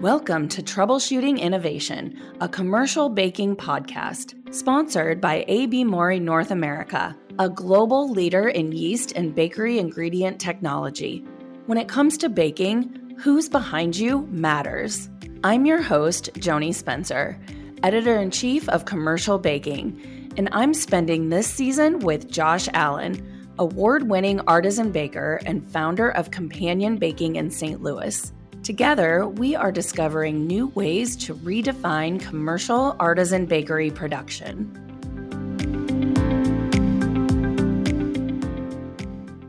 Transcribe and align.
Welcome 0.00 0.48
to 0.48 0.62
Troubleshooting 0.62 1.38
Innovation, 1.38 2.18
a 2.40 2.48
commercial 2.48 3.10
baking 3.10 3.56
podcast 3.56 4.34
sponsored 4.54 5.20
by 5.20 5.44
AB 5.46 5.84
Mauri 5.84 6.18
North 6.18 6.50
America, 6.50 7.14
a 7.38 7.50
global 7.50 8.10
leader 8.10 8.48
in 8.48 8.72
yeast 8.72 9.12
and 9.14 9.34
bakery 9.34 9.78
ingredient 9.78 10.40
technology. 10.40 11.22
When 11.66 11.76
it 11.76 11.86
comes 11.86 12.16
to 12.16 12.30
baking, 12.30 13.14
who's 13.18 13.50
behind 13.50 13.94
you 13.94 14.26
matters. 14.28 15.10
I'm 15.44 15.66
your 15.66 15.82
host, 15.82 16.30
Joni 16.32 16.74
Spencer, 16.74 17.38
editor 17.82 18.16
in 18.16 18.30
chief 18.30 18.66
of 18.70 18.86
Commercial 18.86 19.38
Baking, 19.38 20.32
and 20.38 20.48
I'm 20.52 20.72
spending 20.72 21.28
this 21.28 21.46
season 21.46 21.98
with 21.98 22.30
Josh 22.30 22.70
Allen, 22.72 23.52
award 23.58 24.08
winning 24.08 24.40
artisan 24.46 24.92
baker 24.92 25.42
and 25.44 25.70
founder 25.70 26.08
of 26.08 26.30
Companion 26.30 26.96
Baking 26.96 27.36
in 27.36 27.50
St. 27.50 27.82
Louis. 27.82 28.32
Together, 28.70 29.26
we 29.26 29.56
are 29.56 29.72
discovering 29.72 30.46
new 30.46 30.68
ways 30.68 31.16
to 31.16 31.34
redefine 31.34 32.20
commercial 32.20 32.94
artisan 33.00 33.44
bakery 33.44 33.90
production. 33.90 34.70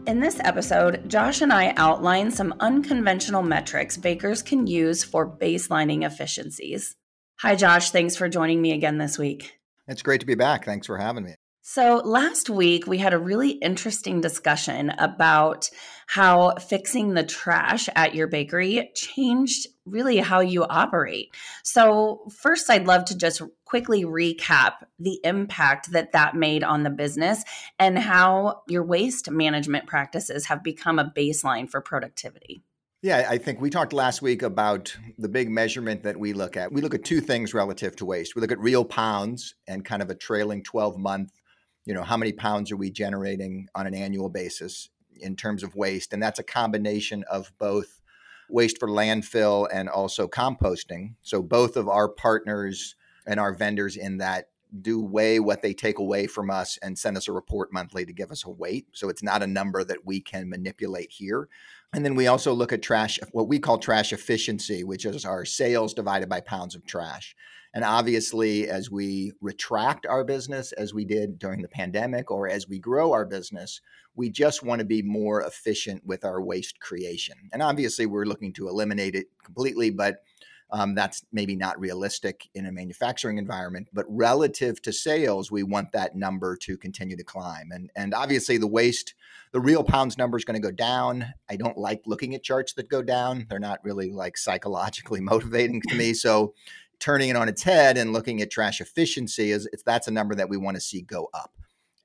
In 0.07 0.21
this 0.21 0.39
episode, 0.39 1.07
Josh 1.07 1.41
and 1.41 1.53
I 1.53 1.75
outline 1.77 2.31
some 2.31 2.55
unconventional 2.61 3.43
metrics 3.43 3.95
bakers 3.95 4.41
can 4.41 4.65
use 4.65 5.03
for 5.03 5.29
baselining 5.29 6.03
efficiencies. 6.03 6.95
Hi, 7.41 7.53
Josh. 7.53 7.91
Thanks 7.91 8.15
for 8.15 8.27
joining 8.27 8.59
me 8.59 8.71
again 8.71 8.97
this 8.97 9.19
week. 9.19 9.59
It's 9.87 10.01
great 10.01 10.21
to 10.21 10.25
be 10.25 10.33
back. 10.33 10.65
Thanks 10.65 10.87
for 10.87 10.97
having 10.97 11.25
me. 11.25 11.35
So, 11.63 12.01
last 12.03 12.49
week 12.49 12.87
we 12.87 12.97
had 12.97 13.13
a 13.13 13.19
really 13.19 13.51
interesting 13.51 14.19
discussion 14.19 14.89
about 14.97 15.69
how 16.11 16.53
fixing 16.55 17.13
the 17.13 17.23
trash 17.23 17.87
at 17.95 18.13
your 18.13 18.27
bakery 18.27 18.91
changed 18.93 19.65
really 19.85 20.17
how 20.17 20.41
you 20.41 20.65
operate. 20.65 21.33
So, 21.63 22.27
first, 22.29 22.69
I'd 22.69 22.85
love 22.85 23.05
to 23.05 23.17
just 23.17 23.41
quickly 23.63 24.03
recap 24.03 24.73
the 24.99 25.21
impact 25.23 25.93
that 25.93 26.11
that 26.11 26.35
made 26.35 26.65
on 26.65 26.83
the 26.83 26.89
business 26.89 27.45
and 27.79 27.97
how 27.97 28.63
your 28.67 28.83
waste 28.83 29.31
management 29.31 29.87
practices 29.87 30.47
have 30.47 30.61
become 30.61 30.99
a 30.99 31.09
baseline 31.15 31.69
for 31.69 31.79
productivity. 31.79 32.61
Yeah, 33.01 33.25
I 33.29 33.37
think 33.37 33.61
we 33.61 33.69
talked 33.69 33.93
last 33.93 34.21
week 34.21 34.41
about 34.41 34.93
the 35.17 35.29
big 35.29 35.49
measurement 35.49 36.03
that 36.03 36.17
we 36.17 36.33
look 36.33 36.57
at. 36.57 36.73
We 36.73 36.81
look 36.81 36.93
at 36.93 37.05
two 37.05 37.21
things 37.21 37.53
relative 37.53 37.95
to 37.95 38.05
waste. 38.05 38.35
We 38.35 38.41
look 38.41 38.51
at 38.51 38.59
real 38.59 38.83
pounds 38.83 39.55
and 39.65 39.85
kind 39.85 40.01
of 40.01 40.09
a 40.09 40.15
trailing 40.15 40.61
12 40.61 40.97
month 40.97 41.31
you 41.85 41.95
know 41.95 42.03
how 42.03 42.17
many 42.17 42.31
pounds 42.31 42.71
are 42.71 42.77
we 42.77 42.91
generating 42.91 43.67
on 43.73 43.87
an 43.87 43.95
annual 43.95 44.29
basis 44.29 44.89
in 45.21 45.35
terms 45.35 45.63
of 45.63 45.75
waste 45.75 46.13
and 46.13 46.21
that's 46.21 46.39
a 46.39 46.43
combination 46.43 47.23
of 47.29 47.51
both 47.57 48.01
waste 48.49 48.79
for 48.79 48.87
landfill 48.87 49.67
and 49.71 49.89
also 49.89 50.27
composting. 50.27 51.15
So 51.21 51.41
both 51.41 51.77
of 51.77 51.87
our 51.87 52.09
partners 52.09 52.95
and 53.25 53.39
our 53.39 53.53
vendors 53.53 53.95
in 53.95 54.17
that 54.17 54.49
do 54.81 55.01
weigh 55.01 55.39
what 55.39 55.61
they 55.61 55.73
take 55.73 55.99
away 55.99 56.27
from 56.27 56.49
us 56.49 56.77
and 56.81 56.97
send 56.97 57.17
us 57.17 57.27
a 57.27 57.31
report 57.31 57.73
monthly 57.73 58.05
to 58.05 58.13
give 58.13 58.31
us 58.31 58.45
a 58.45 58.49
weight. 58.49 58.87
So 58.93 59.09
it's 59.09 59.23
not 59.23 59.43
a 59.43 59.47
number 59.47 59.83
that 59.83 60.05
we 60.05 60.21
can 60.21 60.49
manipulate 60.49 61.11
here. 61.11 61.49
And 61.93 62.05
then 62.05 62.15
we 62.15 62.27
also 62.27 62.53
look 62.53 62.71
at 62.71 62.81
trash 62.81 63.19
what 63.31 63.49
we 63.49 63.59
call 63.59 63.77
trash 63.77 64.13
efficiency 64.13 64.83
which 64.83 65.05
is 65.05 65.25
our 65.25 65.43
sales 65.43 65.93
divided 65.93 66.29
by 66.29 66.39
pounds 66.39 66.73
of 66.73 66.85
trash 66.85 67.35
and 67.73 67.85
obviously, 67.85 68.67
as 68.67 68.91
we 68.91 69.31
retract 69.39 70.05
our 70.05 70.25
business, 70.25 70.73
as 70.73 70.93
we 70.93 71.05
did 71.05 71.39
during 71.39 71.61
the 71.61 71.69
pandemic, 71.69 72.29
or 72.29 72.49
as 72.49 72.67
we 72.67 72.79
grow 72.79 73.13
our 73.13 73.25
business, 73.25 73.79
we 74.15 74.29
just 74.29 74.61
want 74.61 74.79
to 74.79 74.85
be 74.85 75.01
more 75.01 75.41
efficient 75.43 76.05
with 76.05 76.25
our 76.25 76.41
waste 76.41 76.81
creation. 76.81 77.37
And 77.53 77.63
obviously, 77.63 78.05
we're 78.05 78.25
looking 78.25 78.51
to 78.53 78.67
eliminate 78.67 79.15
it 79.15 79.27
completely, 79.43 79.89
but 79.89 80.17
um, 80.73 80.95
that's 80.95 81.23
maybe 81.31 81.55
not 81.55 81.79
realistic 81.79 82.49
in 82.55 82.65
a 82.65 82.71
manufacturing 82.71 83.37
environment. 83.37 83.87
But 83.93 84.05
relative 84.09 84.81
to 84.81 84.91
sales, 84.91 85.49
we 85.49 85.63
want 85.63 85.93
that 85.93 86.15
number 86.15 86.57
to 86.57 86.77
continue 86.77 87.15
to 87.15 87.23
climb. 87.23 87.71
And 87.71 87.89
and 87.95 88.13
obviously, 88.13 88.57
the 88.57 88.67
waste, 88.67 89.13
the 89.53 89.61
real 89.61 89.83
pounds 89.83 90.17
number 90.17 90.37
is 90.37 90.43
going 90.43 90.61
to 90.61 90.67
go 90.67 90.75
down. 90.75 91.33
I 91.49 91.55
don't 91.55 91.77
like 91.77 92.01
looking 92.05 92.35
at 92.35 92.43
charts 92.43 92.73
that 92.73 92.89
go 92.89 93.01
down. 93.01 93.47
They're 93.49 93.59
not 93.59 93.79
really 93.85 94.11
like 94.11 94.37
psychologically 94.37 95.21
motivating 95.21 95.81
to 95.87 95.95
me. 95.95 96.13
So 96.13 96.53
turning 97.01 97.29
it 97.29 97.35
on 97.35 97.49
its 97.49 97.63
head 97.63 97.97
and 97.97 98.13
looking 98.13 98.41
at 98.41 98.51
trash 98.51 98.79
efficiency 98.79 99.51
is 99.51 99.67
that's 99.85 100.07
a 100.07 100.11
number 100.11 100.35
that 100.35 100.47
we 100.47 100.55
want 100.55 100.75
to 100.75 100.81
see 100.81 101.01
go 101.01 101.29
up. 101.33 101.51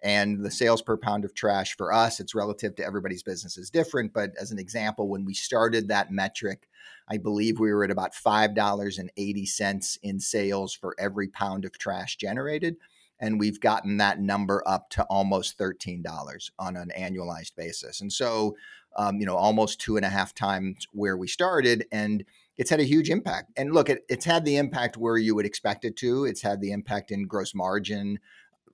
And 0.03 0.45
the 0.45 0.51
sales 0.51 0.83
per 0.83 0.97
pound 0.97 1.25
of 1.25 1.35
trash 1.35 1.77
for 1.77 1.93
us, 1.93 2.19
it's 2.19 2.35
relative 2.35 2.75
to 2.77 2.85
everybody's 2.85 3.23
business 3.23 3.57
is 3.57 3.71
different. 3.71 4.13
But 4.13 4.33
as 4.41 4.51
an 4.51 4.59
example, 4.59 5.09
when 5.09 5.25
we 5.25 5.35
started 5.35 5.89
that 5.89 6.11
metric, 6.11 6.69
I 7.09 7.19
believe 7.19 7.59
we 7.59 7.73
were 7.73 7.85
at 7.85 7.91
about 7.91 8.15
$5.80 8.15 9.99
in 10.03 10.21
sales 10.21 10.75
for 10.75 10.95
every 10.99 11.29
pound 11.29 11.65
of 11.65 11.79
trash 11.79 12.17
generated. 12.17 12.77
And 13.19 13.41
we've 13.41 13.61
gotten 13.61 13.97
that 13.97 14.21
number 14.21 14.63
up 14.67 14.91
to 14.91 15.05
almost 15.05 15.59
$13 15.59 16.51
on 16.59 16.77
an 16.77 16.91
annualized 16.97 17.55
basis. 17.57 18.01
And 18.01 18.13
so, 18.13 18.57
um, 18.97 19.19
you 19.19 19.27
know, 19.27 19.37
almost 19.37 19.81
two 19.81 19.97
and 19.97 20.05
a 20.05 20.11
half 20.11 20.35
times 20.35 20.87
where 20.93 21.17
we 21.17 21.27
started. 21.27 21.87
And 21.91 22.25
it's 22.59 22.71
had 22.71 22.81
a 22.81 22.85
huge 22.85 23.11
impact. 23.11 23.53
And 23.57 23.73
look, 23.73 23.89
it, 23.89 24.05
it's 24.09 24.25
had 24.25 24.45
the 24.45 24.57
impact 24.57 24.97
where 24.97 25.19
you 25.19 25.35
would 25.35 25.47
expect 25.47 25.85
it 25.85 25.97
to. 25.97 26.25
It's 26.25 26.43
had 26.43 26.61
the 26.61 26.73
impact 26.73 27.11
in 27.11 27.27
gross 27.27 27.55
margin, 27.55 28.19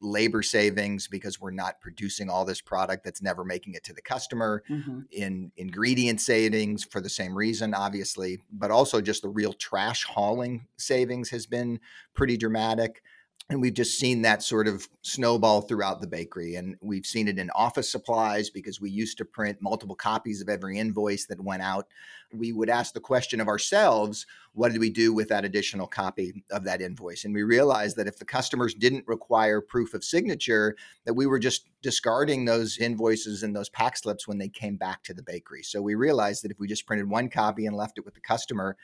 labor 0.00 0.42
savings 0.42 1.08
because 1.08 1.40
we're 1.40 1.50
not 1.50 1.80
producing 1.80 2.28
all 2.28 2.44
this 2.44 2.60
product 2.60 3.04
that's 3.04 3.22
never 3.22 3.44
making 3.44 3.74
it 3.74 3.84
to 3.84 3.92
the 3.92 4.02
customer, 4.02 4.62
mm-hmm. 4.68 5.00
in 5.10 5.52
ingredient 5.56 6.20
savings 6.20 6.84
for 6.84 7.00
the 7.00 7.08
same 7.08 7.36
reason, 7.36 7.72
obviously, 7.74 8.38
but 8.52 8.70
also 8.70 9.00
just 9.00 9.22
the 9.22 9.28
real 9.28 9.52
trash 9.52 10.04
hauling 10.04 10.66
savings 10.76 11.30
has 11.30 11.46
been 11.46 11.78
pretty 12.14 12.36
dramatic. 12.36 13.02
And 13.52 13.60
we've 13.60 13.74
just 13.74 13.98
seen 13.98 14.22
that 14.22 14.42
sort 14.42 14.66
of 14.66 14.88
snowball 15.02 15.60
throughout 15.60 16.00
the 16.00 16.06
bakery. 16.06 16.54
And 16.54 16.76
we've 16.80 17.04
seen 17.04 17.28
it 17.28 17.38
in 17.38 17.50
office 17.50 17.92
supplies 17.92 18.48
because 18.48 18.80
we 18.80 18.88
used 18.88 19.18
to 19.18 19.26
print 19.26 19.60
multiple 19.60 19.94
copies 19.94 20.40
of 20.40 20.48
every 20.48 20.78
invoice 20.78 21.26
that 21.26 21.38
went 21.38 21.60
out. 21.60 21.86
We 22.32 22.50
would 22.52 22.70
ask 22.70 22.94
the 22.94 23.00
question 23.00 23.42
of 23.42 23.48
ourselves, 23.48 24.24
what 24.54 24.72
did 24.72 24.80
we 24.80 24.88
do 24.88 25.12
with 25.12 25.28
that 25.28 25.44
additional 25.44 25.86
copy 25.86 26.42
of 26.50 26.64
that 26.64 26.80
invoice? 26.80 27.26
And 27.26 27.34
we 27.34 27.42
realized 27.42 27.98
that 27.98 28.06
if 28.06 28.18
the 28.18 28.24
customers 28.24 28.72
didn't 28.72 29.06
require 29.06 29.60
proof 29.60 29.92
of 29.92 30.02
signature, 30.02 30.74
that 31.04 31.12
we 31.12 31.26
were 31.26 31.38
just 31.38 31.68
discarding 31.82 32.46
those 32.46 32.78
invoices 32.78 33.42
and 33.42 33.54
those 33.54 33.68
pack 33.68 33.98
slips 33.98 34.26
when 34.26 34.38
they 34.38 34.48
came 34.48 34.76
back 34.76 35.02
to 35.02 35.12
the 35.12 35.22
bakery. 35.22 35.62
So 35.62 35.82
we 35.82 35.94
realized 35.94 36.42
that 36.42 36.50
if 36.50 36.58
we 36.58 36.68
just 36.68 36.86
printed 36.86 37.10
one 37.10 37.28
copy 37.28 37.66
and 37.66 37.76
left 37.76 37.98
it 37.98 38.06
with 38.06 38.14
the 38.14 38.20
customer, 38.20 38.78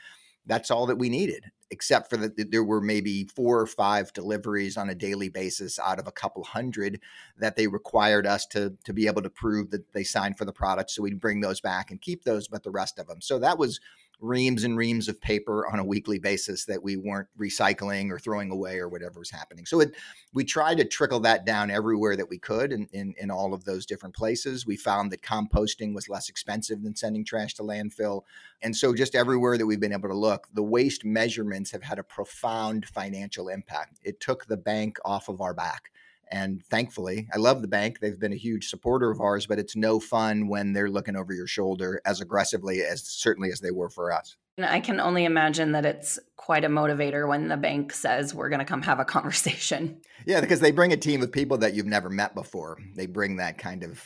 that's 0.46 0.70
all 0.70 0.86
that 0.86 0.98
we 0.98 1.08
needed 1.08 1.44
except 1.70 2.08
for 2.08 2.16
that 2.16 2.50
there 2.50 2.64
were 2.64 2.80
maybe 2.80 3.24
four 3.24 3.60
or 3.60 3.66
five 3.66 4.12
deliveries 4.12 4.76
on 4.76 4.88
a 4.88 4.94
daily 4.94 5.28
basis 5.28 5.78
out 5.78 5.98
of 5.98 6.06
a 6.06 6.12
couple 6.12 6.42
hundred 6.42 7.00
that 7.38 7.56
they 7.56 7.66
required 7.66 8.26
us 8.26 8.46
to 8.46 8.74
to 8.84 8.92
be 8.92 9.06
able 9.06 9.22
to 9.22 9.30
prove 9.30 9.70
that 9.70 9.92
they 9.92 10.04
signed 10.04 10.38
for 10.38 10.44
the 10.44 10.52
product 10.52 10.90
so 10.90 11.02
we'd 11.02 11.20
bring 11.20 11.40
those 11.40 11.60
back 11.60 11.90
and 11.90 12.00
keep 12.00 12.24
those 12.24 12.48
but 12.48 12.62
the 12.62 12.70
rest 12.70 12.98
of 12.98 13.06
them 13.06 13.20
so 13.20 13.38
that 13.38 13.58
was 13.58 13.80
reams 14.20 14.64
and 14.64 14.76
reams 14.76 15.08
of 15.08 15.20
paper 15.20 15.66
on 15.66 15.78
a 15.78 15.84
weekly 15.84 16.18
basis 16.18 16.64
that 16.64 16.82
we 16.82 16.96
weren't 16.96 17.28
recycling 17.38 18.10
or 18.10 18.18
throwing 18.18 18.50
away 18.50 18.78
or 18.78 18.88
whatever 18.88 19.18
was 19.18 19.30
happening. 19.30 19.64
So 19.64 19.80
it, 19.80 19.94
we 20.32 20.44
tried 20.44 20.78
to 20.78 20.84
trickle 20.84 21.20
that 21.20 21.44
down 21.44 21.70
everywhere 21.70 22.16
that 22.16 22.28
we 22.28 22.38
could 22.38 22.72
in, 22.72 22.88
in, 22.92 23.14
in 23.18 23.30
all 23.30 23.54
of 23.54 23.64
those 23.64 23.86
different 23.86 24.14
places. 24.14 24.66
We 24.66 24.76
found 24.76 25.12
that 25.12 25.22
composting 25.22 25.94
was 25.94 26.08
less 26.08 26.28
expensive 26.28 26.82
than 26.82 26.96
sending 26.96 27.24
trash 27.24 27.54
to 27.54 27.62
landfill. 27.62 28.22
And 28.62 28.76
so 28.76 28.94
just 28.94 29.14
everywhere 29.14 29.56
that 29.56 29.66
we've 29.66 29.80
been 29.80 29.92
able 29.92 30.08
to 30.08 30.14
look, 30.16 30.48
the 30.52 30.62
waste 30.62 31.04
measurements 31.04 31.70
have 31.70 31.82
had 31.82 31.98
a 31.98 32.04
profound 32.04 32.86
financial 32.86 33.48
impact. 33.48 34.00
It 34.02 34.20
took 34.20 34.46
the 34.46 34.56
bank 34.56 34.98
off 35.04 35.28
of 35.28 35.40
our 35.40 35.54
back. 35.54 35.90
And 36.30 36.64
thankfully, 36.66 37.28
I 37.32 37.38
love 37.38 37.62
the 37.62 37.68
bank. 37.68 38.00
They've 38.00 38.18
been 38.18 38.32
a 38.32 38.36
huge 38.36 38.68
supporter 38.68 39.10
of 39.10 39.20
ours, 39.20 39.46
but 39.46 39.58
it's 39.58 39.76
no 39.76 40.00
fun 40.00 40.48
when 40.48 40.72
they're 40.72 40.90
looking 40.90 41.16
over 41.16 41.32
your 41.32 41.46
shoulder 41.46 42.00
as 42.04 42.20
aggressively 42.20 42.82
as 42.82 43.02
certainly 43.04 43.50
as 43.50 43.60
they 43.60 43.70
were 43.70 43.88
for 43.88 44.12
us. 44.12 44.36
I 44.60 44.80
can 44.80 44.98
only 44.98 45.24
imagine 45.24 45.72
that 45.72 45.86
it's 45.86 46.18
quite 46.36 46.64
a 46.64 46.68
motivator 46.68 47.28
when 47.28 47.48
the 47.48 47.56
bank 47.56 47.92
says 47.92 48.34
we're 48.34 48.48
going 48.48 48.58
to 48.58 48.64
come 48.64 48.82
have 48.82 49.00
a 49.00 49.04
conversation. 49.04 50.00
Yeah, 50.26 50.40
because 50.42 50.60
they 50.60 50.72
bring 50.72 50.92
a 50.92 50.96
team 50.96 51.22
of 51.22 51.32
people 51.32 51.56
that 51.58 51.74
you've 51.74 51.86
never 51.86 52.10
met 52.10 52.34
before. 52.34 52.76
They 52.96 53.06
bring 53.06 53.36
that 53.36 53.56
kind 53.56 53.82
of, 53.82 54.04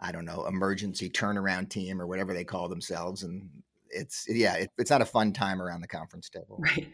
I 0.00 0.10
don't 0.10 0.24
know, 0.24 0.46
emergency 0.46 1.08
turnaround 1.08 1.68
team 1.68 2.00
or 2.00 2.06
whatever 2.06 2.34
they 2.34 2.42
call 2.42 2.68
themselves. 2.68 3.22
And 3.22 3.48
it's, 3.90 4.26
yeah, 4.28 4.54
it, 4.54 4.70
it's 4.78 4.90
not 4.90 5.02
a 5.02 5.06
fun 5.06 5.32
time 5.32 5.62
around 5.62 5.82
the 5.82 5.86
conference 5.86 6.30
table. 6.30 6.58
Right. 6.58 6.90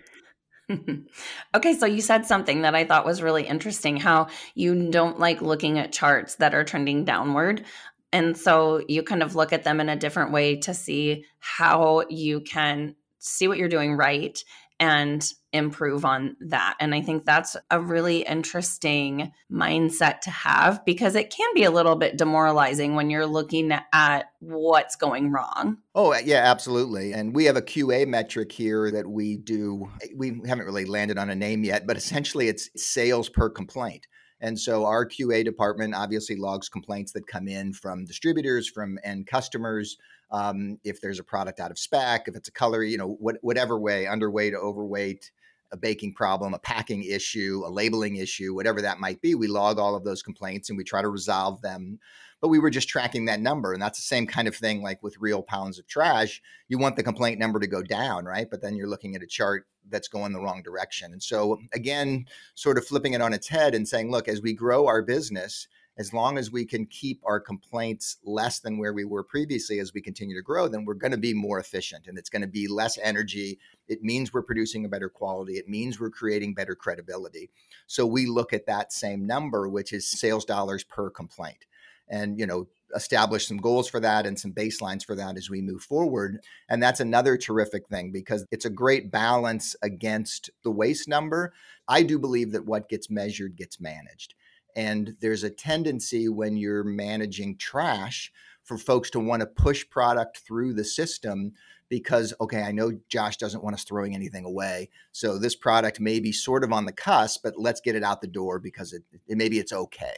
okay, 1.54 1.74
so 1.74 1.86
you 1.86 2.00
said 2.00 2.26
something 2.26 2.62
that 2.62 2.74
I 2.74 2.84
thought 2.84 3.06
was 3.06 3.22
really 3.22 3.46
interesting 3.46 3.96
how 3.96 4.28
you 4.54 4.90
don't 4.90 5.18
like 5.18 5.40
looking 5.40 5.78
at 5.78 5.92
charts 5.92 6.36
that 6.36 6.54
are 6.54 6.64
trending 6.64 7.04
downward. 7.04 7.64
And 8.12 8.36
so 8.36 8.82
you 8.88 9.02
kind 9.02 9.22
of 9.22 9.34
look 9.34 9.52
at 9.52 9.64
them 9.64 9.80
in 9.80 9.88
a 9.88 9.96
different 9.96 10.32
way 10.32 10.56
to 10.60 10.74
see 10.74 11.24
how 11.40 12.04
you 12.08 12.40
can 12.40 12.94
see 13.28 13.48
what 13.48 13.58
you're 13.58 13.68
doing 13.68 13.94
right 13.94 14.42
and 14.80 15.32
improve 15.52 16.04
on 16.04 16.36
that. 16.40 16.76
And 16.78 16.94
I 16.94 17.00
think 17.00 17.24
that's 17.24 17.56
a 17.70 17.80
really 17.80 18.22
interesting 18.22 19.32
mindset 19.50 20.20
to 20.20 20.30
have 20.30 20.84
because 20.84 21.14
it 21.14 21.30
can 21.30 21.48
be 21.54 21.64
a 21.64 21.70
little 21.70 21.96
bit 21.96 22.16
demoralizing 22.16 22.94
when 22.94 23.10
you're 23.10 23.26
looking 23.26 23.72
at 23.92 24.26
what's 24.40 24.94
going 24.94 25.32
wrong. 25.32 25.78
Oh, 25.94 26.14
yeah, 26.16 26.44
absolutely. 26.44 27.12
And 27.12 27.34
we 27.34 27.46
have 27.46 27.56
a 27.56 27.62
QA 27.62 28.06
metric 28.06 28.52
here 28.52 28.90
that 28.90 29.08
we 29.08 29.36
do. 29.36 29.90
We 30.14 30.40
haven't 30.46 30.66
really 30.66 30.84
landed 30.84 31.18
on 31.18 31.30
a 31.30 31.34
name 31.34 31.64
yet, 31.64 31.86
but 31.86 31.96
essentially 31.96 32.48
it's 32.48 32.70
sales 32.76 33.28
per 33.28 33.50
complaint. 33.50 34.06
And 34.40 34.58
so 34.58 34.84
our 34.84 35.06
QA 35.06 35.44
department 35.44 35.94
obviously 35.94 36.36
logs 36.36 36.68
complaints 36.68 37.12
that 37.12 37.26
come 37.26 37.48
in 37.48 37.72
from 37.72 38.04
distributors, 38.04 38.68
from 38.68 38.98
end 39.02 39.26
customers. 39.26 39.98
Um, 40.30 40.78
if 40.84 41.00
there's 41.00 41.18
a 41.18 41.24
product 41.24 41.58
out 41.58 41.70
of 41.70 41.78
spec, 41.78 42.28
if 42.28 42.36
it's 42.36 42.48
a 42.48 42.52
color, 42.52 42.82
you 42.82 42.98
know, 42.98 43.16
what, 43.18 43.36
whatever 43.40 43.78
way, 43.78 44.04
underweight, 44.04 44.54
overweight, 44.54 45.30
a 45.72 45.76
baking 45.76 46.14
problem, 46.14 46.54
a 46.54 46.58
packing 46.58 47.04
issue, 47.04 47.62
a 47.66 47.70
labeling 47.70 48.16
issue, 48.16 48.54
whatever 48.54 48.80
that 48.82 49.00
might 49.00 49.20
be, 49.20 49.34
we 49.34 49.48
log 49.48 49.78
all 49.78 49.94
of 49.94 50.04
those 50.04 50.22
complaints 50.22 50.70
and 50.70 50.78
we 50.78 50.84
try 50.84 51.02
to 51.02 51.08
resolve 51.08 51.60
them 51.60 51.98
but 52.40 52.48
we 52.48 52.58
were 52.58 52.70
just 52.70 52.88
tracking 52.88 53.24
that 53.26 53.40
number. 53.40 53.72
And 53.72 53.82
that's 53.82 53.98
the 53.98 54.02
same 54.02 54.26
kind 54.26 54.48
of 54.48 54.56
thing 54.56 54.82
like 54.82 55.02
with 55.02 55.18
real 55.18 55.42
pounds 55.42 55.78
of 55.78 55.86
trash. 55.86 56.40
You 56.68 56.78
want 56.78 56.96
the 56.96 57.02
complaint 57.02 57.38
number 57.38 57.58
to 57.58 57.66
go 57.66 57.82
down, 57.82 58.24
right? 58.24 58.48
But 58.48 58.62
then 58.62 58.76
you're 58.76 58.88
looking 58.88 59.14
at 59.14 59.22
a 59.22 59.26
chart 59.26 59.66
that's 59.88 60.08
going 60.08 60.32
the 60.32 60.40
wrong 60.40 60.62
direction. 60.62 61.12
And 61.12 61.22
so, 61.22 61.58
again, 61.72 62.26
sort 62.54 62.78
of 62.78 62.86
flipping 62.86 63.14
it 63.14 63.22
on 63.22 63.32
its 63.32 63.48
head 63.48 63.74
and 63.74 63.88
saying, 63.88 64.10
look, 64.10 64.28
as 64.28 64.42
we 64.42 64.52
grow 64.52 64.86
our 64.86 65.02
business, 65.02 65.66
as 65.96 66.12
long 66.12 66.38
as 66.38 66.52
we 66.52 66.64
can 66.64 66.86
keep 66.86 67.20
our 67.26 67.40
complaints 67.40 68.18
less 68.24 68.60
than 68.60 68.78
where 68.78 68.92
we 68.92 69.04
were 69.04 69.24
previously 69.24 69.80
as 69.80 69.92
we 69.92 70.00
continue 70.00 70.36
to 70.36 70.42
grow, 70.42 70.68
then 70.68 70.84
we're 70.84 70.94
going 70.94 71.10
to 71.10 71.18
be 71.18 71.34
more 71.34 71.58
efficient 71.58 72.06
and 72.06 72.16
it's 72.16 72.30
going 72.30 72.42
to 72.42 72.48
be 72.48 72.68
less 72.68 72.98
energy. 73.02 73.58
It 73.88 74.02
means 74.02 74.32
we're 74.32 74.42
producing 74.42 74.84
a 74.84 74.88
better 74.88 75.08
quality. 75.08 75.54
It 75.54 75.68
means 75.68 75.98
we're 75.98 76.10
creating 76.10 76.54
better 76.54 76.76
credibility. 76.76 77.50
So 77.88 78.06
we 78.06 78.26
look 78.26 78.52
at 78.52 78.66
that 78.66 78.92
same 78.92 79.26
number, 79.26 79.68
which 79.68 79.92
is 79.92 80.06
sales 80.06 80.44
dollars 80.44 80.84
per 80.84 81.10
complaint 81.10 81.66
and 82.10 82.38
you 82.38 82.46
know 82.46 82.66
establish 82.94 83.46
some 83.46 83.58
goals 83.58 83.88
for 83.88 84.00
that 84.00 84.26
and 84.26 84.38
some 84.38 84.52
baselines 84.52 85.04
for 85.04 85.14
that 85.14 85.36
as 85.36 85.50
we 85.50 85.60
move 85.60 85.82
forward. 85.82 86.40
And 86.68 86.82
that's 86.82 87.00
another 87.00 87.36
terrific 87.36 87.86
thing 87.88 88.12
because 88.12 88.46
it's 88.50 88.64
a 88.64 88.70
great 88.70 89.10
balance 89.10 89.76
against 89.82 90.50
the 90.64 90.70
waste 90.70 91.08
number. 91.08 91.52
I 91.86 92.02
do 92.02 92.18
believe 92.18 92.52
that 92.52 92.66
what 92.66 92.88
gets 92.88 93.10
measured 93.10 93.56
gets 93.56 93.80
managed. 93.80 94.34
And 94.76 95.16
there's 95.20 95.44
a 95.44 95.50
tendency 95.50 96.28
when 96.28 96.56
you're 96.56 96.84
managing 96.84 97.56
trash 97.58 98.32
for 98.64 98.78
folks 98.78 99.10
to 99.10 99.20
want 99.20 99.40
to 99.40 99.46
push 99.46 99.88
product 99.88 100.38
through 100.46 100.74
the 100.74 100.84
system 100.84 101.52
because 101.88 102.34
okay 102.38 102.62
i 102.62 102.70
know 102.70 102.92
josh 103.08 103.38
doesn't 103.38 103.64
want 103.64 103.72
us 103.72 103.84
throwing 103.84 104.14
anything 104.14 104.44
away 104.44 104.90
so 105.10 105.38
this 105.38 105.56
product 105.56 106.00
may 106.00 106.20
be 106.20 106.32
sort 106.32 106.62
of 106.62 106.70
on 106.70 106.84
the 106.84 106.92
cusp 106.92 107.42
but 107.42 107.54
let's 107.56 107.80
get 107.80 107.96
it 107.96 108.02
out 108.02 108.20
the 108.20 108.26
door 108.26 108.58
because 108.58 108.92
it, 108.92 109.02
it 109.26 109.38
maybe 109.38 109.58
it's 109.58 109.72
okay 109.72 110.12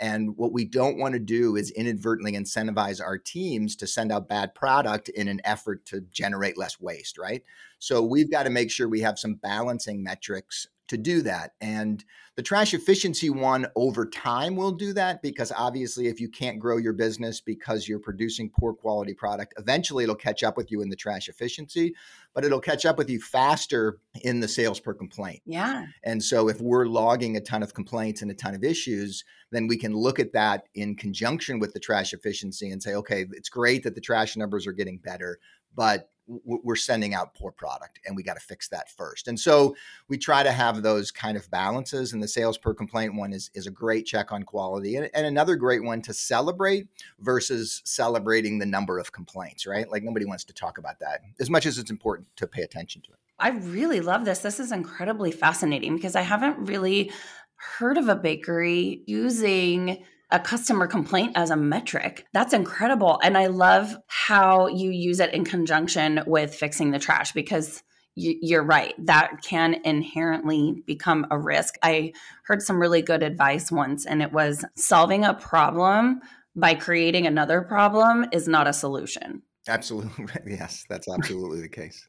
and 0.00 0.36
what 0.36 0.52
we 0.52 0.64
don't 0.64 0.98
want 0.98 1.14
to 1.14 1.18
do 1.18 1.56
is 1.56 1.70
inadvertently 1.70 2.32
incentivize 2.32 3.02
our 3.02 3.18
teams 3.18 3.76
to 3.76 3.86
send 3.86 4.12
out 4.12 4.28
bad 4.28 4.54
product 4.54 5.08
in 5.10 5.28
an 5.28 5.40
effort 5.44 5.84
to 5.86 6.00
generate 6.12 6.58
less 6.58 6.80
waste, 6.80 7.18
right? 7.18 7.42
So 7.78 8.02
we've 8.02 8.30
got 8.30 8.44
to 8.44 8.50
make 8.50 8.70
sure 8.70 8.88
we 8.88 9.00
have 9.00 9.18
some 9.18 9.34
balancing 9.34 10.02
metrics 10.02 10.66
to 10.88 10.96
do 10.96 11.22
that. 11.22 11.52
And 11.60 12.04
the 12.36 12.42
trash 12.42 12.74
efficiency 12.74 13.30
one 13.30 13.66
over 13.76 14.06
time 14.06 14.56
will 14.56 14.72
do 14.72 14.92
that 14.94 15.22
because 15.22 15.52
obviously, 15.56 16.08
if 16.08 16.20
you 16.20 16.28
can't 16.28 16.58
grow 16.58 16.76
your 16.76 16.92
business 16.92 17.40
because 17.40 17.86
you're 17.86 17.98
producing 17.98 18.50
poor 18.50 18.72
quality 18.72 19.14
product, 19.14 19.54
eventually 19.58 20.04
it'll 20.04 20.16
catch 20.16 20.42
up 20.42 20.56
with 20.56 20.70
you 20.70 20.80
in 20.80 20.88
the 20.88 20.96
trash 20.96 21.28
efficiency, 21.28 21.94
but 22.38 22.44
it'll 22.44 22.60
catch 22.60 22.86
up 22.86 22.96
with 22.96 23.10
you 23.10 23.20
faster 23.20 23.98
in 24.22 24.38
the 24.38 24.46
sales 24.46 24.78
per 24.78 24.94
complaint. 24.94 25.42
Yeah. 25.44 25.86
And 26.04 26.22
so, 26.22 26.48
if 26.48 26.60
we're 26.60 26.86
logging 26.86 27.36
a 27.36 27.40
ton 27.40 27.64
of 27.64 27.74
complaints 27.74 28.22
and 28.22 28.30
a 28.30 28.34
ton 28.34 28.54
of 28.54 28.62
issues, 28.62 29.24
then 29.50 29.66
we 29.66 29.76
can 29.76 29.92
look 29.92 30.20
at 30.20 30.32
that 30.34 30.68
in 30.76 30.94
conjunction 30.94 31.58
with 31.58 31.72
the 31.72 31.80
trash 31.80 32.12
efficiency 32.12 32.70
and 32.70 32.80
say, 32.80 32.94
okay, 32.94 33.26
it's 33.32 33.48
great 33.48 33.82
that 33.82 33.96
the 33.96 34.00
trash 34.00 34.36
numbers 34.36 34.68
are 34.68 34.72
getting 34.72 34.98
better, 34.98 35.40
but 35.74 36.10
we're 36.28 36.76
sending 36.76 37.14
out 37.14 37.34
poor 37.34 37.50
product 37.50 38.00
and 38.06 38.14
we 38.14 38.22
got 38.22 38.34
to 38.34 38.40
fix 38.40 38.68
that 38.68 38.90
first. 38.90 39.28
And 39.28 39.40
so 39.40 39.74
we 40.08 40.18
try 40.18 40.42
to 40.42 40.52
have 40.52 40.82
those 40.82 41.10
kind 41.10 41.36
of 41.36 41.50
balances 41.50 42.12
and 42.12 42.22
the 42.22 42.28
sales 42.28 42.58
per 42.58 42.74
complaint 42.74 43.14
one 43.14 43.32
is, 43.32 43.50
is 43.54 43.66
a 43.66 43.70
great 43.70 44.04
check 44.04 44.30
on 44.30 44.42
quality 44.42 44.96
and, 44.96 45.10
and 45.14 45.26
another 45.26 45.56
great 45.56 45.82
one 45.82 46.02
to 46.02 46.12
celebrate 46.12 46.86
versus 47.20 47.80
celebrating 47.84 48.58
the 48.58 48.66
number 48.66 48.98
of 48.98 49.10
complaints, 49.10 49.66
right? 49.66 49.90
Like 49.90 50.02
nobody 50.02 50.26
wants 50.26 50.44
to 50.44 50.52
talk 50.52 50.78
about 50.78 50.98
that 51.00 51.22
as 51.40 51.48
much 51.48 51.64
as 51.64 51.78
it's 51.78 51.90
important 51.90 52.28
to 52.36 52.46
pay 52.46 52.62
attention 52.62 53.02
to 53.02 53.12
it. 53.12 53.18
I 53.38 53.50
really 53.50 54.00
love 54.00 54.24
this. 54.24 54.40
This 54.40 54.60
is 54.60 54.72
incredibly 54.72 55.30
fascinating 55.30 55.96
because 55.96 56.16
I 56.16 56.22
haven't 56.22 56.68
really 56.68 57.12
heard 57.54 57.96
of 57.96 58.08
a 58.08 58.16
bakery 58.16 59.02
using 59.06 60.04
a 60.30 60.38
customer 60.38 60.86
complaint 60.86 61.32
as 61.34 61.50
a 61.50 61.56
metric. 61.56 62.26
That's 62.32 62.52
incredible. 62.52 63.18
And 63.22 63.36
I 63.36 63.46
love 63.46 63.96
how 64.06 64.66
you 64.68 64.90
use 64.90 65.20
it 65.20 65.32
in 65.32 65.44
conjunction 65.44 66.20
with 66.26 66.54
fixing 66.54 66.90
the 66.90 66.98
trash 66.98 67.32
because 67.32 67.82
you're 68.14 68.64
right. 68.64 68.94
That 68.98 69.42
can 69.42 69.76
inherently 69.84 70.82
become 70.86 71.26
a 71.30 71.38
risk. 71.38 71.76
I 71.82 72.12
heard 72.44 72.62
some 72.62 72.80
really 72.80 73.00
good 73.00 73.22
advice 73.22 73.70
once, 73.70 74.06
and 74.06 74.20
it 74.22 74.32
was 74.32 74.64
solving 74.76 75.24
a 75.24 75.34
problem 75.34 76.20
by 76.56 76.74
creating 76.74 77.26
another 77.26 77.62
problem 77.62 78.26
is 78.32 78.48
not 78.48 78.66
a 78.66 78.72
solution. 78.72 79.42
Absolutely. 79.68 80.26
Yes, 80.46 80.84
that's 80.88 81.08
absolutely 81.08 81.60
the 81.60 81.68
case. 81.68 82.08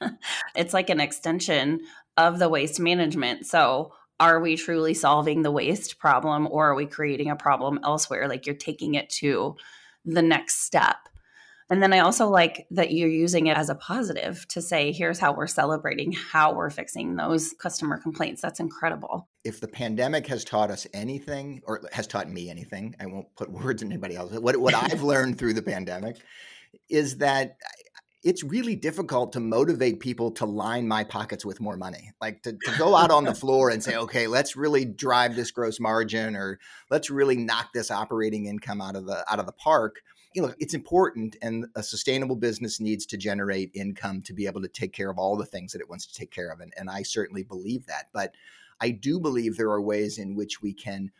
it's 0.54 0.72
like 0.72 0.88
an 0.88 1.00
extension 1.00 1.80
of 2.16 2.38
the 2.38 2.48
waste 2.48 2.80
management. 2.80 3.46
So, 3.46 3.92
are 4.20 4.40
we 4.40 4.56
truly 4.56 4.94
solving 4.94 5.42
the 5.42 5.50
waste 5.50 5.98
problem 5.98 6.48
or 6.50 6.70
are 6.70 6.74
we 6.74 6.86
creating 6.86 7.30
a 7.30 7.36
problem 7.36 7.78
elsewhere? 7.84 8.28
Like 8.28 8.46
you're 8.46 8.54
taking 8.54 8.94
it 8.94 9.08
to 9.10 9.56
the 10.04 10.22
next 10.22 10.62
step. 10.62 10.96
And 11.70 11.82
then 11.82 11.92
I 11.92 11.98
also 11.98 12.28
like 12.28 12.66
that 12.70 12.92
you're 12.92 13.10
using 13.10 13.46
it 13.46 13.56
as 13.56 13.68
a 13.68 13.74
positive 13.74 14.46
to 14.48 14.62
say, 14.62 14.90
here's 14.90 15.18
how 15.18 15.32
we're 15.32 15.46
celebrating 15.46 16.12
how 16.12 16.54
we're 16.54 16.70
fixing 16.70 17.16
those 17.16 17.52
customer 17.60 17.98
complaints. 17.98 18.40
That's 18.40 18.58
incredible. 18.58 19.28
If 19.44 19.60
the 19.60 19.68
pandemic 19.68 20.26
has 20.28 20.44
taught 20.44 20.70
us 20.70 20.86
anything, 20.94 21.60
or 21.66 21.82
has 21.92 22.06
taught 22.06 22.30
me 22.30 22.48
anything, 22.48 22.96
I 22.98 23.06
won't 23.06 23.34
put 23.36 23.50
words 23.52 23.82
in 23.82 23.92
anybody 23.92 24.16
else. 24.16 24.32
What, 24.32 24.56
what 24.56 24.74
I've 24.74 25.02
learned 25.14 25.38
through 25.38 25.54
the 25.54 25.62
pandemic 25.62 26.16
is 26.88 27.18
that 27.18 27.58
it's 28.24 28.42
really 28.42 28.74
difficult 28.74 29.32
to 29.32 29.40
motivate 29.40 30.00
people 30.00 30.32
to 30.32 30.44
line 30.44 30.88
my 30.88 31.04
pockets 31.04 31.44
with 31.44 31.60
more 31.60 31.76
money. 31.76 32.12
Like 32.20 32.42
to, 32.42 32.52
to 32.52 32.78
go 32.78 32.96
out 32.96 33.10
on 33.10 33.24
the 33.24 33.34
floor 33.42 33.70
and 33.70 33.82
say, 33.82 33.96
okay, 33.96 34.26
let's 34.26 34.56
really 34.56 34.84
drive 34.84 35.36
this 35.36 35.50
gross 35.50 35.78
margin 35.78 36.34
or 36.34 36.58
let's 36.90 37.10
really 37.10 37.36
knock 37.36 37.72
this 37.72 37.90
operating 37.90 38.46
income 38.46 38.80
out 38.80 38.96
of 38.96 39.06
the 39.06 39.24
out 39.30 39.38
of 39.38 39.46
the 39.46 39.52
park. 39.52 40.00
You 40.34 40.42
know, 40.42 40.52
it's 40.58 40.74
important 40.74 41.36
and 41.42 41.66
a 41.76 41.82
sustainable 41.82 42.36
business 42.36 42.80
needs 42.80 43.06
to 43.06 43.16
generate 43.16 43.70
income 43.74 44.22
to 44.22 44.34
be 44.34 44.46
able 44.46 44.62
to 44.62 44.68
take 44.68 44.92
care 44.92 45.10
of 45.10 45.18
all 45.18 45.36
the 45.36 45.46
things 45.46 45.72
that 45.72 45.80
it 45.80 45.88
wants 45.88 46.06
to 46.06 46.14
take 46.14 46.30
care 46.30 46.50
of. 46.50 46.60
And, 46.60 46.72
and 46.76 46.90
I 46.90 47.02
certainly 47.02 47.44
believe 47.44 47.86
that. 47.86 48.08
But 48.12 48.34
I 48.80 48.90
do 48.90 49.20
believe 49.20 49.56
there 49.56 49.70
are 49.70 49.80
ways 49.80 50.18
in 50.18 50.34
which 50.34 50.60
we 50.60 50.74
can 50.74 51.12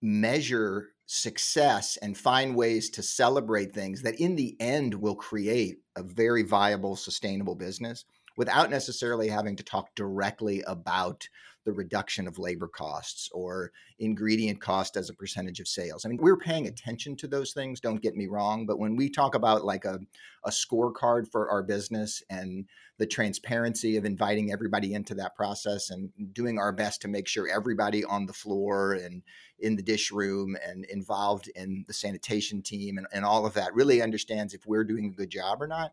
measure 0.00 0.90
success 1.08 1.96
and 2.02 2.16
find 2.16 2.54
ways 2.54 2.90
to 2.90 3.02
celebrate 3.02 3.72
things 3.72 4.02
that 4.02 4.20
in 4.20 4.36
the 4.36 4.54
end 4.60 4.92
will 4.92 5.14
create 5.14 5.78
a 5.96 6.02
very 6.02 6.42
viable, 6.42 6.94
sustainable 6.96 7.54
business 7.54 8.04
without 8.36 8.70
necessarily 8.70 9.26
having 9.26 9.56
to 9.56 9.62
talk 9.62 9.92
directly 9.94 10.62
about 10.66 11.26
the 11.68 11.72
reduction 11.74 12.26
of 12.26 12.38
labor 12.38 12.66
costs 12.66 13.28
or 13.30 13.70
ingredient 13.98 14.58
cost 14.58 14.96
as 14.96 15.10
a 15.10 15.14
percentage 15.14 15.60
of 15.60 15.68
sales. 15.68 16.06
I 16.06 16.08
mean, 16.08 16.18
we're 16.18 16.38
paying 16.38 16.66
attention 16.66 17.14
to 17.16 17.28
those 17.28 17.52
things, 17.52 17.78
don't 17.78 18.00
get 18.00 18.16
me 18.16 18.26
wrong, 18.26 18.64
but 18.64 18.78
when 18.78 18.96
we 18.96 19.10
talk 19.10 19.34
about 19.34 19.66
like 19.66 19.84
a, 19.84 20.00
a 20.46 20.50
scorecard 20.50 21.30
for 21.30 21.50
our 21.50 21.62
business 21.62 22.22
and 22.30 22.64
the 22.96 23.04
transparency 23.04 23.98
of 23.98 24.06
inviting 24.06 24.50
everybody 24.50 24.94
into 24.94 25.14
that 25.16 25.36
process 25.36 25.90
and 25.90 26.08
doing 26.32 26.58
our 26.58 26.72
best 26.72 27.02
to 27.02 27.08
make 27.08 27.28
sure 27.28 27.46
everybody 27.46 28.02
on 28.02 28.24
the 28.24 28.32
floor 28.32 28.94
and 28.94 29.20
in 29.58 29.76
the 29.76 29.82
dish 29.82 30.10
room 30.10 30.56
and 30.66 30.86
involved 30.86 31.50
in 31.54 31.84
the 31.86 31.92
sanitation 31.92 32.62
team 32.62 32.96
and, 32.96 33.06
and 33.12 33.26
all 33.26 33.44
of 33.44 33.52
that 33.52 33.74
really 33.74 34.00
understands 34.00 34.54
if 34.54 34.66
we're 34.66 34.84
doing 34.84 35.04
a 35.04 35.16
good 35.16 35.28
job 35.28 35.60
or 35.60 35.66
not 35.66 35.92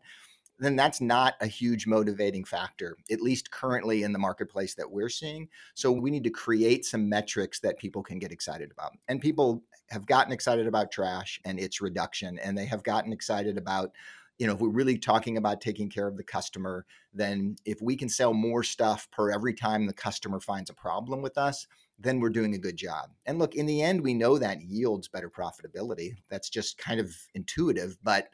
then 0.58 0.76
that's 0.76 1.00
not 1.00 1.34
a 1.40 1.46
huge 1.46 1.86
motivating 1.86 2.44
factor, 2.44 2.96
at 3.10 3.20
least 3.20 3.50
currently 3.50 4.02
in 4.02 4.12
the 4.12 4.18
marketplace 4.18 4.74
that 4.74 4.90
we're 4.90 5.08
seeing. 5.08 5.48
So 5.74 5.92
we 5.92 6.10
need 6.10 6.24
to 6.24 6.30
create 6.30 6.84
some 6.84 7.08
metrics 7.08 7.60
that 7.60 7.78
people 7.78 8.02
can 8.02 8.18
get 8.18 8.32
excited 8.32 8.70
about. 8.70 8.92
And 9.08 9.20
people 9.20 9.62
have 9.90 10.06
gotten 10.06 10.32
excited 10.32 10.66
about 10.66 10.90
trash 10.90 11.40
and 11.44 11.60
its 11.60 11.80
reduction, 11.80 12.38
and 12.38 12.56
they 12.56 12.66
have 12.66 12.82
gotten 12.82 13.12
excited 13.12 13.58
about 13.58 13.90
you 14.38 14.46
know, 14.46 14.52
if 14.52 14.60
we're 14.60 14.68
really 14.68 14.98
talking 14.98 15.38
about 15.38 15.60
taking 15.60 15.88
care 15.88 16.06
of 16.06 16.16
the 16.16 16.22
customer, 16.22 16.84
then 17.14 17.56
if 17.64 17.80
we 17.80 17.96
can 17.96 18.08
sell 18.08 18.34
more 18.34 18.62
stuff 18.62 19.08
per 19.10 19.30
every 19.30 19.54
time 19.54 19.86
the 19.86 19.94
customer 19.94 20.40
finds 20.40 20.68
a 20.68 20.74
problem 20.74 21.22
with 21.22 21.38
us, 21.38 21.66
then 21.98 22.20
we're 22.20 22.28
doing 22.28 22.54
a 22.54 22.58
good 22.58 22.76
job. 22.76 23.10
And 23.24 23.38
look, 23.38 23.54
in 23.54 23.64
the 23.64 23.82
end, 23.82 24.02
we 24.02 24.12
know 24.12 24.36
that 24.36 24.60
yields 24.60 25.08
better 25.08 25.30
profitability. 25.30 26.16
That's 26.28 26.50
just 26.50 26.76
kind 26.76 27.00
of 27.00 27.10
intuitive, 27.34 27.96
but 28.02 28.28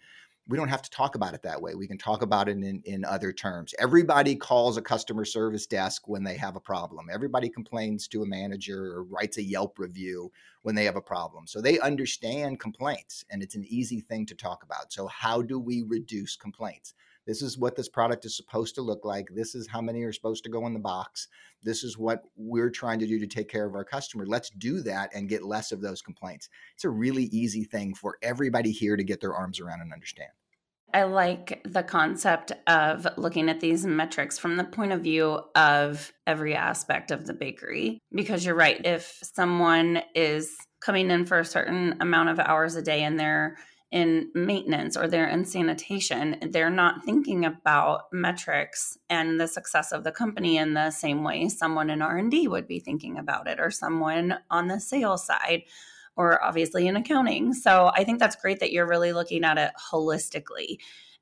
we 0.48 0.56
don't 0.56 0.68
have 0.68 0.82
to 0.82 0.90
talk 0.90 1.14
about 1.14 1.34
it 1.34 1.42
that 1.42 1.62
way. 1.62 1.74
We 1.74 1.86
can 1.86 1.98
talk 1.98 2.22
about 2.22 2.48
it 2.48 2.56
in, 2.56 2.82
in 2.84 3.04
other 3.04 3.32
terms. 3.32 3.74
Everybody 3.78 4.34
calls 4.34 4.76
a 4.76 4.82
customer 4.82 5.24
service 5.24 5.66
desk 5.66 6.08
when 6.08 6.24
they 6.24 6.36
have 6.36 6.56
a 6.56 6.60
problem. 6.60 7.06
Everybody 7.12 7.48
complains 7.48 8.08
to 8.08 8.22
a 8.22 8.26
manager 8.26 8.92
or 8.92 9.04
writes 9.04 9.38
a 9.38 9.42
Yelp 9.42 9.78
review 9.78 10.32
when 10.62 10.74
they 10.74 10.84
have 10.84 10.96
a 10.96 11.00
problem. 11.00 11.46
So 11.46 11.60
they 11.60 11.78
understand 11.78 12.58
complaints 12.58 13.24
and 13.30 13.42
it's 13.42 13.54
an 13.54 13.64
easy 13.68 14.00
thing 14.00 14.26
to 14.26 14.34
talk 14.34 14.64
about. 14.64 14.92
So, 14.92 15.06
how 15.06 15.42
do 15.42 15.60
we 15.60 15.82
reduce 15.82 16.34
complaints? 16.34 16.94
This 17.26 17.42
is 17.42 17.56
what 17.56 17.76
this 17.76 17.88
product 17.88 18.24
is 18.24 18.36
supposed 18.36 18.74
to 18.74 18.82
look 18.82 19.04
like. 19.04 19.28
This 19.34 19.54
is 19.54 19.68
how 19.68 19.80
many 19.80 20.02
are 20.02 20.12
supposed 20.12 20.44
to 20.44 20.50
go 20.50 20.66
in 20.66 20.74
the 20.74 20.80
box. 20.80 21.28
This 21.62 21.84
is 21.84 21.96
what 21.96 22.22
we're 22.36 22.70
trying 22.70 22.98
to 22.98 23.06
do 23.06 23.18
to 23.20 23.26
take 23.26 23.48
care 23.48 23.66
of 23.66 23.74
our 23.74 23.84
customer. 23.84 24.26
Let's 24.26 24.50
do 24.50 24.80
that 24.80 25.10
and 25.14 25.28
get 25.28 25.44
less 25.44 25.70
of 25.72 25.80
those 25.80 26.02
complaints. 26.02 26.48
It's 26.74 26.84
a 26.84 26.90
really 26.90 27.24
easy 27.24 27.64
thing 27.64 27.94
for 27.94 28.18
everybody 28.22 28.72
here 28.72 28.96
to 28.96 29.04
get 29.04 29.20
their 29.20 29.34
arms 29.34 29.60
around 29.60 29.80
and 29.80 29.92
understand. 29.92 30.30
I 30.94 31.04
like 31.04 31.62
the 31.64 31.82
concept 31.82 32.52
of 32.66 33.06
looking 33.16 33.48
at 33.48 33.60
these 33.60 33.86
metrics 33.86 34.38
from 34.38 34.56
the 34.56 34.64
point 34.64 34.92
of 34.92 35.00
view 35.00 35.40
of 35.54 36.12
every 36.26 36.54
aspect 36.54 37.10
of 37.10 37.26
the 37.26 37.32
bakery 37.32 37.98
because 38.14 38.44
you're 38.44 38.54
right. 38.54 38.78
If 38.84 39.18
someone 39.22 40.02
is 40.14 40.54
coming 40.80 41.10
in 41.10 41.24
for 41.24 41.38
a 41.38 41.44
certain 41.44 41.96
amount 42.00 42.28
of 42.28 42.38
hours 42.38 42.76
a 42.76 42.82
day 42.82 43.04
and 43.04 43.18
they're 43.18 43.56
in 43.92 44.30
maintenance 44.34 44.96
or 44.96 45.06
they're 45.06 45.28
in 45.28 45.44
sanitation 45.44 46.36
they're 46.50 46.70
not 46.70 47.04
thinking 47.04 47.44
about 47.44 48.04
metrics 48.10 48.96
and 49.10 49.38
the 49.38 49.46
success 49.46 49.92
of 49.92 50.02
the 50.02 50.10
company 50.10 50.56
in 50.56 50.74
the 50.74 50.90
same 50.90 51.22
way 51.22 51.48
someone 51.48 51.90
in 51.90 52.02
r&d 52.02 52.48
would 52.48 52.66
be 52.66 52.80
thinking 52.80 53.18
about 53.18 53.46
it 53.46 53.60
or 53.60 53.70
someone 53.70 54.38
on 54.50 54.66
the 54.66 54.80
sales 54.80 55.26
side 55.26 55.62
or 56.16 56.42
obviously 56.44 56.86
in 56.86 56.96
accounting. 56.96 57.52
So 57.54 57.90
i 57.94 58.04
think 58.04 58.18
that's 58.18 58.36
great 58.36 58.60
that 58.60 58.72
you're 58.72 58.88
really 58.88 59.12
looking 59.12 59.44
at 59.44 59.58
it 59.58 59.70
holistically. 59.92 60.78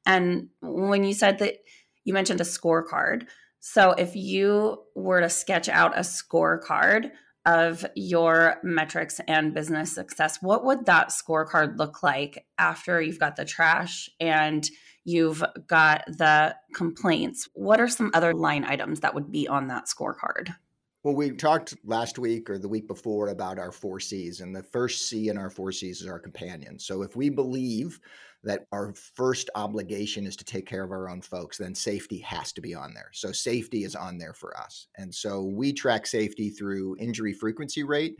And 0.07 0.49
when 0.61 1.05
you 1.05 1.12
said 1.12 1.39
that 1.41 1.57
you 2.05 2.15
mentioned 2.15 2.41
a 2.41 2.45
scorecard 2.45 3.27
so 3.61 3.93
if 3.93 4.17
you 4.17 4.83
were 4.95 5.21
to 5.21 5.29
sketch 5.29 5.69
out 5.69 5.97
a 5.97 6.00
scorecard 6.00 7.11
of 7.47 7.87
your 7.94 8.56
metrics 8.62 9.20
and 9.26 9.54
business 9.54 9.94
success, 9.94 10.38
what 10.40 10.64
would 10.64 10.87
that 10.87 11.09
scorecard 11.09 11.78
look 11.78 12.02
like 12.02 12.47
after 12.59 13.00
you've 13.00 13.18
got 13.18 13.37
the 13.37 13.44
trash 13.44 14.11
and 14.20 14.68
you've 15.04 15.42
got 15.66 16.04
the 16.06 16.54
complaints? 16.75 17.49
What 17.54 17.80
are 17.80 17.88
some 17.88 18.11
other 18.14 18.35
line 18.35 18.64
items 18.64 19.00
that 19.00 19.14
would 19.14 19.32
be 19.32 19.49
on 19.49 19.68
that 19.68 19.87
scorecard? 19.87 20.54
Well, 21.02 21.14
we 21.14 21.30
talked 21.30 21.75
last 21.83 22.19
week 22.19 22.50
or 22.50 22.59
the 22.59 22.69
week 22.69 22.87
before 22.87 23.28
about 23.28 23.59
our 23.59 23.73
four 23.73 24.00
C's, 24.00 24.40
and 24.40 24.54
the 24.54 24.62
first 24.62 25.09
C 25.09 25.30
in 25.30 25.38
our 25.38 25.49
four 25.49 25.73
C's 25.73 26.02
is 26.02 26.07
our 26.07 26.19
companion. 26.19 26.78
So 26.78 27.00
if 27.00 27.16
we 27.16 27.30
believe 27.30 27.99
that 28.45 28.66
our 28.71 28.92
first 29.14 29.49
obligation 29.54 30.26
is 30.26 30.37
to 30.37 30.45
take 30.45 30.66
care 30.66 30.85
of 30.85 30.90
our 30.90 31.09
own 31.09 31.23
folks, 31.23 31.57
then 31.57 31.75
safety 31.75 32.19
has 32.19 32.52
to 32.52 32.61
be 32.61 32.75
on 32.75 32.92
there. 32.92 33.09
So 33.14 33.33
safety 33.33 33.85
is 33.85 33.97
on 33.97 34.19
there 34.19 34.35
for 34.35 34.54
us. 34.59 34.88
And 34.97 35.14
so 35.14 35.45
we 35.45 35.73
track 35.73 36.07
safety 36.07 36.50
through 36.50 36.97
injury 36.99 37.33
frequency 37.33 37.83
rate, 37.83 38.16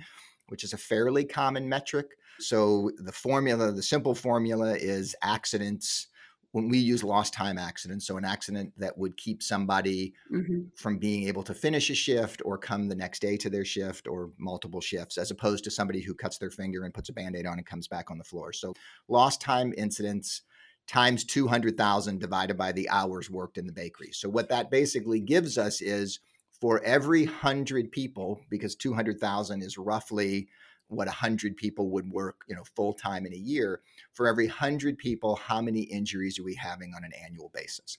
which 0.49 0.65
is 0.65 0.73
a 0.73 0.79
fairly 0.79 1.25
common 1.25 1.69
metric. 1.69 2.07
So 2.39 2.91
the 2.97 3.13
formula, 3.13 3.73
the 3.73 3.83
simple 3.83 4.15
formula 4.15 4.75
is 4.75 5.15
accidents 5.23 6.09
when 6.53 6.69
we 6.69 6.79
use 6.79 7.05
lost 7.05 7.33
time 7.33 7.59
accidents, 7.59 8.07
so 8.07 8.17
an 8.17 8.25
accident 8.25 8.73
that 8.77 8.97
would 8.99 9.17
keep 9.17 9.43
somebody 9.43 10.13
mm-hmm. 10.33 10.63
from 10.75 10.99
being 10.99 11.29
able 11.29 11.43
to 11.45 11.55
finish 11.55 11.91
a 11.91 11.95
shift 11.95 12.43
or 12.45 12.59
come 12.59 12.89
the 12.89 12.95
next 12.95 13.21
day 13.21 13.37
to 13.37 13.49
their 13.49 13.65
shift 13.65 14.09
or 14.09 14.31
multiple 14.39 14.81
shifts, 14.81 15.17
as 15.17 15.31
opposed 15.31 15.63
to 15.65 15.71
somebody 15.71 16.01
who 16.01 16.15
cuts 16.15 16.39
their 16.39 16.51
finger 16.51 16.85
and 16.85 16.95
puts 16.95 17.09
a 17.09 17.13
band 17.13 17.37
aid 17.37 17.47
on 17.47 17.59
and 17.59 17.67
comes 17.67 17.87
back 17.87 18.11
on 18.11 18.19
the 18.19 18.25
floor. 18.25 18.53
So 18.53 18.75
lost 19.09 19.41
time 19.41 19.73
incidents 19.77 20.43
times 20.87 21.25
200,000 21.25 22.19
divided 22.19 22.59
by 22.59 22.73
the 22.73 22.89
hours 22.91 23.31
worked 23.31 23.59
in 23.59 23.67
the 23.67 23.73
bakery. 23.73 24.11
So 24.11 24.29
what 24.29 24.49
that 24.49 24.73
basically 24.73 25.21
gives 25.21 25.57
us 25.57 25.81
is 25.81 26.19
for 26.61 26.83
every 26.83 27.27
100 27.27 27.93
people, 27.93 28.41
because 28.51 28.75
200,000 28.75 29.63
is 29.63 29.79
roughly 29.79 30.49
what 30.91 31.07
100 31.07 31.57
people 31.57 31.89
would 31.91 32.11
work 32.11 32.43
you 32.49 32.55
know 32.55 32.65
full 32.77 32.93
time 32.93 33.25
in 33.27 33.33
a 33.33 33.37
year 33.37 33.81
for 34.13 34.27
every 34.27 34.47
100 34.47 34.99
people 34.99 35.37
how 35.37 35.61
many 35.61 35.81
injuries 35.83 36.39
are 36.39 36.45
we 36.45 36.55
having 36.55 36.93
on 36.95 37.05
an 37.05 37.13
annual 37.25 37.51
basis? 37.55 37.97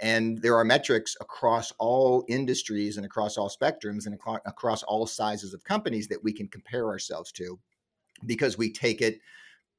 And 0.00 0.42
there 0.42 0.56
are 0.56 0.64
metrics 0.64 1.16
across 1.20 1.72
all 1.78 2.24
industries 2.28 2.96
and 2.96 3.06
across 3.06 3.36
all 3.36 3.48
spectrums 3.48 4.06
and 4.06 4.18
across 4.46 4.82
all 4.82 5.06
sizes 5.06 5.54
of 5.54 5.62
companies 5.64 6.08
that 6.08 6.22
we 6.24 6.32
can 6.32 6.48
compare 6.48 6.86
ourselves 6.86 7.30
to 7.32 7.58
because 8.26 8.58
we 8.58 8.72
take 8.72 9.00
it 9.00 9.20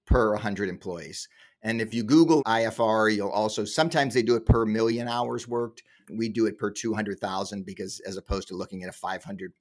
per 0.06 0.32
100 0.32 0.70
employees. 0.70 1.28
And 1.62 1.82
if 1.82 1.94
you 1.94 2.04
google 2.04 2.44
ifr 2.44 3.16
you'll 3.16 3.30
also 3.30 3.66
sometimes 3.66 4.14
they 4.14 4.24
do 4.24 4.36
it 4.36 4.46
per 4.46 4.66
million 4.66 5.08
hours 5.08 5.48
worked. 5.48 5.84
We 6.10 6.28
do 6.28 6.46
it 6.48 6.58
per 6.58 6.70
200,000 6.70 7.66
because 7.66 8.02
as 8.02 8.18
opposed 8.18 8.50
to 8.50 8.56
looking 8.56 8.84
at 8.84 8.90
a 8.90 8.94
500 8.94 9.54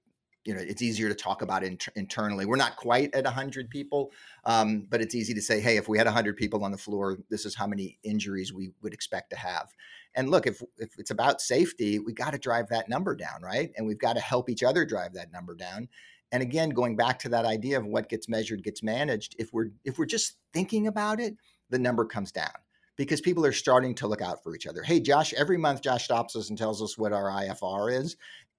you 0.44 0.54
know 0.54 0.60
it's 0.60 0.82
easier 0.82 1.08
to 1.08 1.14
talk 1.14 1.42
about 1.42 1.62
it 1.62 1.88
internally. 1.94 2.46
We're 2.46 2.56
not 2.56 2.76
quite 2.76 3.14
at 3.14 3.24
100 3.24 3.70
people 3.70 4.12
um, 4.44 4.86
but 4.88 5.00
it's 5.00 5.14
easy 5.14 5.34
to 5.34 5.42
say 5.42 5.60
hey 5.60 5.76
if 5.76 5.88
we 5.88 5.98
had 5.98 6.06
100 6.06 6.36
people 6.36 6.64
on 6.64 6.72
the 6.72 6.78
floor 6.78 7.18
this 7.30 7.46
is 7.46 7.54
how 7.54 7.66
many 7.66 7.98
injuries 8.02 8.52
we 8.52 8.72
would 8.82 8.94
expect 8.94 9.30
to 9.30 9.36
have. 9.36 9.68
And 10.14 10.30
look 10.30 10.46
if, 10.46 10.62
if 10.78 10.98
it's 10.98 11.10
about 11.10 11.40
safety 11.40 11.98
we 11.98 12.12
got 12.12 12.32
to 12.32 12.38
drive 12.38 12.68
that 12.68 12.88
number 12.88 13.14
down 13.14 13.42
right? 13.42 13.70
And 13.76 13.86
we've 13.86 13.98
got 13.98 14.14
to 14.14 14.20
help 14.20 14.48
each 14.48 14.62
other 14.62 14.84
drive 14.84 15.14
that 15.14 15.32
number 15.32 15.54
down. 15.54 15.88
And 16.32 16.42
again 16.42 16.70
going 16.70 16.96
back 16.96 17.18
to 17.20 17.28
that 17.30 17.44
idea 17.44 17.78
of 17.78 17.86
what 17.86 18.08
gets 18.08 18.28
measured 18.28 18.62
gets 18.62 18.82
managed 18.82 19.36
if 19.38 19.52
we're 19.52 19.70
if 19.84 19.98
we're 19.98 20.06
just 20.06 20.36
thinking 20.52 20.86
about 20.86 21.20
it 21.20 21.36
the 21.70 21.78
number 21.78 22.04
comes 22.04 22.32
down 22.32 22.50
because 22.96 23.20
people 23.20 23.44
are 23.46 23.52
starting 23.52 23.94
to 23.96 24.06
look 24.06 24.20
out 24.20 24.42
for 24.42 24.54
each 24.54 24.66
other. 24.66 24.82
Hey, 24.82 25.00
Josh, 25.00 25.32
every 25.32 25.56
month 25.56 25.82
Josh 25.82 26.04
stops 26.04 26.36
us 26.36 26.50
and 26.50 26.58
tells 26.58 26.82
us 26.82 26.98
what 26.98 27.12
our 27.12 27.30
IFR 27.30 27.92
is 27.92 28.16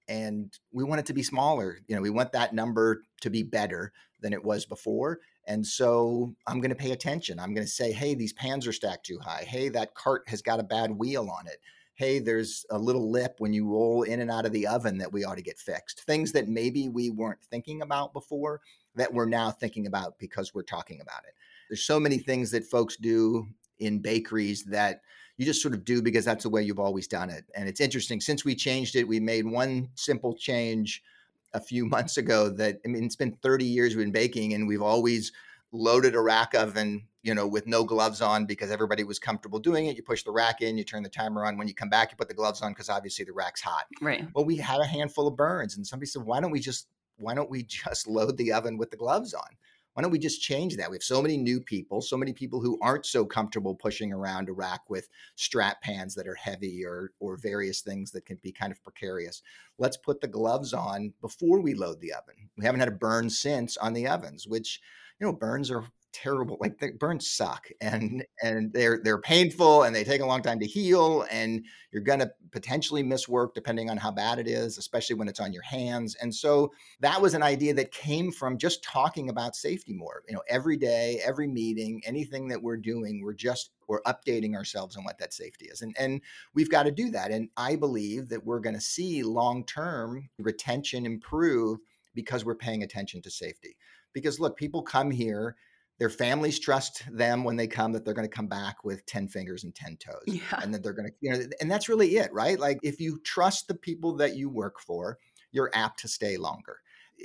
and 0.08 0.56
we 0.72 0.84
want 0.84 1.00
it 1.00 1.06
to 1.06 1.14
be 1.14 1.22
smaller. 1.22 1.78
You 1.86 1.96
know, 1.96 2.02
we 2.02 2.10
want 2.10 2.32
that 2.32 2.54
number 2.54 3.02
to 3.22 3.30
be 3.30 3.42
better 3.42 3.92
than 4.20 4.32
it 4.32 4.44
was 4.44 4.64
before. 4.64 5.20
And 5.46 5.66
so 5.66 6.34
I'm 6.46 6.60
going 6.60 6.70
to 6.70 6.76
pay 6.76 6.92
attention. 6.92 7.38
I'm 7.38 7.54
going 7.54 7.66
to 7.66 7.72
say, 7.72 7.92
hey, 7.92 8.14
these 8.14 8.32
pans 8.32 8.66
are 8.66 8.72
stacked 8.72 9.06
too 9.06 9.18
high. 9.18 9.44
Hey, 9.46 9.68
that 9.70 9.94
cart 9.94 10.22
has 10.28 10.42
got 10.42 10.60
a 10.60 10.64
bad 10.64 10.92
wheel 10.92 11.28
on 11.30 11.46
it. 11.46 11.58
Hey, 11.96 12.18
there's 12.18 12.66
a 12.70 12.78
little 12.78 13.10
lip 13.10 13.36
when 13.38 13.52
you 13.52 13.68
roll 13.68 14.02
in 14.02 14.20
and 14.20 14.30
out 14.30 14.46
of 14.46 14.52
the 14.52 14.66
oven 14.66 14.98
that 14.98 15.12
we 15.12 15.24
ought 15.24 15.36
to 15.36 15.42
get 15.42 15.58
fixed. 15.58 16.02
Things 16.02 16.32
that 16.32 16.48
maybe 16.48 16.88
we 16.88 17.10
weren't 17.10 17.42
thinking 17.50 17.82
about 17.82 18.12
before 18.12 18.60
that 18.96 19.12
we're 19.12 19.26
now 19.26 19.50
thinking 19.50 19.86
about 19.86 20.18
because 20.18 20.54
we're 20.54 20.62
talking 20.62 21.00
about 21.00 21.24
it. 21.24 21.34
There's 21.68 21.84
so 21.84 22.00
many 22.00 22.18
things 22.18 22.50
that 22.50 22.64
folks 22.64 22.96
do 22.96 23.46
in 23.78 24.00
bakeries 24.00 24.64
that 24.64 25.00
you 25.36 25.44
just 25.44 25.62
sort 25.62 25.74
of 25.74 25.84
do 25.84 26.00
because 26.00 26.24
that's 26.24 26.44
the 26.44 26.50
way 26.50 26.62
you've 26.62 26.78
always 26.78 27.08
done 27.08 27.30
it. 27.30 27.44
And 27.54 27.68
it's 27.68 27.80
interesting 27.80 28.20
since 28.20 28.44
we 28.44 28.54
changed 28.54 28.96
it, 28.96 29.08
we 29.08 29.20
made 29.20 29.46
one 29.46 29.88
simple 29.94 30.34
change 30.34 31.02
a 31.52 31.60
few 31.60 31.86
months 31.94 32.16
ago 32.16 32.48
that 32.50 32.80
I 32.84 32.88
mean 32.88 33.04
it's 33.04 33.16
been 33.16 33.36
30 33.42 33.64
years 33.64 33.96
we've 33.96 34.04
been 34.04 34.12
baking 34.12 34.54
and 34.54 34.68
we've 34.68 34.82
always 34.82 35.32
loaded 35.72 36.14
a 36.14 36.20
rack 36.20 36.54
oven, 36.54 37.06
you 37.22 37.34
know, 37.34 37.46
with 37.46 37.66
no 37.66 37.84
gloves 37.84 38.20
on 38.20 38.46
because 38.46 38.70
everybody 38.70 39.02
was 39.02 39.18
comfortable 39.18 39.58
doing 39.58 39.86
it. 39.86 39.96
You 39.96 40.02
push 40.02 40.22
the 40.22 40.30
rack 40.30 40.62
in, 40.62 40.78
you 40.78 40.84
turn 40.84 41.02
the 41.02 41.08
timer 41.08 41.44
on. 41.44 41.58
When 41.58 41.66
you 41.66 41.74
come 41.74 41.88
back, 41.88 42.12
you 42.12 42.16
put 42.16 42.28
the 42.28 42.34
gloves 42.34 42.62
on 42.62 42.72
because 42.72 42.88
obviously 42.88 43.24
the 43.24 43.32
rack's 43.32 43.60
hot. 43.60 43.86
Right. 44.00 44.26
Well, 44.34 44.44
we 44.44 44.56
had 44.56 44.80
a 44.80 44.86
handful 44.86 45.26
of 45.26 45.36
burns, 45.36 45.76
and 45.76 45.86
somebody 45.86 46.06
said, 46.06 46.22
"Why 46.22 46.40
don't 46.40 46.52
we 46.52 46.60
just 46.60 46.86
why 47.16 47.34
don't 47.34 47.50
we 47.50 47.62
just 47.84 48.06
load 48.06 48.36
the 48.36 48.52
oven 48.52 48.78
with 48.78 48.90
the 48.90 48.96
gloves 48.96 49.34
on?" 49.34 49.48
Why 49.94 50.02
don't 50.02 50.10
we 50.10 50.18
just 50.18 50.42
change 50.42 50.76
that? 50.76 50.90
We 50.90 50.96
have 50.96 51.02
so 51.04 51.22
many 51.22 51.36
new 51.36 51.60
people, 51.60 52.02
so 52.02 52.16
many 52.16 52.32
people 52.32 52.60
who 52.60 52.78
aren't 52.82 53.06
so 53.06 53.24
comfortable 53.24 53.76
pushing 53.76 54.12
around 54.12 54.48
a 54.48 54.52
rack 54.52 54.82
with 54.88 55.08
strap 55.36 55.80
pans 55.82 56.14
that 56.16 56.26
are 56.26 56.34
heavy 56.34 56.84
or 56.84 57.12
or 57.20 57.36
various 57.36 57.80
things 57.80 58.10
that 58.10 58.26
can 58.26 58.38
be 58.42 58.52
kind 58.52 58.72
of 58.72 58.82
precarious. 58.82 59.40
Let's 59.78 59.96
put 59.96 60.20
the 60.20 60.28
gloves 60.28 60.72
on 60.72 61.14
before 61.20 61.60
we 61.60 61.74
load 61.74 62.00
the 62.00 62.12
oven. 62.12 62.50
We 62.58 62.64
haven't 62.64 62.80
had 62.80 62.88
a 62.88 62.92
burn 62.92 63.30
since 63.30 63.76
on 63.76 63.92
the 63.92 64.08
ovens, 64.08 64.48
which 64.48 64.80
you 65.20 65.26
know 65.26 65.32
burns 65.32 65.70
are 65.70 65.84
terrible 66.14 66.56
like 66.60 66.78
the 66.78 66.92
burns 66.92 67.28
suck 67.28 67.68
and 67.80 68.24
and 68.42 68.72
they're 68.72 69.00
they're 69.02 69.20
painful 69.20 69.82
and 69.82 69.94
they 69.94 70.04
take 70.04 70.20
a 70.20 70.26
long 70.26 70.40
time 70.40 70.60
to 70.60 70.66
heal 70.66 71.26
and 71.30 71.64
you're 71.90 72.00
going 72.00 72.20
to 72.20 72.30
potentially 72.52 73.02
miss 73.02 73.28
work 73.28 73.52
depending 73.52 73.90
on 73.90 73.96
how 73.96 74.12
bad 74.12 74.38
it 74.38 74.46
is 74.46 74.78
especially 74.78 75.16
when 75.16 75.26
it's 75.26 75.40
on 75.40 75.52
your 75.52 75.62
hands 75.64 76.14
and 76.22 76.32
so 76.32 76.72
that 77.00 77.20
was 77.20 77.34
an 77.34 77.42
idea 77.42 77.74
that 77.74 77.90
came 77.90 78.30
from 78.30 78.56
just 78.56 78.82
talking 78.84 79.28
about 79.28 79.56
safety 79.56 79.92
more 79.92 80.22
you 80.28 80.34
know 80.34 80.42
every 80.48 80.76
day 80.76 81.20
every 81.24 81.48
meeting 81.48 82.00
anything 82.06 82.46
that 82.46 82.62
we're 82.62 82.76
doing 82.76 83.20
we're 83.20 83.34
just 83.34 83.72
we're 83.88 84.02
updating 84.02 84.54
ourselves 84.54 84.96
on 84.96 85.02
what 85.02 85.18
that 85.18 85.34
safety 85.34 85.66
is 85.66 85.82
and 85.82 85.96
and 85.98 86.20
we've 86.54 86.70
got 86.70 86.84
to 86.84 86.92
do 86.92 87.10
that 87.10 87.32
and 87.32 87.48
i 87.56 87.74
believe 87.74 88.28
that 88.28 88.44
we're 88.46 88.60
going 88.60 88.74
to 88.74 88.80
see 88.80 89.24
long 89.24 89.66
term 89.66 90.28
retention 90.38 91.06
improve 91.06 91.80
because 92.14 92.44
we're 92.44 92.54
paying 92.54 92.84
attention 92.84 93.20
to 93.20 93.30
safety 93.30 93.76
because 94.12 94.38
look 94.38 94.56
people 94.56 94.80
come 94.80 95.10
here 95.10 95.56
their 95.98 96.10
families 96.10 96.58
trust 96.58 97.04
them 97.12 97.44
when 97.44 97.56
they 97.56 97.66
come 97.66 97.92
that 97.92 98.04
they're 98.04 98.14
going 98.14 98.28
to 98.28 98.36
come 98.36 98.48
back 98.48 98.84
with 98.84 99.04
10 99.06 99.28
fingers 99.28 99.64
and 99.64 99.74
10 99.74 99.96
toes 99.96 100.22
yeah. 100.26 100.60
and 100.62 100.74
that 100.74 100.82
they're 100.82 100.92
going 100.92 101.08
to 101.08 101.14
you 101.20 101.32
know 101.32 101.40
and 101.60 101.70
that's 101.70 101.88
really 101.88 102.16
it 102.16 102.32
right 102.32 102.58
like 102.58 102.78
if 102.82 103.00
you 103.00 103.20
trust 103.24 103.68
the 103.68 103.74
people 103.74 104.16
that 104.16 104.36
you 104.36 104.48
work 104.48 104.80
for 104.80 105.18
you're 105.52 105.70
apt 105.74 106.00
to 106.00 106.08
stay 106.08 106.36
longer 106.36 106.78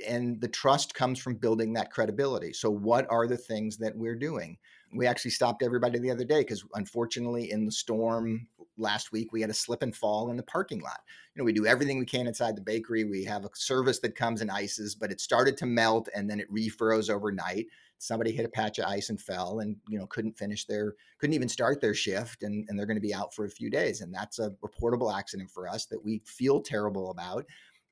and 0.06 0.40
the 0.40 0.48
trust 0.48 0.94
comes 0.94 1.18
from 1.18 1.34
building 1.34 1.72
that 1.72 1.90
credibility. 1.90 2.52
So, 2.52 2.70
what 2.70 3.06
are 3.10 3.26
the 3.26 3.36
things 3.36 3.76
that 3.78 3.96
we're 3.96 4.14
doing? 4.14 4.56
We 4.94 5.06
actually 5.06 5.32
stopped 5.32 5.62
everybody 5.62 5.98
the 5.98 6.10
other 6.10 6.24
day 6.24 6.40
because, 6.40 6.64
unfortunately, 6.74 7.50
in 7.50 7.64
the 7.64 7.72
storm 7.72 8.46
last 8.80 9.12
week, 9.12 9.32
we 9.32 9.40
had 9.40 9.50
a 9.50 9.54
slip 9.54 9.82
and 9.82 9.94
fall 9.94 10.30
in 10.30 10.36
the 10.36 10.42
parking 10.42 10.80
lot. 10.80 11.00
You 11.34 11.40
know, 11.40 11.44
we 11.44 11.52
do 11.52 11.66
everything 11.66 11.98
we 11.98 12.06
can 12.06 12.26
inside 12.26 12.56
the 12.56 12.62
bakery. 12.62 13.04
We 13.04 13.24
have 13.24 13.44
a 13.44 13.50
service 13.54 13.98
that 14.00 14.16
comes 14.16 14.40
and 14.40 14.50
ices, 14.50 14.94
but 14.94 15.12
it 15.12 15.20
started 15.20 15.56
to 15.58 15.66
melt 15.66 16.08
and 16.14 16.28
then 16.28 16.40
it 16.40 16.52
refroze 16.52 17.10
overnight. 17.10 17.66
Somebody 17.98 18.32
hit 18.32 18.46
a 18.46 18.50
patch 18.50 18.78
of 18.78 18.86
ice 18.86 19.10
and 19.10 19.20
fell 19.20 19.60
and, 19.60 19.76
you 19.88 19.98
know, 19.98 20.06
couldn't 20.06 20.38
finish 20.38 20.64
their, 20.64 20.94
couldn't 21.18 21.34
even 21.34 21.48
start 21.48 21.80
their 21.80 21.94
shift 21.94 22.42
and, 22.42 22.66
and 22.68 22.78
they're 22.78 22.86
going 22.86 22.96
to 22.96 23.00
be 23.00 23.14
out 23.14 23.34
for 23.34 23.44
a 23.44 23.50
few 23.50 23.68
days. 23.68 24.00
And 24.00 24.12
that's 24.12 24.38
a 24.38 24.52
reportable 24.64 25.16
accident 25.16 25.50
for 25.50 25.68
us 25.68 25.84
that 25.86 26.02
we 26.02 26.22
feel 26.24 26.60
terrible 26.60 27.10
about 27.10 27.44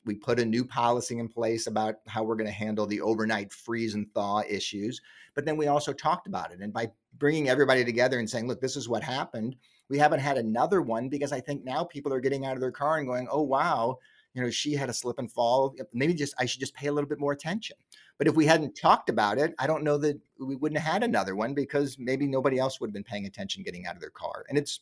we 0.09 0.14
put 0.14 0.40
a 0.40 0.45
new 0.45 0.64
policy 0.64 1.18
in 1.18 1.28
place 1.28 1.66
about 1.66 1.97
how 2.07 2.25
we're 2.25 2.35
going 2.35 2.47
to 2.47 2.52
handle 2.52 2.87
the 2.87 3.00
overnight 3.00 3.52
freeze 3.52 3.95
and 3.95 4.12
thaw 4.14 4.42
issues. 4.49 5.00
But 5.35 5.45
then 5.45 5.57
we 5.57 5.66
also 5.66 5.92
talked 5.92 6.26
about 6.26 6.50
it. 6.50 6.61
And 6.61 6.73
by 6.73 6.90
bringing 7.18 7.49
everybody 7.49 7.85
together 7.85 8.18
and 8.18 8.28
saying, 8.28 8.49
look, 8.49 8.61
this 8.61 8.76
is 8.76 8.88
what 8.88 9.02
happened, 9.02 9.57
we 9.88 9.99
haven't 9.99 10.21
had 10.21 10.38
another 10.38 10.83
one 10.83 11.09
because 11.09 11.33
I 11.33 11.40
think 11.40 11.64
now 11.64 11.85
people 11.85 12.12
are 12.12 12.21
getting 12.21 12.45
out 12.45 12.54
of 12.54 12.61
their 12.61 12.73
car 12.73 12.99
and 12.99 13.07
going, 13.07 13.28
oh, 13.30 13.42
wow, 13.42 13.99
you 14.35 14.42
know, 14.42 14.50
she 14.50 14.75
had 14.75 14.90
a 14.90 14.95
slip 14.95 15.18
and 15.18 15.30
fall. 15.30 15.75
Maybe 15.92 16.14
just 16.14 16.35
I 16.38 16.47
should 16.47 16.61
just 16.61 16.75
pay 16.75 16.88
a 16.88 16.92
little 16.92 17.09
bit 17.09 17.21
more 17.21 17.33
attention. 17.33 17.76
But 18.18 18.26
if 18.26 18.35
we 18.35 18.47
hadn't 18.47 18.76
talked 18.76 19.09
about 19.09 19.38
it, 19.38 19.54
I 19.59 19.66
don't 19.66 19.85
know 19.85 19.97
that 19.99 20.21
we 20.40 20.57
wouldn't 20.57 20.80
have 20.80 20.92
had 20.92 21.02
another 21.02 21.37
one 21.37 21.54
because 21.54 21.97
maybe 21.99 22.26
nobody 22.26 22.59
else 22.59 22.80
would 22.80 22.88
have 22.88 22.95
been 22.95 23.04
paying 23.04 23.26
attention 23.26 23.62
getting 23.62 23.87
out 23.87 23.95
of 23.95 24.00
their 24.00 24.11
car. 24.11 24.45
And 24.49 24.59
it's 24.59 24.80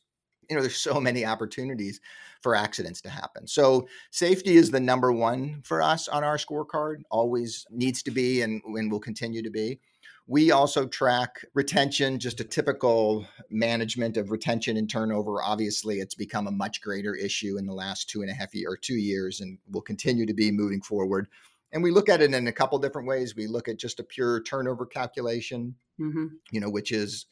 you 0.48 0.56
know 0.56 0.62
there's 0.62 0.76
so 0.76 1.00
many 1.00 1.24
opportunities 1.24 2.00
for 2.40 2.54
accidents 2.54 3.00
to 3.00 3.10
happen 3.10 3.46
so 3.46 3.88
safety 4.10 4.56
is 4.56 4.70
the 4.70 4.80
number 4.80 5.12
one 5.12 5.60
for 5.64 5.82
us 5.82 6.08
on 6.08 6.22
our 6.22 6.36
scorecard 6.36 7.02
always 7.10 7.66
needs 7.70 8.02
to 8.02 8.10
be 8.10 8.42
and, 8.42 8.62
and 8.64 8.90
will 8.90 9.00
continue 9.00 9.42
to 9.42 9.50
be 9.50 9.80
we 10.28 10.50
also 10.50 10.86
track 10.86 11.44
retention 11.54 12.18
just 12.18 12.40
a 12.40 12.44
typical 12.44 13.26
management 13.50 14.16
of 14.16 14.30
retention 14.30 14.76
and 14.76 14.90
turnover 14.90 15.42
obviously 15.42 16.00
it's 16.00 16.14
become 16.14 16.46
a 16.46 16.52
much 16.52 16.80
greater 16.80 17.14
issue 17.14 17.58
in 17.58 17.66
the 17.66 17.72
last 17.72 18.08
two 18.08 18.22
and 18.22 18.30
a 18.30 18.34
half 18.34 18.54
year 18.54 18.70
or 18.70 18.76
two 18.76 18.96
years 18.96 19.40
and 19.40 19.58
will 19.70 19.82
continue 19.82 20.26
to 20.26 20.34
be 20.34 20.50
moving 20.50 20.80
forward 20.80 21.28
and 21.72 21.82
we 21.82 21.90
look 21.90 22.08
at 22.08 22.20
it 22.20 22.32
in 22.32 22.46
a 22.46 22.52
couple 22.52 22.78
different 22.78 23.08
ways 23.08 23.36
we 23.36 23.46
look 23.46 23.68
at 23.68 23.78
just 23.78 24.00
a 24.00 24.04
pure 24.04 24.42
turnover 24.42 24.86
calculation 24.86 25.74
mm-hmm. 26.00 26.26
you 26.50 26.60
know 26.60 26.70
which 26.70 26.92
is 26.92 27.26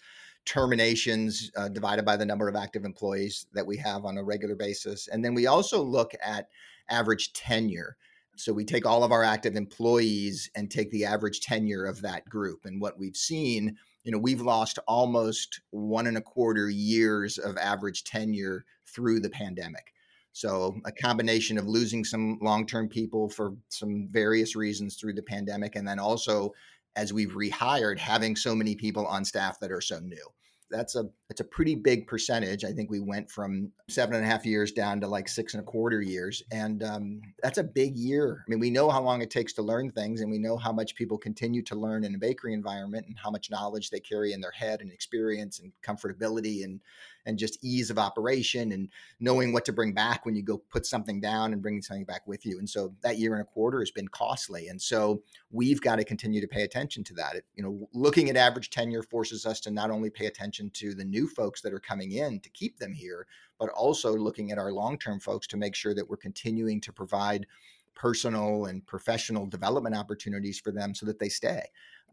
terminations 0.45 1.51
uh, 1.57 1.69
divided 1.69 2.05
by 2.05 2.17
the 2.17 2.27
number 2.27 2.49
of 2.49 2.57
active 2.57 2.85
employees 2.85 3.47
that 3.55 3.67
we 3.67 3.77
have 3.77 4.05
on 4.05 4.19
a 4.19 4.25
regular 4.25 4.55
basis. 4.55 5.09
And 5.09 5.25
then 5.25 5.35
we 5.35 5.47
also 5.47 5.83
look 5.83 6.13
at 6.23 6.49
average 6.91 7.33
tenure. 7.33 7.97
So 8.37 8.53
we 8.53 8.65
take 8.65 8.87
all 8.87 9.05
of 9.05 9.13
our 9.13 9.23
active 9.23 9.57
employees 9.57 10.51
and 10.55 10.71
take 10.71 10.91
the 10.91 11.05
average 11.05 11.41
tenure 11.41 11.85
of 11.85 12.03
that 12.03 12.29
group. 12.29 12.65
And 12.65 12.81
what 12.81 12.99
we've 12.99 13.17
seen, 13.17 13.77
you 14.03 14.13
know, 14.13 14.19
we've 14.19 14.41
lost 14.41 14.79
almost 14.89 15.61
one 15.71 16.07
and 16.07 16.17
a 16.17 16.23
quarter 16.23 16.69
years 16.69 17.39
of 17.39 17.57
average 17.57 18.05
tenure 18.05 18.65
through 18.87 19.21
the 19.21 19.31
pandemic. 19.31 19.93
So 20.33 20.77
a 20.85 20.91
combination 20.91 21.59
of 21.59 21.69
losing 21.69 22.05
some 22.05 22.39
long-term 22.43 22.89
people 22.89 23.29
for 23.29 23.55
some 23.69 24.09
various 24.11 24.57
reasons 24.57 24.97
through 24.97 25.15
the 25.15 25.23
pandemic, 25.23 25.77
and 25.77 25.87
then 25.87 26.01
also 26.01 26.53
as 26.97 27.13
we've 27.13 27.33
rehired, 27.33 27.99
having 27.99 28.37
so 28.37 28.55
many 28.55 28.75
people 28.75 29.07
on 29.07 29.25
staff 29.25 29.59
that 29.61 29.73
are 29.73 29.81
so 29.81 29.99
new. 30.01 30.27
That's 30.71 30.97
a 30.97 31.09
it's 31.31 31.41
a 31.41 31.45
pretty 31.45 31.75
big 31.75 32.07
percentage. 32.07 32.65
I 32.65 32.73
think 32.73 32.91
we 32.91 33.01
went 33.01 33.31
from 33.31 33.71
seven 33.89 34.15
and 34.17 34.25
a 34.25 34.29
half 34.29 34.45
years 34.45 34.73
down 34.73 35.01
to 35.01 35.07
like 35.07 35.29
six 35.29 35.55
and 35.55 35.63
a 35.63 35.65
quarter 35.65 36.03
years, 36.03 36.43
and 36.51 36.83
um, 36.83 37.21
that's 37.43 37.59
a 37.59 37.65
big 37.65 37.97
year. 37.97 38.45
I 38.47 38.51
mean, 38.51 38.61
we 38.61 38.71
know 38.71 38.91
how 38.91 39.03
long 39.03 39.23
it 39.23 39.31
takes 39.31 39.53
to 39.55 39.63
learn 39.63 39.91
things, 39.91 40.21
and 40.21 40.31
we 40.31 40.39
know 40.39 40.57
how 40.57 40.73
much 40.73 40.95
people 40.95 41.19
continue 41.19 41.63
to 41.63 41.75
learn 41.75 42.05
in 42.05 42.15
a 42.15 42.19
bakery 42.19 42.55
environment, 42.55 43.07
and 43.07 43.17
how 43.23 43.31
much 43.31 43.51
knowledge 43.51 43.91
they 43.91 44.01
carry 44.01 44.33
in 44.33 44.41
their 44.41 44.53
head, 44.53 44.81
and 44.81 44.91
experience, 44.91 45.61
and 45.61 45.73
comfortability, 45.83 46.65
and 46.65 46.81
and 47.27 47.39
just 47.39 47.63
ease 47.65 47.91
of 47.91 47.99
operation 47.99 48.73
and 48.73 48.89
knowing 49.21 49.53
what 49.53 49.65
to 49.65 49.73
bring 49.73 49.93
back 49.93 50.25
when 50.25 50.35
you 50.35 50.43
go 50.43 50.59
put 50.71 50.87
something 50.87 51.21
down 51.21 51.53
and 51.53 51.63
bringing 51.63 51.83
something 51.83 52.05
back 52.05 52.27
with 52.27 52.45
you. 52.45 52.59
And 52.59 52.69
so 52.69 52.95
that 53.03 53.19
year 53.19 53.33
and 53.33 53.43
a 53.43 53.47
quarter 53.47 53.81
has 53.81 53.91
been 53.91 54.09
costly. 54.09 54.69
And 54.69 54.81
so 54.81 55.23
we've 55.55 55.81
got 55.81 55.97
to 55.97 56.05
continue 56.05 56.41
to 56.41 56.49
pay 56.49 56.63
attention 56.63 57.05
to 57.05 57.15
that. 57.15 57.37
It, 57.37 57.45
you 57.55 57.63
know, 57.63 57.89
looking 57.95 58.29
at 58.29 58.37
average 58.37 58.71
tenure 58.71 59.03
forces 59.03 59.47
us 59.47 59.61
to 59.61 59.71
not 59.71 59.91
only 59.91 60.11
pay 60.11 60.27
attention 60.27 60.71
to 60.75 60.95
the 60.95 61.05
new 61.05 61.29
folks 61.29 61.61
that 61.63 61.73
are 61.73 61.81
coming 61.81 62.13
in 62.13 62.41
to 62.41 62.51
keep 62.51 62.79
them 62.79 62.93
here, 62.93 63.27
but 63.59 63.69
also 63.71 64.15
looking 64.17 64.51
at 64.51 64.59
our 64.59 64.73
long-term 64.73 65.21
folks 65.21 65.47
to 65.47 65.57
make 65.57 65.75
sure 65.75 65.95
that 65.95 66.09
we're 66.09 66.17
continuing 66.17 66.81
to 66.81 66.93
provide 66.93 67.47
personal 67.95 68.65
and 68.67 68.85
professional 68.87 69.47
development 69.47 69.95
opportunities 69.95 70.59
for 70.59 70.73
them 70.73 70.93
so 70.95 71.07
that 71.07 71.21
they 71.21 71.29
stay 71.29 71.63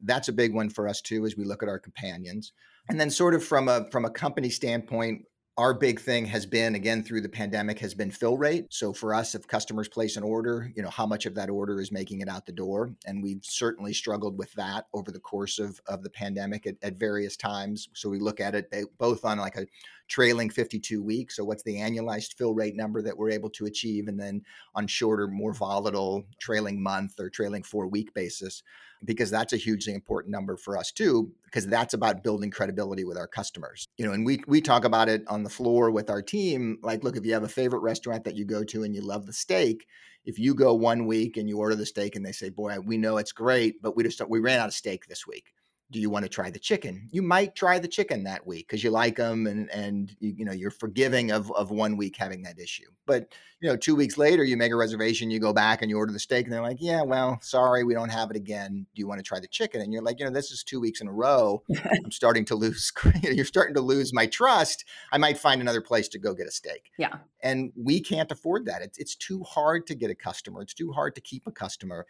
that's 0.04 0.27
a 0.27 0.34
big 0.34 0.54
one 0.54 0.69
for 0.69 0.88
us 0.88 1.01
too 1.01 1.25
as 1.25 1.38
we 1.38 1.43
look 1.43 1.63
at 1.63 1.69
our 1.69 1.80
companions 1.80 2.54
and 2.89 2.99
then 2.99 3.10
sort 3.10 3.34
of 3.34 3.43
from 3.43 3.67
a 3.67 3.89
from 3.91 4.06
a 4.06 4.10
company 4.10 4.49
standpoint 4.49 5.25
our 5.57 5.73
big 5.73 5.99
thing 5.99 6.25
has 6.25 6.45
been 6.45 6.75
again 6.75 7.03
through 7.03 7.21
the 7.21 7.29
pandemic 7.29 7.77
has 7.79 7.93
been 7.93 8.09
fill 8.09 8.37
rate. 8.37 8.67
So 8.69 8.93
for 8.93 9.13
us 9.13 9.35
if 9.35 9.47
customers 9.47 9.89
place 9.89 10.15
an 10.15 10.23
order 10.23 10.71
you 10.75 10.81
know 10.81 10.89
how 10.89 11.05
much 11.05 11.25
of 11.25 11.35
that 11.35 11.49
order 11.49 11.81
is 11.81 11.91
making 11.91 12.21
it 12.21 12.29
out 12.29 12.45
the 12.45 12.51
door? 12.51 12.93
And 13.05 13.21
we've 13.21 13.43
certainly 13.43 13.93
struggled 13.93 14.37
with 14.37 14.51
that 14.53 14.85
over 14.93 15.11
the 15.11 15.19
course 15.19 15.59
of, 15.59 15.79
of 15.87 16.03
the 16.03 16.09
pandemic 16.09 16.65
at, 16.67 16.75
at 16.81 16.97
various 16.97 17.35
times. 17.35 17.89
So 17.93 18.09
we 18.09 18.19
look 18.19 18.39
at 18.39 18.55
it 18.55 18.73
both 18.97 19.25
on 19.25 19.39
like 19.39 19.57
a 19.57 19.67
trailing 20.07 20.49
52 20.49 21.01
weeks 21.01 21.37
so 21.37 21.43
what's 21.45 21.63
the 21.63 21.77
annualized 21.77 22.33
fill 22.33 22.53
rate 22.53 22.75
number 22.75 23.01
that 23.01 23.17
we're 23.17 23.29
able 23.29 23.49
to 23.49 23.65
achieve 23.65 24.09
and 24.09 24.19
then 24.19 24.41
on 24.75 24.85
shorter 24.85 25.25
more 25.25 25.53
volatile 25.53 26.25
trailing 26.37 26.83
month 26.83 27.17
or 27.17 27.29
trailing 27.29 27.63
four 27.63 27.87
week 27.87 28.13
basis 28.13 28.61
because 29.03 29.31
that's 29.31 29.53
a 29.53 29.57
hugely 29.57 29.93
important 29.93 30.31
number 30.31 30.57
for 30.57 30.77
us 30.77 30.91
too 30.91 31.31
because 31.45 31.67
that's 31.67 31.93
about 31.93 32.23
building 32.23 32.51
credibility 32.51 33.03
with 33.03 33.17
our 33.17 33.27
customers. 33.27 33.87
You 33.97 34.05
know 34.05 34.13
and 34.13 34.25
we 34.25 34.43
we 34.47 34.61
talk 34.61 34.85
about 34.85 35.09
it 35.09 35.23
on 35.27 35.43
the 35.43 35.49
floor 35.49 35.91
with 35.91 36.09
our 36.09 36.21
team 36.21 36.77
like 36.81 37.03
look 37.03 37.17
if 37.17 37.25
you 37.25 37.33
have 37.33 37.43
a 37.43 37.49
favorite 37.49 37.81
restaurant 37.81 38.23
that 38.23 38.35
you 38.35 38.45
go 38.45 38.63
to 38.65 38.83
and 38.83 38.95
you 38.95 39.01
love 39.01 39.25
the 39.25 39.33
steak 39.33 39.85
if 40.25 40.37
you 40.37 40.53
go 40.53 40.73
one 40.73 41.07
week 41.07 41.37
and 41.37 41.49
you 41.49 41.57
order 41.57 41.75
the 41.75 41.85
steak 41.85 42.15
and 42.15 42.25
they 42.25 42.31
say 42.31 42.49
boy 42.49 42.77
we 42.79 42.97
know 42.97 43.17
it's 43.17 43.31
great 43.31 43.81
but 43.81 43.95
we 43.95 44.03
just 44.03 44.21
we 44.29 44.39
ran 44.39 44.59
out 44.59 44.67
of 44.67 44.73
steak 44.73 45.05
this 45.07 45.25
week 45.25 45.53
do 45.91 45.99
you 45.99 46.10
want 46.10 46.23
to 46.23 46.30
try 46.30 46.49
the 46.49 46.60
chicken? 46.60 47.10
You 47.12 47.21
might 47.21 47.54
try 47.54 47.77
the 47.77 47.88
chicken 47.88 48.23
that 48.23 48.47
week 48.47 48.67
because 48.67 48.84
you 48.84 48.89
like 48.89 49.17
them 49.17 49.45
and 49.45 49.69
and 49.71 50.15
you, 50.19 50.34
you, 50.38 50.45
know 50.45 50.54
you're 50.54 50.71
forgiving 50.71 51.32
of 51.32 51.51
of 51.51 51.69
one 51.69 51.97
week 51.97 52.15
having 52.17 52.43
that 52.43 52.60
issue. 52.60 52.89
But 53.06 53.34
you 53.60 53.69
know, 53.69 53.75
two 53.75 53.95
weeks 53.95 54.17
later, 54.17 54.43
you 54.43 54.58
make 54.58 54.71
a 54.71 54.75
reservation, 54.75 55.30
you 55.30 55.39
go 55.39 55.54
back 55.54 55.82
and 55.82 55.89
you 55.91 55.97
order 55.97 56.12
the 56.13 56.19
steak, 56.19 56.45
and 56.45 56.54
they're 56.54 56.62
like, 56.62 56.77
"Yeah, 56.80 57.04
well, 57.04 57.39
sorry, 57.41 57.84
we 57.84 57.93
don't 57.93 58.10
have 58.10 58.32
it 58.32 58.38
again. 58.38 58.88
Do 58.95 58.99
you 58.99 59.08
want 59.08 59.19
to 59.19 59.23
try 59.23 59.39
the 59.39 59.47
chicken?" 59.47 59.82
And 59.82 59.91
you're 59.91 60.01
like, 60.01 60.19
"You 60.19 60.25
know, 60.25 60.32
this 60.32 60.51
is 60.51 60.63
two 60.63 60.80
weeks 60.80 61.01
in 61.01 61.08
a 61.08 61.13
row. 61.13 61.62
I'm 62.06 62.12
starting 62.12 62.45
to 62.45 62.56
lose. 62.56 62.91
you're 63.21 63.45
starting 63.45 63.75
to 63.75 63.82
lose 63.82 64.13
my 64.13 64.25
trust. 64.25 64.86
I 65.12 65.17
might 65.17 65.38
find 65.38 65.62
another 65.62 65.82
place 65.82 66.08
to 66.10 66.19
go 66.19 66.34
get 66.34 66.47
a 66.47 66.51
steak." 66.51 66.91
Yeah. 66.97 67.17
And 67.43 67.71
we 67.75 67.99
can't 67.99 68.32
afford 68.32 68.65
that. 68.65 68.82
It's 68.82 68.97
it's 68.97 69.15
too 69.15 69.43
hard 69.43 69.88
to 69.88 69.95
get 69.95 70.10
a 70.10 70.15
customer. 70.15 70.62
It's 70.62 70.73
too 70.73 70.91
hard 70.91 71.15
to 71.15 71.21
keep 71.21 71.47
a 71.47 71.51
customer. 71.51 72.06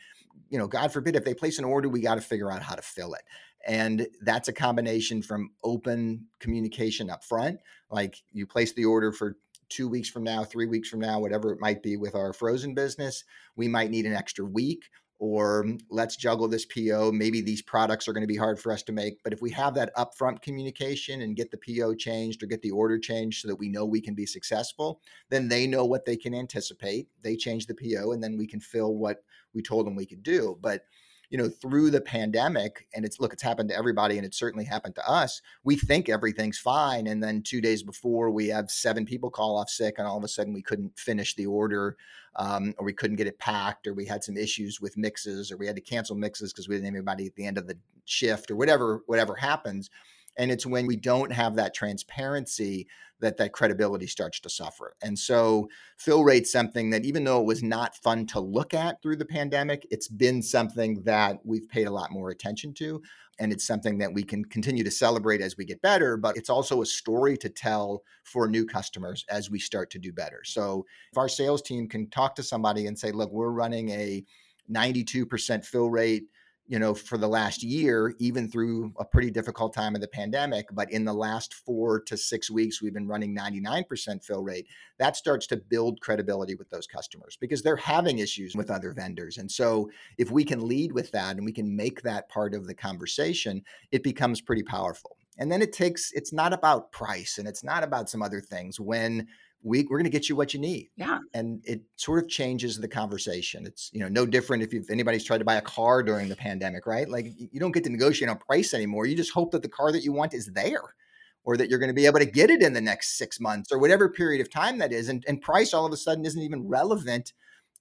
You 0.50 0.60
know, 0.60 0.67
God 0.67 0.91
forbid 0.91 1.15
if 1.15 1.26
they 1.26 1.34
place 1.34 1.58
an 1.58 1.65
order, 1.65 1.89
we 1.89 2.02
got 2.02 2.15
to 2.15 2.22
figure 2.22 2.52
out 2.52 2.62
how 2.62 2.76
to 2.76 2.82
fill 2.82 3.13
it 3.13 3.24
and 3.67 4.08
that's 4.21 4.47
a 4.47 4.54
combination 4.54 5.21
from 5.21 5.52
open 5.63 6.26
communication 6.39 7.10
up 7.10 7.24
front 7.24 7.60
like 7.89 8.17
you 8.32 8.45
place 8.45 8.74
the 8.74 8.86
order 8.86 9.12
for 9.12 9.38
two 9.69 9.88
weeks 9.88 10.10
from 10.10 10.24
now 10.24 10.43
three 10.43 10.65
weeks 10.65 10.89
from 10.89 11.00
now 11.00 11.19
whatever 11.19 11.52
it 11.52 11.60
might 11.60 11.82
be 11.82 11.97
with 11.97 12.15
our 12.15 12.34
frozen 12.34 12.74
business 12.74 13.24
we 13.56 13.67
might 13.67 13.91
need 13.91 14.06
an 14.06 14.13
extra 14.13 14.45
week 14.45 14.86
or 15.21 15.63
mm, 15.63 15.80
let's 15.91 16.17
juggle 16.17 16.47
this 16.47 16.65
PO. 16.65 17.12
Maybe 17.13 17.41
these 17.41 17.62
products 17.62 18.08
are 18.08 18.13
going 18.13 18.24
to 18.24 18.28
be 18.28 18.36
hard 18.36 18.60
for 18.60 18.71
us 18.71 18.82
to 18.84 18.91
make. 18.91 19.24
But 19.24 19.32
if 19.32 19.41
we 19.41 19.52
have 19.52 19.76
that 19.76 19.95
upfront 19.95 20.41
communication 20.41 21.21
and 21.21 21.36
get 21.36 21.52
the 21.52 21.60
PO 21.60 21.93
changed 21.93 22.43
or 22.43 22.47
get 22.47 22.63
the 22.63 22.71
order 22.71 22.97
changed 22.97 23.41
so 23.41 23.47
that 23.47 23.60
we 23.60 23.69
know 23.69 23.86
we 23.86 24.02
can 24.02 24.15
be 24.15 24.26
successful, 24.26 25.00
then 25.30 25.47
they 25.47 25.67
know 25.67 25.86
what 25.86 26.06
they 26.06 26.17
can 26.17 26.34
anticipate. 26.34 27.08
They 27.21 27.36
change 27.36 27.67
the 27.67 27.76
PO 27.76 28.12
and 28.12 28.21
then 28.21 28.36
we 28.36 28.47
can 28.47 28.60
fill 28.60 28.95
what 28.95 29.24
we 29.54 29.62
told 29.62 29.86
them 29.86 29.95
we 29.95 30.08
could 30.08 30.24
do. 30.24 30.58
But 30.60 30.86
you 31.32 31.38
know, 31.38 31.48
through 31.48 31.89
the 31.89 32.02
pandemic, 32.02 32.88
and 32.94 33.06
it's 33.06 33.22
look, 33.22 33.32
it's 33.32 33.41
happened 33.41 33.70
to 33.70 33.76
everybody, 33.76 34.17
and 34.17 34.26
it 34.26 34.36
certainly 34.36 34.65
happened 34.65 34.96
to 34.96 35.10
us. 35.10 35.41
We 35.63 35.78
think 35.78 36.10
everything's 36.10 36.60
fine, 36.60 37.08
and 37.08 37.24
then 37.24 37.41
two 37.41 37.62
days 37.62 37.84
before, 37.84 38.30
we 38.30 38.50
have 38.50 38.70
seven 38.70 39.06
people 39.06 39.32
call 39.32 39.58
off 39.58 39.70
sick, 39.70 39.96
and 39.98 40.06
all 40.06 40.17
of 40.17 40.26
a 40.26 40.28
sudden, 40.28 40.54
we 40.54 40.62
couldn't 40.62 41.00
finish 41.00 41.34
the 41.36 41.46
order, 41.46 41.96
um, 42.36 42.74
or 42.78 42.86
we 42.86 42.91
couldn't 42.91 43.15
get 43.15 43.28
it 43.28 43.39
packed, 43.39 43.88
or 43.88 43.94
we 43.94 44.06
had 44.06 44.26
some 44.26 44.36
issues 44.36 44.82
with 44.82 44.98
mixes, 44.98 45.54
or 45.54 45.58
we 45.58 45.65
had 45.65 45.78
to 45.78 45.82
cancel 45.82 46.17
mixes 46.17 46.52
because 46.52 46.67
we 46.67 46.76
didn't 46.76 46.88
have 46.88 46.96
anybody 46.96 47.28
at 47.28 47.36
the 47.36 47.46
end 47.46 47.58
of 47.58 47.65
the 47.65 47.78
shift, 48.04 48.52
or 48.52 48.58
whatever, 48.58 49.02
whatever 49.06 49.34
happens. 49.34 49.89
And 50.38 50.52
it's 50.52 50.65
when 50.65 50.88
we 50.88 50.96
don't 50.96 51.32
have 51.32 51.56
that 51.56 51.74
transparency 51.74 52.88
that 53.22 53.38
that 53.38 53.54
credibility 53.54 54.08
starts 54.08 54.39
to 54.41 54.50
suffer. 54.50 54.96
And 55.04 55.17
so 55.17 55.70
fill 55.98 56.24
rate's 56.24 56.52
something 56.52 56.89
that 56.89 57.06
even 57.06 57.24
though 57.24 57.39
it 57.39 57.46
was 57.46 57.63
not 57.63 57.96
fun 57.96 58.26
to 58.28 58.39
look 58.39 58.74
at 58.74 59.02
through 59.02 59.17
the 59.17 59.26
pandemic, 59.26 59.88
it's 59.91 60.08
been 60.08 60.41
something 60.41 61.04
that 61.04 61.39
we've 61.46 61.70
paid 61.70 61.88
a 61.88 61.91
lot 61.91 62.12
more 62.12 62.32
attention 62.32 62.74
to. 62.76 63.02
And 63.39 63.52
it's 63.52 63.65
something 63.65 63.98
that 64.00 64.13
we 64.13 64.24
can 64.24 64.44
continue 64.46 64.84
to 64.84 64.91
celebrate 64.91 65.41
as 65.41 65.58
we 65.58 65.65
get 65.65 65.82
better, 65.82 66.17
but 66.17 66.36
it's 66.38 66.50
also 66.50 66.82
a 66.82 66.86
story 66.86 67.38
to 67.38 67.50
tell 67.50 68.04
for 68.24 68.48
new 68.48 68.65
customers 68.65 69.26
as 69.30 69.50
we 69.50 69.60
start 69.60 69.89
to 69.91 70.00
do 70.00 70.12
better. 70.12 70.41
So 70.44 70.86
if 71.12 71.17
our 71.17 71.30
sales 71.30 71.62
team 71.62 71.88
can 71.88 72.10
talk 72.10 72.36
to 72.36 72.44
somebody 72.44 72.88
and 72.88 72.98
say, 72.98 73.12
look, 73.12 73.32
we're 73.32 73.50
running 73.50 73.89
a 73.89 74.24
92% 74.72 75.65
fill 75.65 75.89
rate 75.89 76.26
you 76.67 76.80
know, 76.80 76.93
for 76.93 77.17
the 77.17 77.28
last 77.28 77.63
year, 77.63 78.15
even 78.19 78.50
through 78.50 78.93
a 78.97 79.04
pretty 79.04 79.30
difficult 79.30 79.74
time 79.74 79.93
of 79.93 80.02
the 80.02 80.08
pandemic. 80.08 80.67
But 80.71 80.91
in 80.91 81.04
the 81.04 81.13
last 81.13 81.54
four 81.54 82.00
to 82.02 82.15
six 82.15 82.50
weeks, 82.50 82.82
we've 82.82 82.93
been 82.93 83.08
running 83.08 83.36
99% 83.36 84.24
fill 84.24 84.43
rate. 84.43 84.67
That 84.97 85.17
starts 85.17 85.47
to 85.47 85.58
build 85.58 86.00
credibility 86.00 86.56
with 86.56 86.69
those 86.69 86.88
customers 86.88 87.38
because 87.39 87.62
they're 87.62 87.76
having 87.76 88.19
issues 88.19 88.56
with 88.56 88.71
other 88.71 88.93
vendors. 88.93 89.38
And 89.38 89.52
so 89.52 89.89
if 90.17 90.32
we 90.32 90.43
can 90.43 90.67
lead 90.67 90.93
with 90.93 91.12
that 91.12 91.36
and 91.36 91.45
we 91.45 91.52
can 91.52 91.76
make 91.76 92.02
that 92.04 92.30
part 92.30 92.54
of 92.54 92.67
the 92.67 92.76
conversation, 92.76 93.63
it 93.91 94.04
becomes 94.04 94.39
pretty 94.39 94.63
powerful. 94.63 95.17
And 95.38 95.52
then 95.52 95.62
it 95.62 95.74
takes, 95.74 96.12
it's 96.13 96.32
not 96.32 96.54
about 96.54 96.91
price 96.91 97.38
and 97.38 97.47
it's 97.47 97.63
not 97.63 97.84
about 97.84 98.10
some 98.10 98.21
other 98.21 98.41
things. 98.41 98.80
When 98.80 99.28
we, 99.63 99.84
we're 99.89 99.97
going 99.97 100.06
to 100.06 100.10
get 100.10 100.28
you 100.28 100.36
what 100.36 100.54
you 100.54 100.60
need. 100.60 100.89
Yeah. 100.95 101.19
And 101.34 101.62
it 101.65 101.82
sort 101.95 102.24
of 102.24 102.30
changes 102.30 102.78
the 102.78 102.88
conversation. 102.88 103.65
It's, 103.65 103.89
you 103.93 104.00
know, 104.00 104.08
no 104.08 104.26
different 104.26 104.63
if, 104.63 104.74
if 104.74 104.89
anybody's 104.89 105.24
tried 105.24 105.38
to 105.38 105.45
buy 105.45 105.56
a 105.56 105.62
car 105.62 106.02
during 106.02 106.30
the 106.30 106.36
pandemic, 106.36 106.88
right? 106.88 107.08
Like 107.08 107.28
you 107.38 107.60
don't 107.60 107.71
get 107.71 107.84
to 107.84 107.89
negotiate 107.89 108.30
on 108.30 108.38
price 108.38 108.74
anymore. 108.74 109.06
You 109.06 109.15
just 109.15 109.34
hope 109.34 109.52
that 109.52 109.62
the 109.62 109.69
car 109.69 109.91
that 109.91 110.04
you 110.04 110.13
want 110.13 110.34
is 110.34 110.47
there 110.47 110.95
or 111.43 111.58
that 111.58 111.69
you're 111.69 111.80
going 111.80 111.89
to 111.89 111.93
be 111.93 112.06
able 112.06 112.19
to 112.19 112.26
get 112.26 112.50
it 112.50 112.62
in 112.62 112.74
the 112.74 112.82
next 112.82 113.17
six 113.17 113.39
months 113.39 113.71
or 113.71 113.78
whatever 113.78 114.10
period 114.10 114.41
of 114.41 114.50
time 114.50 114.78
that 114.80 114.91
is. 114.91 115.10
And, 115.10 115.24
and 115.28 115.41
price 115.41 115.74
all 115.74 115.86
of 115.86 115.93
a 115.93 115.97
sudden 115.97 116.26
isn't 116.26 116.41
even 116.41 116.67
relevant 116.67 117.34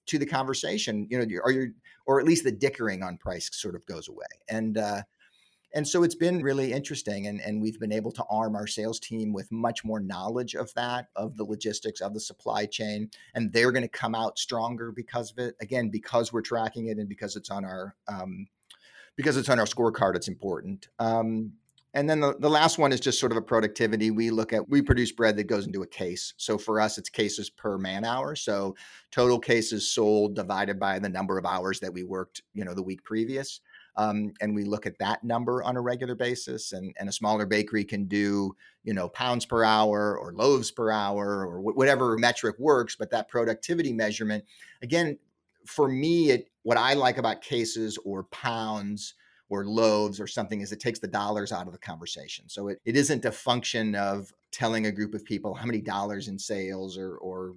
to 0.07 0.17
the 0.17 0.25
conversation, 0.25 1.07
you 1.09 1.17
know, 1.17 1.25
or 1.43 1.51
you 1.51 1.73
or 2.05 2.19
at 2.19 2.25
least 2.25 2.43
the 2.43 2.51
dickering 2.51 3.03
on 3.03 3.17
price 3.17 3.49
sort 3.53 3.75
of 3.75 3.85
goes 3.85 4.07
away. 4.07 4.25
And, 4.49 4.77
uh, 4.77 5.01
and 5.73 5.87
so 5.87 6.03
it's 6.03 6.15
been 6.15 6.41
really 6.41 6.73
interesting. 6.73 7.27
And, 7.27 7.41
and 7.41 7.61
we've 7.61 7.79
been 7.79 7.91
able 7.91 8.11
to 8.13 8.23
arm 8.29 8.55
our 8.55 8.67
sales 8.67 8.99
team 8.99 9.33
with 9.33 9.51
much 9.51 9.83
more 9.83 9.99
knowledge 9.99 10.55
of 10.55 10.73
that, 10.73 11.07
of 11.15 11.37
the 11.37 11.43
logistics, 11.43 12.01
of 12.01 12.13
the 12.13 12.19
supply 12.19 12.65
chain. 12.65 13.09
And 13.35 13.51
they're 13.53 13.71
going 13.71 13.83
to 13.83 13.89
come 13.89 14.15
out 14.15 14.37
stronger 14.37 14.91
because 14.91 15.31
of 15.31 15.39
it. 15.39 15.55
Again, 15.61 15.89
because 15.89 16.33
we're 16.33 16.41
tracking 16.41 16.87
it 16.87 16.97
and 16.97 17.07
because 17.07 17.35
it's 17.35 17.49
on 17.49 17.65
our 17.65 17.95
um, 18.07 18.47
because 19.15 19.37
it's 19.37 19.49
on 19.49 19.59
our 19.59 19.65
scorecard, 19.65 20.15
it's 20.15 20.27
important. 20.27 20.87
Um, 20.99 21.53
and 21.93 22.09
then 22.09 22.21
the, 22.21 22.35
the 22.39 22.49
last 22.49 22.77
one 22.77 22.93
is 22.93 23.01
just 23.01 23.19
sort 23.19 23.33
of 23.33 23.37
a 23.37 23.41
productivity. 23.41 24.11
We 24.11 24.29
look 24.29 24.53
at, 24.53 24.69
we 24.69 24.81
produce 24.81 25.11
bread 25.11 25.35
that 25.35 25.43
goes 25.43 25.67
into 25.67 25.81
a 25.81 25.87
case. 25.87 26.33
So 26.37 26.57
for 26.57 26.79
us, 26.79 26.97
it's 26.97 27.09
cases 27.09 27.49
per 27.49 27.77
man 27.77 28.05
hour. 28.05 28.35
So 28.35 28.75
total 29.11 29.39
cases 29.39 29.91
sold 29.91 30.35
divided 30.35 30.79
by 30.79 30.99
the 30.99 31.09
number 31.09 31.37
of 31.37 31.45
hours 31.45 31.81
that 31.81 31.93
we 31.93 32.03
worked, 32.03 32.43
you 32.53 32.63
know, 32.63 32.73
the 32.73 32.83
week 32.83 33.03
previous. 33.03 33.59
Um, 34.01 34.33
and 34.41 34.55
we 34.55 34.63
look 34.63 34.85
at 34.85 34.97
that 34.99 35.23
number 35.23 35.63
on 35.63 35.77
a 35.77 35.81
regular 35.81 36.15
basis. 36.15 36.73
And, 36.73 36.93
and 36.99 37.07
a 37.07 37.11
smaller 37.11 37.45
bakery 37.45 37.83
can 37.83 38.05
do, 38.05 38.55
you 38.83 38.93
know, 38.93 39.09
pounds 39.09 39.45
per 39.45 39.63
hour 39.63 40.17
or 40.17 40.33
loaves 40.33 40.71
per 40.71 40.91
hour 40.91 41.45
or 41.45 41.59
wh- 41.59 41.77
whatever 41.77 42.17
metric 42.17 42.55
works. 42.57 42.95
But 42.95 43.11
that 43.11 43.29
productivity 43.29 43.93
measurement, 43.93 44.43
again, 44.81 45.17
for 45.65 45.87
me, 45.87 46.31
it, 46.31 46.47
what 46.63 46.77
I 46.77 46.93
like 46.93 47.17
about 47.17 47.41
cases 47.41 47.97
or 48.03 48.23
pounds 48.25 49.13
or 49.49 49.65
loaves 49.65 50.19
or 50.19 50.27
something 50.27 50.61
is 50.61 50.71
it 50.71 50.79
takes 50.79 50.99
the 50.99 51.07
dollars 51.07 51.51
out 51.51 51.67
of 51.67 51.73
the 51.73 51.79
conversation. 51.79 52.47
So 52.47 52.69
it, 52.69 52.79
it 52.85 52.95
isn't 52.95 53.25
a 53.25 53.31
function 53.31 53.95
of 53.95 54.33
telling 54.51 54.85
a 54.85 54.91
group 54.91 55.13
of 55.13 55.25
people 55.25 55.53
how 55.53 55.65
many 55.65 55.81
dollars 55.81 56.27
in 56.27 56.39
sales 56.39 56.97
or, 56.97 57.17
or 57.17 57.53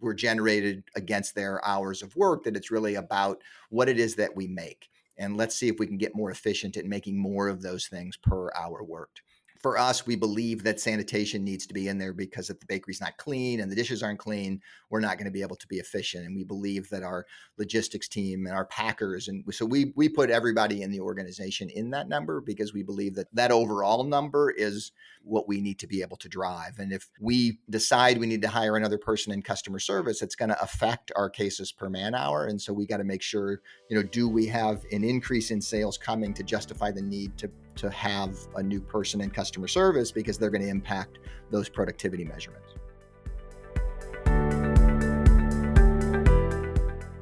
were 0.00 0.14
generated 0.14 0.84
against 0.94 1.34
their 1.34 1.64
hours 1.66 2.02
of 2.02 2.14
work, 2.16 2.44
that 2.44 2.56
it's 2.56 2.70
really 2.70 2.94
about 2.94 3.42
what 3.70 3.88
it 3.88 3.98
is 3.98 4.14
that 4.14 4.34
we 4.36 4.46
make 4.46 4.88
and 5.18 5.36
let's 5.36 5.54
see 5.54 5.68
if 5.68 5.78
we 5.78 5.86
can 5.86 5.96
get 5.96 6.14
more 6.14 6.30
efficient 6.30 6.76
at 6.76 6.84
making 6.84 7.16
more 7.18 7.48
of 7.48 7.62
those 7.62 7.86
things 7.86 8.16
per 8.16 8.50
hour 8.54 8.82
worked 8.82 9.22
for 9.66 9.76
us, 9.76 10.06
we 10.06 10.14
believe 10.14 10.62
that 10.62 10.78
sanitation 10.78 11.42
needs 11.42 11.66
to 11.66 11.74
be 11.74 11.88
in 11.88 11.98
there 11.98 12.12
because 12.12 12.50
if 12.50 12.60
the 12.60 12.66
bakery's 12.66 13.00
not 13.00 13.16
clean 13.16 13.58
and 13.58 13.68
the 13.68 13.74
dishes 13.74 14.00
aren't 14.00 14.20
clean, 14.20 14.60
we're 14.90 15.00
not 15.00 15.18
going 15.18 15.24
to 15.24 15.32
be 15.32 15.42
able 15.42 15.56
to 15.56 15.66
be 15.66 15.78
efficient. 15.78 16.24
And 16.24 16.36
we 16.36 16.44
believe 16.44 16.88
that 16.90 17.02
our 17.02 17.26
logistics 17.58 18.06
team 18.06 18.46
and 18.46 18.54
our 18.54 18.66
packers, 18.66 19.26
and 19.26 19.42
so 19.50 19.66
we 19.66 19.92
we 19.96 20.08
put 20.08 20.30
everybody 20.30 20.82
in 20.82 20.92
the 20.92 21.00
organization 21.00 21.68
in 21.68 21.90
that 21.90 22.08
number 22.08 22.40
because 22.40 22.72
we 22.72 22.84
believe 22.84 23.16
that 23.16 23.26
that 23.32 23.50
overall 23.50 24.04
number 24.04 24.52
is 24.52 24.92
what 25.24 25.48
we 25.48 25.60
need 25.60 25.80
to 25.80 25.88
be 25.88 26.00
able 26.00 26.16
to 26.18 26.28
drive. 26.28 26.78
And 26.78 26.92
if 26.92 27.10
we 27.20 27.58
decide 27.68 28.18
we 28.18 28.28
need 28.28 28.42
to 28.42 28.48
hire 28.48 28.76
another 28.76 28.98
person 28.98 29.32
in 29.32 29.42
customer 29.42 29.80
service, 29.80 30.22
it's 30.22 30.36
going 30.36 30.50
to 30.50 30.62
affect 30.62 31.10
our 31.16 31.28
cases 31.28 31.72
per 31.72 31.90
man 31.90 32.14
hour. 32.14 32.46
And 32.46 32.62
so 32.62 32.72
we 32.72 32.86
got 32.86 32.98
to 32.98 33.04
make 33.04 33.22
sure, 33.22 33.60
you 33.90 33.96
know, 33.96 34.04
do 34.04 34.28
we 34.28 34.46
have 34.46 34.84
an 34.92 35.02
increase 35.02 35.50
in 35.50 35.60
sales 35.60 35.98
coming 35.98 36.32
to 36.34 36.44
justify 36.44 36.92
the 36.92 37.02
need 37.02 37.36
to 37.38 37.50
to 37.76 37.90
have 37.90 38.36
a 38.56 38.62
new 38.62 38.80
person 38.80 39.20
in 39.20 39.30
customer 39.30 39.68
service 39.68 40.12
because 40.12 40.38
they're 40.38 40.50
going 40.50 40.62
to 40.62 40.68
impact 40.68 41.18
those 41.50 41.68
productivity 41.68 42.24
measurements. 42.24 42.74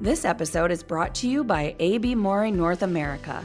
This 0.01 0.25
episode 0.25 0.71
is 0.71 0.83
brought 0.83 1.15
to 1.17 1.29
you 1.29 1.45
by 1.45 1.75
AB 1.79 2.15
Mauri 2.15 2.51
North 2.51 2.83
America. 2.83 3.43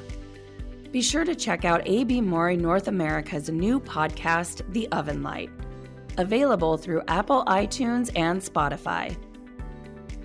Be 0.91 1.01
sure 1.01 1.23
to 1.23 1.35
check 1.35 1.63
out 1.63 1.81
AB 1.85 2.19
Mauri 2.19 2.57
North 2.57 2.87
America's 2.87 3.49
new 3.49 3.79
podcast, 3.79 4.61
The 4.73 4.87
Oven 4.89 5.23
Light, 5.23 5.49
available 6.17 6.75
through 6.77 7.03
Apple 7.07 7.45
iTunes 7.45 8.11
and 8.15 8.41
Spotify. 8.41 9.15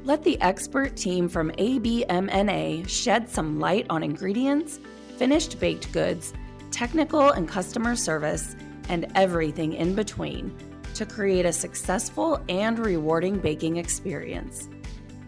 Let 0.05 0.23
the 0.23 0.41
expert 0.41 0.97
team 0.97 1.29
from 1.29 1.51
ABMNA 1.53 2.89
shed 2.89 3.29
some 3.29 3.61
light 3.61 3.87
on 3.89 4.03
ingredients, 4.03 4.81
finished 5.17 5.61
baked 5.61 5.93
goods, 5.93 6.35
technical 6.75 7.31
and 7.31 7.49
customer 7.49 7.95
service, 7.95 8.57
and 8.89 9.07
everything 9.15 9.73
in 9.75 9.95
between 9.95 10.53
to 10.95 11.07
create 11.07 11.47
a 11.47 11.53
successful 11.53 12.43
and 12.49 12.79
rewarding 12.79 13.39
baking 13.39 13.77
experience. 13.77 14.69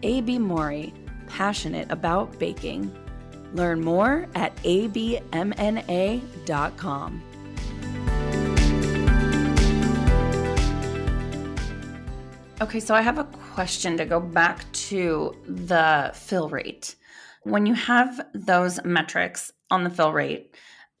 AB 0.03 0.39
Mauri, 0.39 0.93
passionate 1.27 1.89
about 1.89 2.37
baking. 2.37 2.93
Learn 3.53 3.81
more 3.81 4.27
at 4.35 4.55
abmna.com. 4.57 5.23
Okay, 12.59 12.79
so 12.79 12.93
I 12.95 13.01
have 13.01 13.19
a 13.19 13.23
question 13.23 13.97
to 13.97 14.05
go 14.05 14.19
back 14.19 14.69
to 14.89 15.35
the 15.47 16.11
fill 16.13 16.49
rate. 16.49 16.95
When 17.43 17.65
you 17.65 17.73
have 17.75 18.27
those 18.33 18.83
metrics 18.83 19.53
on 19.71 19.83
the 19.83 19.89
fill 19.89 20.11
rate, 20.11 20.53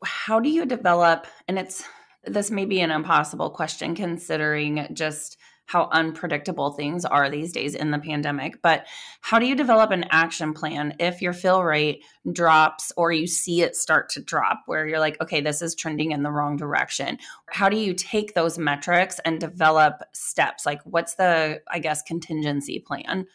how 0.03 0.39
do 0.39 0.49
you 0.49 0.65
develop 0.65 1.27
and 1.47 1.57
it's 1.57 1.83
this 2.25 2.51
may 2.51 2.65
be 2.65 2.81
an 2.81 2.91
impossible 2.91 3.49
question 3.49 3.95
considering 3.95 4.87
just 4.93 5.37
how 5.65 5.89
unpredictable 5.91 6.71
things 6.71 7.03
are 7.03 7.29
these 7.29 7.51
days 7.51 7.75
in 7.75 7.91
the 7.91 7.99
pandemic 7.99 8.61
but 8.61 8.85
how 9.21 9.37
do 9.39 9.45
you 9.45 9.55
develop 9.55 9.91
an 9.91 10.05
action 10.11 10.53
plan 10.53 10.95
if 10.99 11.21
your 11.21 11.33
fill 11.33 11.63
rate 11.63 12.03
drops 12.31 12.91
or 12.95 13.11
you 13.11 13.27
see 13.27 13.61
it 13.61 13.75
start 13.75 14.09
to 14.09 14.21
drop 14.21 14.63
where 14.65 14.87
you're 14.87 14.99
like 14.99 15.19
okay 15.21 15.41
this 15.41 15.61
is 15.61 15.75
trending 15.75 16.11
in 16.11 16.23
the 16.23 16.31
wrong 16.31 16.57
direction. 16.57 17.17
How 17.49 17.69
do 17.69 17.77
you 17.77 17.93
take 17.93 18.33
those 18.33 18.57
metrics 18.57 19.19
and 19.25 19.39
develop 19.39 20.03
steps? 20.13 20.65
Like 20.65 20.81
what's 20.83 21.15
the 21.15 21.61
i 21.71 21.79
guess 21.79 22.01
contingency 22.01 22.79
plan 22.79 23.25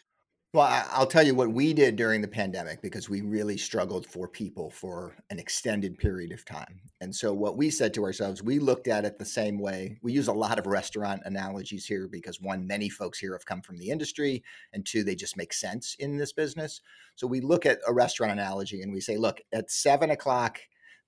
well, 0.53 0.85
I'll 0.91 1.07
tell 1.07 1.25
you 1.25 1.33
what 1.33 1.51
we 1.51 1.73
did 1.73 1.95
during 1.95 2.21
the 2.21 2.27
pandemic 2.27 2.79
because 2.79 3.09
we 3.09 3.21
really 3.21 3.57
struggled 3.57 4.05
for 4.05 4.27
people 4.27 4.69
for 4.69 5.15
an 5.31 5.39
extended 5.39 5.97
period 5.97 6.31
of 6.31 6.45
time. 6.45 6.79
And 7.01 7.13
so, 7.13 7.33
what 7.33 7.57
we 7.57 7.71
said 7.71 7.91
to 7.95 8.03
ourselves, 8.03 8.43
we 8.43 8.59
looked 8.59 8.87
at 8.87 9.03
it 9.03 9.17
the 9.17 9.25
same 9.25 9.57
way. 9.57 9.97
We 10.03 10.13
use 10.13 10.27
a 10.27 10.33
lot 10.33 10.59
of 10.59 10.67
restaurant 10.67 11.23
analogies 11.25 11.87
here 11.87 12.07
because 12.07 12.39
one, 12.39 12.67
many 12.67 12.87
folks 12.87 13.17
here 13.17 13.33
have 13.33 13.47
come 13.47 13.63
from 13.63 13.79
the 13.79 13.89
industry, 13.89 14.43
and 14.73 14.85
two, 14.85 15.03
they 15.03 15.15
just 15.15 15.37
make 15.37 15.53
sense 15.53 15.95
in 15.97 16.17
this 16.17 16.33
business. 16.33 16.81
So, 17.15 17.25
we 17.25 17.41
look 17.41 17.65
at 17.65 17.79
a 17.87 17.93
restaurant 17.93 18.31
analogy 18.31 18.83
and 18.83 18.93
we 18.93 19.01
say, 19.01 19.17
look, 19.17 19.41
at 19.51 19.71
seven 19.71 20.11
o'clock, 20.11 20.59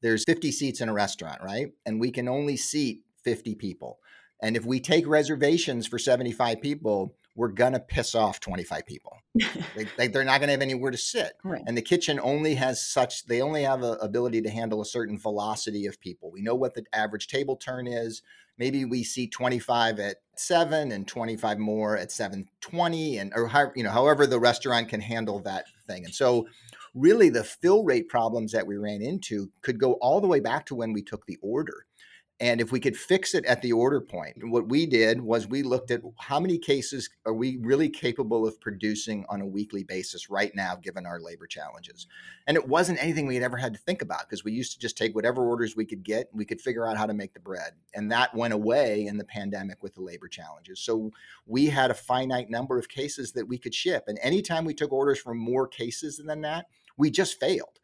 there's 0.01 0.23
50 0.25 0.51
seats 0.51 0.81
in 0.81 0.89
a 0.89 0.93
restaurant, 0.93 1.41
right? 1.43 1.67
And 1.85 1.99
we 1.99 2.09
can 2.09 2.27
only 2.27 2.57
seat 2.57 3.03
50 3.23 3.53
people. 3.53 3.99
And 4.41 4.57
if 4.57 4.65
we 4.65 4.79
take 4.79 5.07
reservations 5.07 5.85
for 5.85 5.99
75 5.99 6.61
people, 6.61 7.15
we're 7.35 7.49
gonna 7.49 7.79
piss 7.79 8.15
off 8.15 8.39
25 8.39 8.85
people. 8.85 9.17
they, 9.75 9.87
they, 10.07 10.19
are 10.19 10.23
not 10.23 10.39
gonna 10.39 10.53
have 10.53 10.61
anywhere 10.61 10.91
to 10.91 10.97
sit. 10.97 11.33
Right. 11.43 11.61
And 11.67 11.77
the 11.77 11.81
kitchen 11.81 12.19
only 12.21 12.55
has 12.55 12.85
such, 12.85 13.25
they 13.25 13.41
only 13.41 13.63
have 13.63 13.83
a 13.83 13.93
ability 13.93 14.41
to 14.43 14.49
handle 14.49 14.81
a 14.81 14.85
certain 14.85 15.17
velocity 15.17 15.85
of 15.85 15.99
people. 15.99 16.31
We 16.31 16.41
know 16.41 16.55
what 16.55 16.73
the 16.73 16.85
average 16.93 17.27
table 17.27 17.57
turn 17.57 17.87
is. 17.87 18.21
Maybe 18.57 18.85
we 18.85 19.03
see 19.03 19.27
25 19.27 19.99
at 19.99 20.17
seven 20.37 20.93
and 20.93 21.05
25 21.05 21.59
more 21.59 21.97
at 21.97 22.11
720 22.11 23.17
and 23.17 23.33
or 23.35 23.47
how, 23.47 23.71
you 23.75 23.83
know, 23.83 23.91
however 23.91 24.25
the 24.25 24.39
restaurant 24.39 24.87
can 24.87 25.01
handle 25.01 25.39
that 25.41 25.65
thing. 25.87 26.05
And 26.05 26.15
so 26.15 26.47
really 26.93 27.29
the 27.29 27.43
fill 27.43 27.83
rate 27.83 28.07
problems 28.07 28.53
that 28.53 28.65
we 28.65 28.77
ran 28.77 29.01
into 29.01 29.51
could 29.61 29.77
go 29.77 29.93
all 29.95 30.21
the 30.21 30.27
way 30.27 30.39
back 30.39 30.65
to 30.67 30.75
when 30.75 30.93
we 30.93 31.01
took 31.01 31.25
the 31.25 31.37
order 31.41 31.85
and 32.41 32.59
if 32.59 32.69
we 32.69 32.81
could 32.81 32.97
fix 32.97 33.33
it 33.33 33.45
at 33.45 33.61
the 33.61 33.71
order 33.71 34.01
point, 34.01 34.35
what 34.49 34.67
we 34.67 34.85
did 34.85 35.21
was 35.21 35.47
we 35.47 35.63
looked 35.63 35.89
at 35.89 36.01
how 36.17 36.37
many 36.37 36.57
cases 36.57 37.09
are 37.25 37.33
we 37.33 37.57
really 37.61 37.87
capable 37.87 38.45
of 38.45 38.59
producing 38.59 39.25
on 39.29 39.39
a 39.39 39.45
weekly 39.45 39.85
basis 39.85 40.29
right 40.29 40.53
now, 40.53 40.75
given 40.75 41.05
our 41.05 41.21
labor 41.21 41.47
challenges. 41.47 42.07
And 42.45 42.57
it 42.57 42.67
wasn't 42.67 43.01
anything 43.01 43.25
we 43.25 43.35
had 43.35 43.43
ever 43.43 43.55
had 43.55 43.73
to 43.73 43.79
think 43.79 44.01
about 44.01 44.27
because 44.27 44.43
we 44.43 44.51
used 44.51 44.73
to 44.73 44.79
just 44.79 44.97
take 44.97 45.15
whatever 45.15 45.47
orders 45.47 45.77
we 45.77 45.85
could 45.85 46.03
get, 46.03 46.27
and 46.29 46.37
we 46.37 46.43
could 46.43 46.59
figure 46.59 46.85
out 46.85 46.97
how 46.97 47.05
to 47.05 47.13
make 47.13 47.33
the 47.33 47.39
bread. 47.39 47.71
And 47.93 48.11
that 48.11 48.35
went 48.35 48.53
away 48.53 49.05
in 49.05 49.17
the 49.17 49.23
pandemic 49.23 49.81
with 49.81 49.95
the 49.95 50.01
labor 50.01 50.27
challenges. 50.27 50.81
So 50.81 51.11
we 51.45 51.67
had 51.67 51.89
a 51.89 51.95
finite 51.95 52.49
number 52.49 52.77
of 52.77 52.89
cases 52.89 53.31
that 53.31 53.47
we 53.47 53.57
could 53.57 53.73
ship. 53.73 54.03
And 54.07 54.19
anytime 54.21 54.65
we 54.65 54.73
took 54.73 54.91
orders 54.91 55.19
for 55.19 55.33
more 55.33 55.69
cases 55.69 56.17
than 56.17 56.41
that, 56.41 56.65
we 56.97 57.09
just 57.11 57.39
failed. 57.39 57.79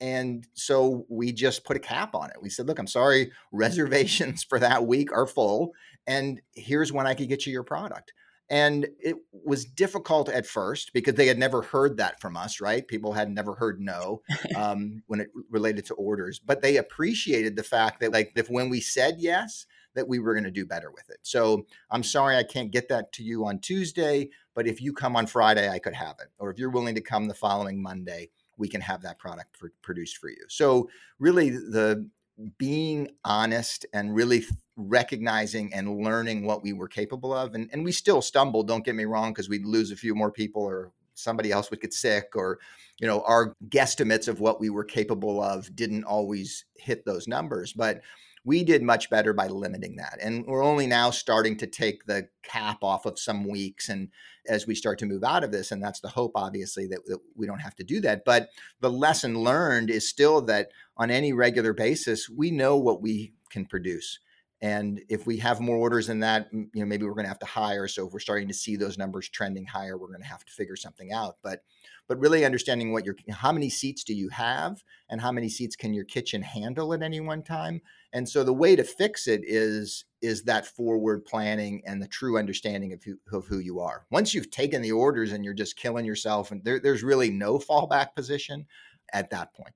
And 0.00 0.46
so 0.54 1.04
we 1.08 1.32
just 1.32 1.64
put 1.64 1.76
a 1.76 1.80
cap 1.80 2.14
on 2.14 2.30
it. 2.30 2.40
We 2.40 2.48
said, 2.48 2.66
look, 2.66 2.78
I'm 2.78 2.86
sorry, 2.86 3.32
reservations 3.52 4.44
for 4.44 4.58
that 4.58 4.86
week 4.86 5.12
are 5.12 5.26
full. 5.26 5.72
And 6.06 6.40
here's 6.54 6.92
when 6.92 7.06
I 7.06 7.14
could 7.14 7.28
get 7.28 7.46
you 7.46 7.52
your 7.52 7.64
product. 7.64 8.12
And 8.48 8.88
it 8.98 9.14
was 9.32 9.64
difficult 9.64 10.28
at 10.28 10.44
first 10.44 10.92
because 10.92 11.14
they 11.14 11.28
had 11.28 11.38
never 11.38 11.62
heard 11.62 11.98
that 11.98 12.20
from 12.20 12.36
us, 12.36 12.60
right? 12.60 12.86
People 12.86 13.12
had 13.12 13.30
never 13.30 13.54
heard 13.54 13.80
no 13.80 14.22
um, 14.56 15.02
when 15.06 15.20
it 15.20 15.28
related 15.50 15.86
to 15.86 15.94
orders, 15.94 16.40
but 16.40 16.60
they 16.60 16.76
appreciated 16.76 17.54
the 17.54 17.62
fact 17.62 18.00
that, 18.00 18.12
like, 18.12 18.32
if 18.34 18.50
when 18.50 18.68
we 18.68 18.80
said 18.80 19.16
yes, 19.18 19.66
that 19.94 20.08
we 20.08 20.18
were 20.18 20.34
going 20.34 20.44
to 20.44 20.50
do 20.50 20.66
better 20.66 20.90
with 20.90 21.08
it. 21.10 21.18
So 21.22 21.66
I'm 21.90 22.02
sorry 22.02 22.36
I 22.36 22.42
can't 22.42 22.70
get 22.70 22.88
that 22.88 23.12
to 23.12 23.22
you 23.22 23.46
on 23.46 23.58
Tuesday, 23.58 24.30
but 24.54 24.66
if 24.66 24.80
you 24.80 24.92
come 24.92 25.16
on 25.16 25.26
Friday, 25.26 25.68
I 25.68 25.78
could 25.78 25.94
have 25.94 26.16
it. 26.20 26.28
Or 26.38 26.50
if 26.50 26.58
you're 26.58 26.70
willing 26.70 26.94
to 26.94 27.00
come 27.00 27.26
the 27.26 27.34
following 27.34 27.82
Monday, 27.82 28.30
we 28.60 28.68
can 28.68 28.80
have 28.80 29.02
that 29.02 29.18
product 29.18 29.56
for, 29.56 29.72
produced 29.82 30.18
for 30.18 30.28
you. 30.28 30.44
So 30.48 30.88
really, 31.18 31.50
the 31.50 32.08
being 32.56 33.08
honest 33.24 33.84
and 33.92 34.14
really 34.14 34.44
recognizing 34.76 35.74
and 35.74 36.02
learning 36.02 36.46
what 36.46 36.62
we 36.62 36.72
were 36.72 36.88
capable 36.88 37.34
of. 37.34 37.54
And, 37.54 37.68
and 37.72 37.84
we 37.84 37.92
still 37.92 38.22
stumbled, 38.22 38.68
don't 38.68 38.84
get 38.84 38.94
me 38.94 39.04
wrong, 39.04 39.32
because 39.32 39.48
we'd 39.48 39.66
lose 39.66 39.90
a 39.90 39.96
few 39.96 40.14
more 40.14 40.30
people 40.30 40.62
or 40.62 40.92
somebody 41.14 41.52
else 41.52 41.70
would 41.70 41.82
get 41.82 41.92
sick 41.92 42.30
or, 42.34 42.58
you 42.98 43.06
know, 43.06 43.22
our 43.26 43.54
guesstimates 43.68 44.26
of 44.26 44.40
what 44.40 44.58
we 44.58 44.70
were 44.70 44.84
capable 44.84 45.42
of 45.42 45.74
didn't 45.76 46.04
always 46.04 46.64
hit 46.76 47.04
those 47.04 47.28
numbers. 47.28 47.74
But 47.74 48.00
we 48.44 48.64
did 48.64 48.82
much 48.82 49.10
better 49.10 49.32
by 49.32 49.48
limiting 49.48 49.96
that. 49.96 50.18
And 50.20 50.46
we're 50.46 50.64
only 50.64 50.86
now 50.86 51.10
starting 51.10 51.56
to 51.58 51.66
take 51.66 52.06
the 52.06 52.28
cap 52.42 52.78
off 52.82 53.04
of 53.04 53.18
some 53.18 53.46
weeks. 53.46 53.88
And 53.88 54.08
as 54.48 54.66
we 54.66 54.74
start 54.74 54.98
to 55.00 55.06
move 55.06 55.22
out 55.24 55.44
of 55.44 55.52
this, 55.52 55.70
and 55.70 55.82
that's 55.82 56.00
the 56.00 56.08
hope, 56.08 56.32
obviously, 56.34 56.86
that, 56.86 57.00
that, 57.06 57.18
we 57.36 57.46
don't 57.46 57.60
have 57.60 57.76
to 57.76 57.84
do 57.84 58.00
that. 58.00 58.24
But 58.24 58.48
the 58.80 58.90
lesson 58.90 59.40
learned 59.40 59.90
is 59.90 60.08
still 60.08 60.40
that 60.42 60.70
on 60.96 61.10
any 61.10 61.32
regular 61.32 61.74
basis, 61.74 62.30
we 62.30 62.50
know 62.50 62.76
what 62.76 63.02
we 63.02 63.34
can 63.50 63.66
produce. 63.66 64.18
And 64.62 65.00
if 65.08 65.26
we 65.26 65.38
have 65.38 65.60
more 65.60 65.76
orders 65.76 66.06
than 66.06 66.20
that, 66.20 66.48
you 66.52 66.68
know, 66.74 66.84
maybe 66.84 67.06
we're 67.06 67.14
going 67.14 67.24
to 67.24 67.30
have 67.30 67.38
to 67.38 67.46
hire. 67.46 67.88
So 67.88 68.06
if 68.06 68.12
we're 68.12 68.20
starting 68.20 68.48
to 68.48 68.54
see 68.54 68.76
those 68.76 68.98
numbers 68.98 69.28
trending 69.28 69.64
higher, 69.64 69.96
we're 69.96 70.08
going 70.08 70.20
to 70.20 70.28
have 70.28 70.44
to 70.44 70.52
figure 70.52 70.76
something 70.76 71.12
out. 71.12 71.36
But 71.42 71.62
but 72.10 72.18
really 72.18 72.44
understanding 72.44 72.92
what 72.92 73.04
your 73.04 73.14
how 73.30 73.52
many 73.52 73.70
seats 73.70 74.02
do 74.02 74.12
you 74.12 74.28
have 74.30 74.82
and 75.08 75.20
how 75.20 75.30
many 75.30 75.48
seats 75.48 75.76
can 75.76 75.94
your 75.94 76.04
kitchen 76.04 76.42
handle 76.42 76.92
at 76.92 77.02
any 77.02 77.20
one 77.20 77.40
time 77.40 77.80
and 78.12 78.28
so 78.28 78.42
the 78.42 78.52
way 78.52 78.74
to 78.74 78.82
fix 78.82 79.28
it 79.28 79.42
is 79.46 80.04
is 80.20 80.42
that 80.42 80.66
forward 80.66 81.24
planning 81.24 81.80
and 81.86 82.02
the 82.02 82.08
true 82.08 82.36
understanding 82.36 82.92
of 82.92 83.00
who, 83.04 83.16
of 83.32 83.46
who 83.46 83.60
you 83.60 83.78
are 83.78 84.06
once 84.10 84.34
you've 84.34 84.50
taken 84.50 84.82
the 84.82 84.90
orders 84.90 85.30
and 85.30 85.44
you're 85.44 85.54
just 85.54 85.76
killing 85.76 86.04
yourself 86.04 86.50
and 86.50 86.64
there, 86.64 86.80
there's 86.80 87.04
really 87.04 87.30
no 87.30 87.58
fallback 87.58 88.08
position 88.16 88.66
at 89.12 89.30
that 89.30 89.54
point 89.54 89.72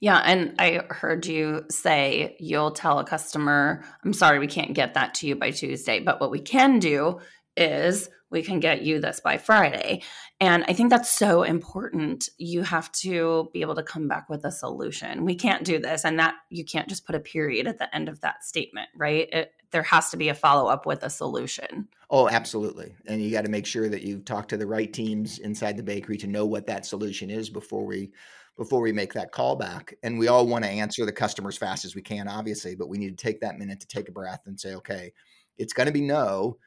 yeah, 0.00 0.18
and 0.18 0.54
I 0.58 0.82
heard 0.88 1.26
you 1.26 1.64
say 1.70 2.36
you'll 2.38 2.70
tell 2.70 2.98
a 2.98 3.04
customer, 3.04 3.84
I'm 4.04 4.12
sorry, 4.12 4.38
we 4.38 4.46
can't 4.46 4.74
get 4.74 4.94
that 4.94 5.14
to 5.16 5.26
you 5.26 5.36
by 5.36 5.50
Tuesday, 5.50 6.00
but 6.00 6.20
what 6.20 6.30
we 6.30 6.40
can 6.40 6.78
do 6.78 7.20
is 7.56 8.08
we 8.30 8.42
can 8.42 8.60
get 8.60 8.82
you 8.82 9.00
this 9.00 9.20
by 9.20 9.36
Friday. 9.38 10.02
And 10.40 10.64
I 10.68 10.72
think 10.72 10.90
that's 10.90 11.10
so 11.10 11.42
important. 11.42 12.28
You 12.38 12.62
have 12.62 12.90
to 12.92 13.50
be 13.52 13.60
able 13.60 13.74
to 13.74 13.82
come 13.82 14.08
back 14.08 14.28
with 14.30 14.44
a 14.44 14.52
solution. 14.52 15.24
We 15.24 15.34
can't 15.34 15.64
do 15.64 15.78
this. 15.78 16.04
And 16.04 16.18
that 16.20 16.34
you 16.48 16.64
can't 16.64 16.88
just 16.88 17.04
put 17.04 17.16
a 17.16 17.20
period 17.20 17.66
at 17.66 17.78
the 17.78 17.94
end 17.94 18.08
of 18.08 18.20
that 18.20 18.44
statement, 18.44 18.88
right? 18.96 19.28
It, 19.32 19.52
there 19.72 19.82
has 19.82 20.10
to 20.10 20.16
be 20.16 20.28
a 20.28 20.34
follow 20.34 20.70
up 20.70 20.86
with 20.86 21.02
a 21.02 21.10
solution. 21.10 21.88
Oh, 22.08 22.28
absolutely. 22.28 22.94
And 23.06 23.20
you 23.20 23.30
got 23.30 23.44
to 23.44 23.50
make 23.50 23.66
sure 23.66 23.88
that 23.88 24.02
you 24.02 24.18
talk 24.20 24.48
to 24.48 24.56
the 24.56 24.66
right 24.66 24.92
teams 24.92 25.38
inside 25.38 25.76
the 25.76 25.82
bakery 25.82 26.16
to 26.18 26.26
know 26.26 26.46
what 26.46 26.66
that 26.68 26.86
solution 26.86 27.30
is 27.30 27.50
before 27.50 27.84
we 27.84 28.12
before 28.60 28.80
we 28.82 28.92
make 28.92 29.12
that 29.14 29.32
call 29.32 29.56
back. 29.56 29.94
And 30.02 30.18
we 30.18 30.28
all 30.28 30.46
want 30.46 30.64
to 30.64 30.70
answer 30.70 31.06
the 31.06 31.12
customer 31.12 31.48
as 31.48 31.56
fast 31.56 31.84
as 31.84 31.94
we 31.94 32.02
can, 32.02 32.28
obviously, 32.28 32.74
but 32.74 32.88
we 32.88 32.98
need 32.98 33.16
to 33.16 33.24
take 33.24 33.40
that 33.40 33.58
minute 33.58 33.80
to 33.80 33.86
take 33.86 34.08
a 34.08 34.12
breath 34.12 34.42
and 34.46 34.60
say, 34.60 34.74
okay, 34.74 35.12
it's 35.58 35.72
going 35.72 35.86
to 35.86 35.92
be 35.92 36.02
no 36.02 36.58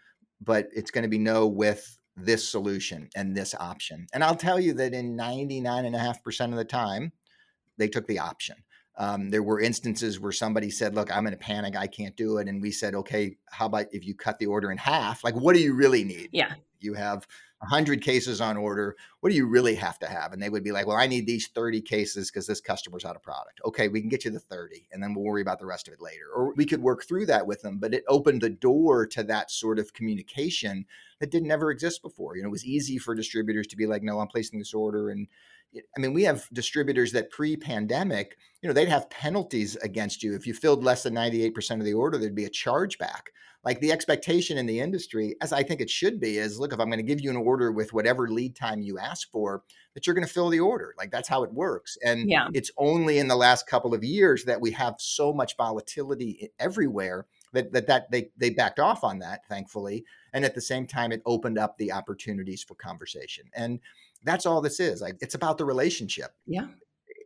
but 0.43 0.67
it's 0.73 0.91
going 0.91 1.03
to 1.03 1.09
be 1.09 1.17
no 1.17 1.47
with 1.47 1.97
this 2.15 2.47
solution 2.47 3.09
and 3.15 3.35
this 3.35 3.55
option. 3.55 4.07
And 4.13 4.23
I'll 4.23 4.35
tell 4.35 4.59
you 4.59 4.73
that 4.73 4.93
in 4.93 5.17
99.5% 5.17 6.49
of 6.49 6.55
the 6.55 6.65
time, 6.65 7.11
they 7.77 7.87
took 7.87 8.07
the 8.07 8.19
option. 8.19 8.57
Um, 8.95 9.31
there 9.31 9.41
were 9.41 9.59
instances 9.59 10.19
where 10.19 10.31
somebody 10.31 10.69
said, 10.69 10.93
Look, 10.93 11.15
I'm 11.15 11.25
in 11.25 11.33
a 11.33 11.37
panic. 11.37 11.75
I 11.75 11.87
can't 11.87 12.15
do 12.15 12.37
it. 12.37 12.47
And 12.47 12.61
we 12.61 12.69
said, 12.69 12.93
Okay, 12.93 13.37
how 13.49 13.65
about 13.65 13.87
if 13.91 14.05
you 14.05 14.13
cut 14.13 14.37
the 14.37 14.45
order 14.45 14.71
in 14.71 14.77
half? 14.77 15.23
Like, 15.23 15.33
what 15.33 15.55
do 15.55 15.61
you 15.61 15.73
really 15.73 16.03
need? 16.03 16.29
Yeah. 16.31 16.53
You 16.79 16.93
have 16.93 17.25
100 17.63 18.01
cases 18.01 18.41
on 18.41 18.57
order. 18.57 18.95
What 19.21 19.29
do 19.29 19.35
you 19.35 19.47
really 19.47 19.75
have 19.75 19.97
to 19.99 20.07
have? 20.07 20.33
And 20.33 20.41
they 20.41 20.49
would 20.49 20.63
be 20.63 20.71
like, 20.71 20.85
well, 20.85 20.97
I 20.97 21.07
need 21.07 21.25
these 21.25 21.47
30 21.47 21.81
cases 21.81 22.29
because 22.29 22.45
this 22.45 22.61
customer's 22.61 23.05
out 23.05 23.15
of 23.15 23.23
product. 23.23 23.61
Okay, 23.65 23.87
we 23.87 24.01
can 24.01 24.09
get 24.09 24.25
you 24.25 24.31
the 24.31 24.39
30 24.39 24.87
and 24.91 25.01
then 25.01 25.13
we'll 25.13 25.23
worry 25.23 25.41
about 25.41 25.59
the 25.59 25.65
rest 25.65 25.87
of 25.87 25.93
it 25.93 26.01
later. 26.01 26.25
Or 26.35 26.53
we 26.55 26.65
could 26.65 26.81
work 26.81 27.05
through 27.05 27.25
that 27.27 27.47
with 27.47 27.61
them, 27.61 27.79
but 27.79 27.93
it 27.93 28.03
opened 28.07 28.41
the 28.41 28.49
door 28.49 29.07
to 29.07 29.23
that 29.23 29.49
sort 29.49 29.79
of 29.79 29.93
communication 29.93 30.85
that 31.19 31.31
didn't 31.31 31.51
ever 31.51 31.71
exist 31.71 32.01
before. 32.01 32.35
You 32.35 32.43
know, 32.43 32.49
it 32.49 32.51
was 32.51 32.65
easy 32.65 32.97
for 32.97 33.15
distributors 33.15 33.67
to 33.67 33.77
be 33.77 33.87
like, 33.87 34.03
no, 34.03 34.19
I'm 34.19 34.27
placing 34.27 34.59
this 34.59 34.73
order. 34.73 35.09
And 35.09 35.27
I 35.75 35.99
mean, 35.99 36.13
we 36.13 36.23
have 36.23 36.47
distributors 36.53 37.11
that 37.13 37.29
pre 37.29 37.55
pandemic, 37.55 38.37
you 38.61 38.67
know, 38.67 38.73
they'd 38.73 38.87
have 38.89 39.09
penalties 39.09 39.75
against 39.77 40.23
you. 40.23 40.35
If 40.35 40.45
you 40.45 40.53
filled 40.53 40.83
less 40.83 41.03
than 41.03 41.15
98% 41.15 41.79
of 41.79 41.85
the 41.85 41.93
order, 41.93 42.17
there'd 42.17 42.35
be 42.35 42.45
a 42.45 42.49
chargeback 42.49 43.27
like 43.63 43.79
the 43.79 43.91
expectation 43.91 44.57
in 44.57 44.65
the 44.65 44.79
industry, 44.79 45.35
as 45.41 45.53
I 45.53 45.63
think 45.63 45.79
it 45.79 45.89
should 45.89 46.19
be, 46.19 46.37
is 46.37 46.59
look, 46.59 46.73
if 46.73 46.79
I'm 46.79 46.87
going 46.89 46.97
to 46.97 47.03
give 47.03 47.21
you 47.21 47.29
an 47.29 47.37
order 47.37 47.71
with 47.71 47.93
whatever 47.93 48.29
lead 48.29 48.55
time 48.55 48.81
you 48.81 48.99
ask 48.99 49.31
for, 49.31 49.63
that 49.93 50.05
you're 50.05 50.13
going 50.13 50.27
to 50.27 50.31
fill 50.33 50.49
the 50.49 50.59
order. 50.59 50.93
Like 50.97 51.11
that's 51.11 51.29
how 51.29 51.43
it 51.43 51.53
works. 51.53 51.97
And 52.03 52.29
yeah. 52.29 52.49
it's 52.53 52.71
only 52.77 53.19
in 53.19 53.29
the 53.29 53.37
last 53.37 53.65
couple 53.65 53.93
of 53.93 54.03
years 54.03 54.43
that 54.45 54.59
we 54.59 54.71
have 54.71 54.95
so 54.99 55.31
much 55.31 55.55
volatility 55.55 56.51
everywhere 56.59 57.25
that 57.53 57.71
that, 57.71 57.87
that 57.87 58.11
they, 58.11 58.31
they 58.37 58.49
backed 58.49 58.79
off 58.79 59.03
on 59.03 59.19
that, 59.19 59.47
thankfully. 59.47 60.03
And 60.33 60.43
at 60.43 60.55
the 60.55 60.61
same 60.61 60.85
time, 60.85 61.13
it 61.13 61.21
opened 61.25 61.57
up 61.57 61.77
the 61.77 61.93
opportunities 61.93 62.63
for 62.63 62.75
conversation. 62.75 63.45
And 63.53 63.79
that's 64.23 64.45
all 64.45 64.61
this 64.61 64.79
is. 64.79 65.01
Like 65.01 65.17
it's 65.21 65.35
about 65.35 65.57
the 65.57 65.65
relationship. 65.65 66.31
Yeah 66.45 66.67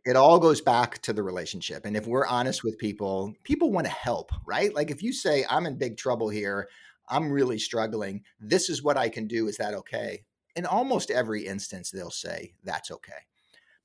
it 0.08 0.16
all 0.16 0.38
goes 0.38 0.62
back 0.62 1.02
to 1.02 1.12
the 1.12 1.22
relationship. 1.22 1.84
And 1.84 1.94
if 1.94 2.06
we're 2.06 2.26
honest 2.26 2.64
with 2.64 2.78
people, 2.78 3.34
people 3.44 3.70
want 3.70 3.86
to 3.86 3.92
help, 3.92 4.30
right? 4.46 4.74
Like 4.74 4.90
if 4.90 5.02
you 5.02 5.12
say, 5.12 5.44
I'm 5.50 5.66
in 5.66 5.76
big 5.76 5.98
trouble 5.98 6.30
here, 6.30 6.68
I'm 7.10 7.30
really 7.30 7.58
struggling, 7.58 8.22
this 8.40 8.70
is 8.70 8.82
what 8.82 8.96
I 8.96 9.10
can 9.10 9.26
do. 9.26 9.48
Is 9.48 9.58
that 9.58 9.74
okay? 9.74 10.24
In 10.56 10.64
almost 10.64 11.10
every 11.10 11.46
instance, 11.46 11.90
they'll 11.90 12.10
say, 12.10 12.54
that's 12.64 12.90
okay. 12.90 13.26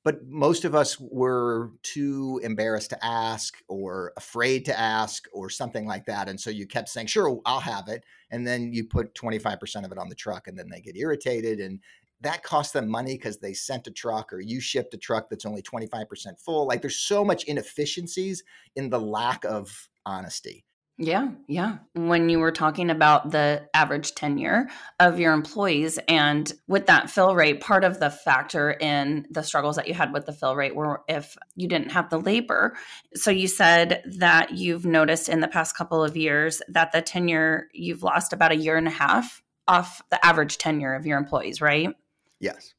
But 0.02 0.26
most 0.26 0.64
of 0.64 0.74
us 0.74 0.98
were 0.98 1.72
too 1.82 2.40
embarrassed 2.42 2.90
to 2.90 3.04
ask 3.04 3.56
or 3.68 4.12
afraid 4.16 4.64
to 4.66 4.78
ask 4.78 5.26
or 5.32 5.48
something 5.48 5.86
like 5.86 6.06
that. 6.06 6.28
And 6.28 6.38
so 6.38 6.48
you 6.48 6.66
kept 6.66 6.90
saying, 6.90 7.06
sure, 7.06 7.40
I'll 7.46 7.60
have 7.60 7.88
it. 7.88 8.04
And 8.30 8.46
then 8.46 8.72
you 8.72 8.84
put 8.84 9.14
25% 9.14 9.84
of 9.84 9.92
it 9.92 9.98
on 9.98 10.10
the 10.10 10.14
truck 10.14 10.46
and 10.46 10.58
then 10.58 10.68
they 10.70 10.80
get 10.80 10.96
irritated 10.96 11.58
and 11.60 11.80
that 12.24 12.42
cost 12.42 12.72
them 12.72 12.88
money 12.88 13.14
because 13.14 13.38
they 13.38 13.54
sent 13.54 13.86
a 13.86 13.90
truck 13.90 14.32
or 14.32 14.40
you 14.40 14.60
shipped 14.60 14.94
a 14.94 14.98
truck 14.98 15.30
that's 15.30 15.46
only 15.46 15.62
25% 15.62 16.06
full. 16.38 16.66
Like 16.66 16.80
there's 16.82 16.98
so 16.98 17.24
much 17.24 17.44
inefficiencies 17.44 18.42
in 18.76 18.90
the 18.90 19.00
lack 19.00 19.44
of 19.44 19.88
honesty. 20.04 20.64
Yeah, 20.96 21.30
yeah. 21.48 21.78
When 21.94 22.28
you 22.28 22.38
were 22.38 22.52
talking 22.52 22.88
about 22.88 23.32
the 23.32 23.68
average 23.74 24.14
tenure 24.14 24.68
of 25.00 25.18
your 25.18 25.32
employees 25.32 25.98
and 26.06 26.52
with 26.68 26.86
that 26.86 27.10
fill 27.10 27.34
rate, 27.34 27.60
part 27.60 27.82
of 27.82 27.98
the 27.98 28.10
factor 28.10 28.70
in 28.70 29.26
the 29.28 29.42
struggles 29.42 29.74
that 29.74 29.88
you 29.88 29.94
had 29.94 30.12
with 30.12 30.26
the 30.26 30.32
fill 30.32 30.54
rate 30.54 30.76
were 30.76 31.02
if 31.08 31.36
you 31.56 31.66
didn't 31.66 31.90
have 31.90 32.10
the 32.10 32.20
labor. 32.20 32.76
So 33.16 33.32
you 33.32 33.48
said 33.48 34.04
that 34.18 34.52
you've 34.52 34.86
noticed 34.86 35.28
in 35.28 35.40
the 35.40 35.48
past 35.48 35.76
couple 35.76 36.04
of 36.04 36.16
years 36.16 36.62
that 36.68 36.92
the 36.92 37.02
tenure, 37.02 37.66
you've 37.72 38.04
lost 38.04 38.32
about 38.32 38.52
a 38.52 38.56
year 38.56 38.76
and 38.76 38.86
a 38.86 38.92
half 38.92 39.42
off 39.66 40.00
the 40.10 40.24
average 40.24 40.58
tenure 40.58 40.94
of 40.94 41.06
your 41.06 41.18
employees, 41.18 41.60
right? 41.60 41.92
Yes. 42.40 42.74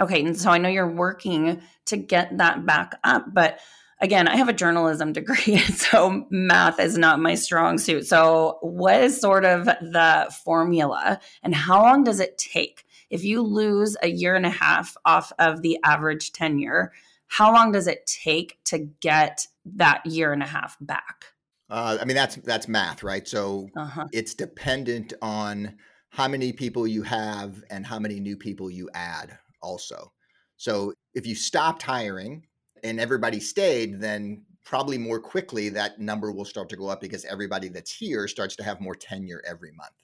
Okay. 0.00 0.24
And 0.24 0.38
so 0.38 0.50
I 0.50 0.58
know 0.58 0.68
you're 0.68 0.90
working 0.90 1.60
to 1.86 1.96
get 1.96 2.38
that 2.38 2.64
back 2.64 2.98
up, 3.02 3.26
but 3.32 3.58
again, 4.00 4.28
I 4.28 4.36
have 4.36 4.48
a 4.48 4.52
journalism 4.52 5.12
degree, 5.12 5.58
so 5.58 6.26
math 6.30 6.78
is 6.80 6.96
not 6.96 7.20
my 7.20 7.34
strong 7.34 7.78
suit. 7.78 8.06
So, 8.06 8.58
what 8.60 9.02
is 9.02 9.20
sort 9.20 9.44
of 9.44 9.64
the 9.64 10.34
formula 10.44 11.20
and 11.42 11.54
how 11.54 11.82
long 11.82 12.04
does 12.04 12.20
it 12.20 12.38
take? 12.38 12.84
If 13.10 13.24
you 13.24 13.42
lose 13.42 13.96
a 14.02 14.08
year 14.08 14.34
and 14.34 14.46
a 14.46 14.50
half 14.50 14.96
off 15.04 15.32
of 15.38 15.62
the 15.62 15.78
average 15.82 16.32
tenure, 16.32 16.92
how 17.26 17.52
long 17.52 17.72
does 17.72 17.86
it 17.86 18.06
take 18.06 18.58
to 18.64 18.78
get 19.00 19.46
that 19.64 20.04
year 20.04 20.32
and 20.32 20.42
a 20.42 20.46
half 20.46 20.76
back? 20.80 21.26
Uh, 21.70 21.98
I 22.00 22.04
mean, 22.04 22.16
that's 22.16 22.36
that's 22.36 22.68
math, 22.68 23.02
right? 23.02 23.26
So 23.26 23.68
uh-huh. 23.76 24.06
it's 24.12 24.34
dependent 24.34 25.12
on 25.20 25.76
how 26.10 26.28
many 26.28 26.52
people 26.52 26.86
you 26.86 27.02
have 27.02 27.62
and 27.70 27.86
how 27.86 27.98
many 27.98 28.20
new 28.20 28.36
people 28.36 28.70
you 28.70 28.88
add 28.94 29.38
also. 29.62 30.12
So 30.56 30.92
if 31.14 31.26
you 31.26 31.34
stopped 31.34 31.82
hiring 31.82 32.46
and 32.82 32.98
everybody 33.00 33.40
stayed, 33.40 34.00
then 34.00 34.44
probably 34.64 34.98
more 34.98 35.20
quickly 35.20 35.68
that 35.70 35.98
number 35.98 36.30
will 36.32 36.44
start 36.44 36.68
to 36.68 36.76
go 36.76 36.88
up 36.88 37.00
because 37.00 37.24
everybody 37.24 37.68
that's 37.68 37.94
here 37.94 38.28
starts 38.28 38.56
to 38.56 38.64
have 38.64 38.80
more 38.80 38.94
tenure 38.94 39.42
every 39.46 39.72
month. 39.72 39.94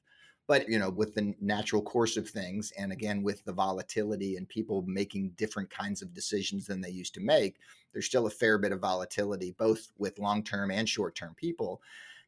But, 0.47 0.69
you 0.69 0.79
know, 0.79 0.91
with 0.91 1.15
the 1.15 1.35
natural 1.41 1.81
course 1.81 2.17
of 2.17 2.29
things, 2.29 2.71
and 2.79 2.93
again, 2.93 3.23
with 3.23 3.43
the 3.45 3.53
volatility 3.53 4.37
and 4.37 4.49
people 4.49 4.85
making 4.87 5.31
different 5.37 5.71
kinds 5.71 6.03
of 6.03 6.13
decisions 6.13 6.67
than 6.67 6.83
they 6.83 6.91
used 6.91 7.15
to 7.15 7.21
make, 7.21 7.57
there's 7.93 8.07
still 8.07 8.27
a 8.27 8.31
fair 8.31 8.59
bit 8.59 8.73
of 8.73 8.81
volatility, 8.81 9.55
both 9.59 9.89
with 9.97 10.19
long 10.19 10.43
term 10.43 10.71
and 10.71 10.89
short 10.89 11.15
term 11.15 11.35
people. 11.35 11.81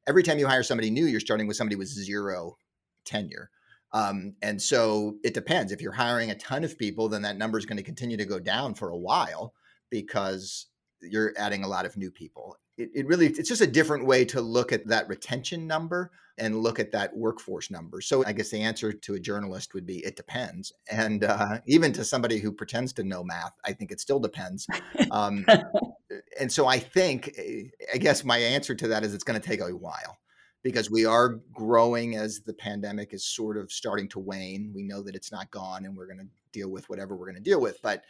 Every 0.06 0.22
time 0.22 0.38
you 0.38 0.46
hire 0.46 0.62
somebody 0.62 0.90
new, 0.90 1.04
you're 1.06 1.20
starting 1.20 1.46
with 1.46 1.56
somebody 1.56 1.76
with 1.76 1.88
zero 1.88 2.56
tenure. 3.04 3.50
Um, 3.96 4.35
and 4.42 4.61
so 4.61 5.16
it 5.24 5.35
depends. 5.35 5.72
If 5.72 5.80
you're 5.80 5.92
hiring 5.92 6.30
a 6.30 6.35
ton 6.35 6.64
of 6.64 6.78
people, 6.78 7.09
then 7.09 7.22
that 7.22 7.38
number 7.38 7.59
is 7.59 7.66
going 7.66 7.78
to 7.78 7.82
continue 7.82 8.16
to 8.16 8.24
go 8.24 8.38
down 8.38 8.74
for 8.74 8.90
a 8.90 8.96
while 8.96 9.54
because 9.90 10.66
you're 11.00 11.32
adding 11.37 11.64
a 11.64 11.68
lot 11.68 11.87
of 11.87 11.96
new 11.96 12.11
people 12.11 12.56
it, 12.76 12.90
it 12.94 13.06
really 13.06 13.26
it's 13.26 13.48
just 13.48 13.61
a 13.61 13.66
different 13.66 14.06
way 14.06 14.24
to 14.24 14.40
look 14.40 14.72
at 14.72 14.87
that 14.87 15.09
retention 15.09 15.66
number 15.66 16.11
and 16.38 16.61
look 16.61 16.78
at 16.78 16.92
that 16.92 17.16
workforce 17.16 17.70
number. 17.70 18.02
So 18.02 18.22
I 18.26 18.32
guess 18.32 18.50
the 18.50 18.61
answer 18.61 18.92
to 18.92 19.14
a 19.14 19.18
journalist 19.18 19.72
would 19.72 19.87
be 19.87 20.04
it 20.04 20.16
depends. 20.16 20.70
And 20.90 21.24
uh, 21.24 21.61
even 21.66 21.92
to 21.94 22.04
somebody 22.04 22.38
who 22.38 22.52
pretends 22.52 22.92
to 22.94 23.04
know 23.04 23.24
math, 23.24 23.54
I 23.64 23.72
think 23.72 23.90
it 23.90 24.00
still 24.00 24.20
depends. 24.20 24.66
Um, 25.11 25.46
and 26.40 26.52
so 26.52 26.66
I 26.66 26.78
think, 26.78 27.32
eh, 27.38 27.62
I 27.92 27.96
guess 27.96 28.22
my 28.22 28.37
answer 28.37 28.74
to 28.74 28.88
that 28.88 29.02
is 29.02 29.14
it's 29.14 29.24
going 29.24 29.40
to 29.40 29.46
take 29.46 29.61
a 29.61 29.68
while 29.70 30.18
because 30.62 30.90
we 30.90 31.05
are 31.05 31.40
growing 31.53 32.16
as 32.16 32.40
the 32.40 32.55
pandemic 32.55 33.12
is 33.12 33.25
sort 33.25 33.57
of 33.57 33.71
starting 33.71 34.09
to 34.09 34.19
wane. 34.19 34.73
We 34.75 34.83
know 34.83 35.03
that 35.03 35.14
it's 35.14 35.31
not 35.31 35.51
gone 35.51 35.85
and 35.85 35.97
we're 35.97 36.07
going 36.07 36.19
to 36.19 36.27
deal 36.53 36.71
with 36.71 36.88
whatever 36.88 37.14
we're 37.14 37.27
going 37.27 37.42
to 37.42 37.51
deal 37.51 37.61
with. 37.61 37.81
But 37.83 38.05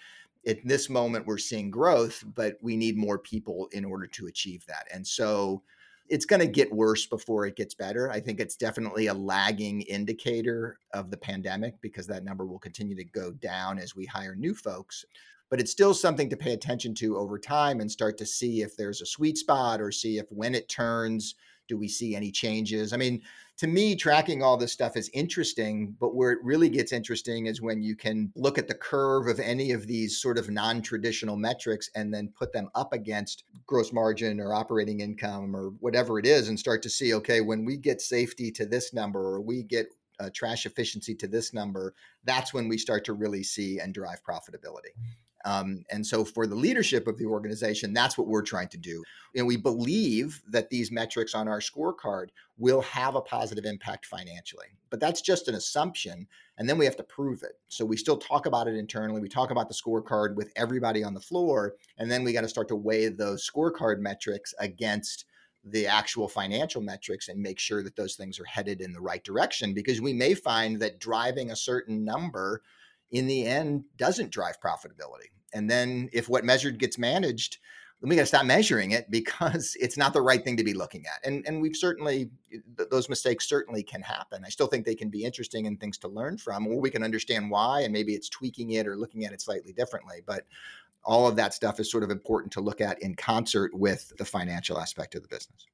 at 0.47 0.65
this 0.65 0.89
moment 0.89 1.27
we're 1.27 1.39
seeing 1.39 1.71
growth 1.71 2.25
but 2.35 2.57
we 2.63 2.77
need 2.77 2.97
more 2.97 3.19
people 3.19 3.69
in 3.73 3.85
order 3.85 4.07
to 4.07 4.27
achieve 4.27 4.65
that 4.67 4.87
and 4.93 5.07
so 5.07 5.63
it's 6.09 6.25
going 6.25 6.41
to 6.41 6.47
get 6.47 6.73
worse 6.73 7.05
before 7.07 7.47
it 7.47 7.57
gets 7.57 7.75
better 7.75 8.11
i 8.11 8.21
think 8.21 8.39
it's 8.39 8.57
definitely 8.57 9.09
a 9.09 9.15
lagging 9.15 9.83
indicator 9.83 10.79
of 10.93 11.11
the 11.11 11.17
pandemic 11.17 11.75
because 11.81 12.07
that 12.07 12.25
number 12.25 12.47
will 12.47 12.59
continue 12.59 12.95
to 12.95 13.05
go 13.05 13.33
down 13.33 13.79
as 13.79 13.97
we 13.97 14.07
hire 14.07 14.37
new 14.37 14.55
folks 14.55 15.05
but 15.49 15.61
it's 15.61 15.71
still 15.71 15.95
something 15.95 16.29
to 16.29 16.37
pay 16.37 16.53
attention 16.53 16.95
to 16.95 17.17
over 17.17 17.39
time 17.39 17.81
and 17.81 17.91
start 17.91 18.17
to 18.19 18.27
see 18.27 18.63
if 18.63 18.77
there's 18.77 19.01
a 19.01 19.07
sweet 19.07 19.39
spot 19.39 19.81
or 19.81 19.91
see 19.93 20.19
if 20.19 20.27
when 20.31 20.55
it 20.55 20.69
turns 20.69 21.35
do 21.69 21.77
we 21.77 21.89
see 21.89 22.15
any 22.17 22.31
changes 22.31 22.93
i 22.93 22.97
mean 22.97 23.23
to 23.59 23.67
me, 23.67 23.97
tracking 23.97 24.43
all 24.43 24.59
this 24.59 24.73
stuff 24.73 24.99
is 24.99 25.11
interesting, 25.15 25.97
but 25.99 26.15
where 26.15 26.33
it 26.33 26.39
really 26.43 26.69
gets 26.69 26.93
interesting 26.93 27.47
is 27.47 27.63
when 27.63 27.83
you 27.83 27.97
can 27.97 28.31
look 28.37 28.59
at 28.59 28.69
the 28.69 28.75
curve 28.75 29.29
of 29.29 29.41
any 29.41 29.73
of 29.73 29.87
these 29.87 30.19
sort 30.21 30.37
of 30.37 30.51
non 30.51 30.83
traditional 30.83 31.37
metrics 31.37 31.91
and 31.95 32.13
then 32.13 32.33
put 32.37 32.53
them 32.53 32.69
up 32.75 32.93
against 32.93 33.45
gross 33.67 33.95
margin 33.95 34.41
or 34.41 34.53
operating 34.53 35.01
income 35.01 35.57
or 35.57 35.71
whatever 35.81 36.19
it 36.19 36.27
is 36.27 36.49
and 36.49 36.59
start 36.59 36.83
to 36.83 36.91
see, 36.91 37.15
okay, 37.15 37.41
when 37.41 37.65
we 37.65 37.79
get 37.79 38.03
safety 38.03 38.51
to 38.51 38.67
this 38.67 38.93
number 38.93 39.21
or 39.21 39.41
we 39.41 39.63
get 39.63 39.87
uh, 40.21 40.29
trash 40.35 40.67
efficiency 40.67 41.15
to 41.15 41.27
this 41.27 41.55
number, 41.55 41.95
that's 42.25 42.53
when 42.53 42.69
we 42.69 42.77
start 42.77 43.07
to 43.07 43.15
really 43.15 43.43
see 43.43 43.79
and 43.79 43.95
drive 43.95 44.23
profitability. 44.23 44.93
Um, 45.47 45.85
and 45.93 46.05
so, 46.05 46.25
for 46.25 46.49
the 46.49 46.57
leadership 46.57 47.07
of 47.07 47.19
the 47.19 47.27
organization, 47.27 47.93
that's 47.93 48.19
what 48.19 48.27
we're 48.27 48.43
trying 48.43 48.67
to 48.69 48.77
do. 48.77 49.05
And 49.37 49.47
we 49.47 49.57
believe 49.57 50.43
that 50.49 50.71
these 50.71 50.91
metrics 50.91 51.37
on 51.37 51.47
our 51.47 51.61
scorecard 51.61 52.31
will 52.59 52.81
have 52.81 53.15
a 53.15 53.21
positive 53.21 53.65
impact 53.65 54.07
financially. 54.07 54.67
But 54.91 54.99
that's 54.99 55.21
just 55.21 55.47
an 55.47 55.55
assumption. 55.55 56.27
And 56.59 56.69
then 56.69 56.79
we 56.79 56.85
have 56.85 56.97
to 56.97 57.05
prove 57.05 57.45
it. 57.45 57.61
So, 57.69 57.85
we 57.85 57.97
still 57.97 58.17
talk 58.17 58.47
about 58.47 58.67
it 58.67 58.75
internally. 58.75 59.21
We 59.21 59.29
talk 59.29 59.53
about 59.53 59.69
the 59.69 59.75
scorecard 59.75 60.35
with 60.35 60.53
everybody 60.57 61.05
on 61.05 61.15
the 61.15 61.21
floor. 61.21 61.75
And 61.97 62.11
then 62.11 62.25
we 62.25 62.33
got 62.33 62.41
to 62.41 62.49
start 62.49 62.67
to 62.69 62.77
weigh 62.77 63.07
those 63.09 63.49
scorecard 63.49 64.01
metrics 64.01 64.53
against 64.59 65.27
the 65.63 65.87
actual 65.87 66.29
financial 66.29 66.83
metrics 66.83 67.29
and 67.29 67.41
make 67.41 67.61
sure 67.61 67.85
that 67.85 67.95
those 67.95 68.17
things 68.17 68.41
are 68.41 68.45
headed 68.45 68.81
in 68.81 68.93
the 68.93 69.01
right 69.01 69.23
direction 69.23 69.75
because 69.75 70.01
we 70.01 70.13
may 70.13 70.35
find 70.35 70.81
that 70.81 70.99
driving 70.99 71.51
a 71.51 71.57
certain 71.57 72.05
number 72.05 72.63
in 73.11 73.27
the 73.27 73.47
end 73.47 73.85
doesn't 73.97 74.31
drive 74.31 74.61
profitability. 74.61 75.31
And 75.57 75.71
then 75.71 76.09
if 76.13 76.29
what 76.29 76.45
measured 76.45 76.79
gets 76.79 76.99
managed, 76.99 77.59
then 78.01 78.11
we 78.11 78.17
got 78.17 78.23
to 78.23 78.27
stop 78.27 78.45
measuring 78.45 78.91
it 78.91 79.11
because 79.11 79.77
it's 79.81 79.97
not 79.97 80.13
the 80.13 80.21
right 80.21 80.45
thing 80.45 80.57
to 80.59 80.65
be 80.65 80.75
looking 80.75 81.05
at. 81.07 81.27
And 81.27 81.45
and 81.47 81.61
we've 81.61 81.77
certainly 81.77 82.31
those 82.91 83.09
mistakes 83.09 83.49
certainly 83.49 83.83
can 83.83 84.03
happen. 84.03 84.45
I 84.45 84.51
still 84.51 84.67
think 84.67 84.85
they 84.85 84.95
can 84.95 85.09
be 85.09 85.25
interesting 85.25 85.67
and 85.67 85.81
things 85.81 85.99
to 85.99 86.09
learn 86.09 86.39
from, 86.39 86.67
or 86.67 86.81
we 86.81 86.91
can 86.91 87.03
understand 87.03 87.51
why, 87.51 87.81
and 87.81 87.93
maybe 87.93 88.15
it's 88.15 88.29
tweaking 88.29 88.73
it 88.73 88.87
or 88.87 88.97
looking 88.97 89.25
at 89.25 89.33
it 89.33 89.41
slightly 89.41 89.73
differently. 89.73 90.23
But 90.25 90.45
all 91.05 91.27
of 91.27 91.37
that 91.37 91.55
stuff 91.55 91.81
is 91.81 91.91
sort 91.91 92.03
of 92.03 92.11
important 92.11 92.53
to 92.53 92.61
look 92.61 92.81
at 92.81 93.01
in 93.01 93.15
concert 93.15 93.73
with 93.73 94.13
the 94.19 94.25
financial 94.25 94.79
aspect 94.79 95.15
of 95.15 95.23
the 95.23 95.29
business. 95.29 95.67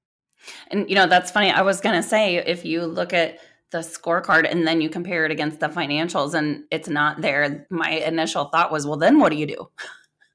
And 0.68 0.88
you 0.88 0.94
know, 0.94 1.06
that's 1.06 1.30
funny. 1.30 1.50
I 1.50 1.62
was 1.62 1.80
going 1.80 2.00
to 2.00 2.06
say 2.06 2.36
if 2.36 2.64
you 2.64 2.84
look 2.84 3.12
at 3.12 3.38
the 3.72 3.78
scorecard 3.78 4.48
and 4.50 4.66
then 4.66 4.80
you 4.80 4.88
compare 4.88 5.24
it 5.24 5.32
against 5.32 5.60
the 5.60 5.68
financials 5.68 6.34
and 6.34 6.64
it's 6.70 6.88
not 6.88 7.20
there, 7.20 7.66
my 7.70 7.90
initial 7.90 8.44
thought 8.46 8.70
was, 8.70 8.86
well, 8.86 8.96
then 8.96 9.18
what 9.18 9.32
do 9.32 9.38
you 9.38 9.46
do? 9.46 9.70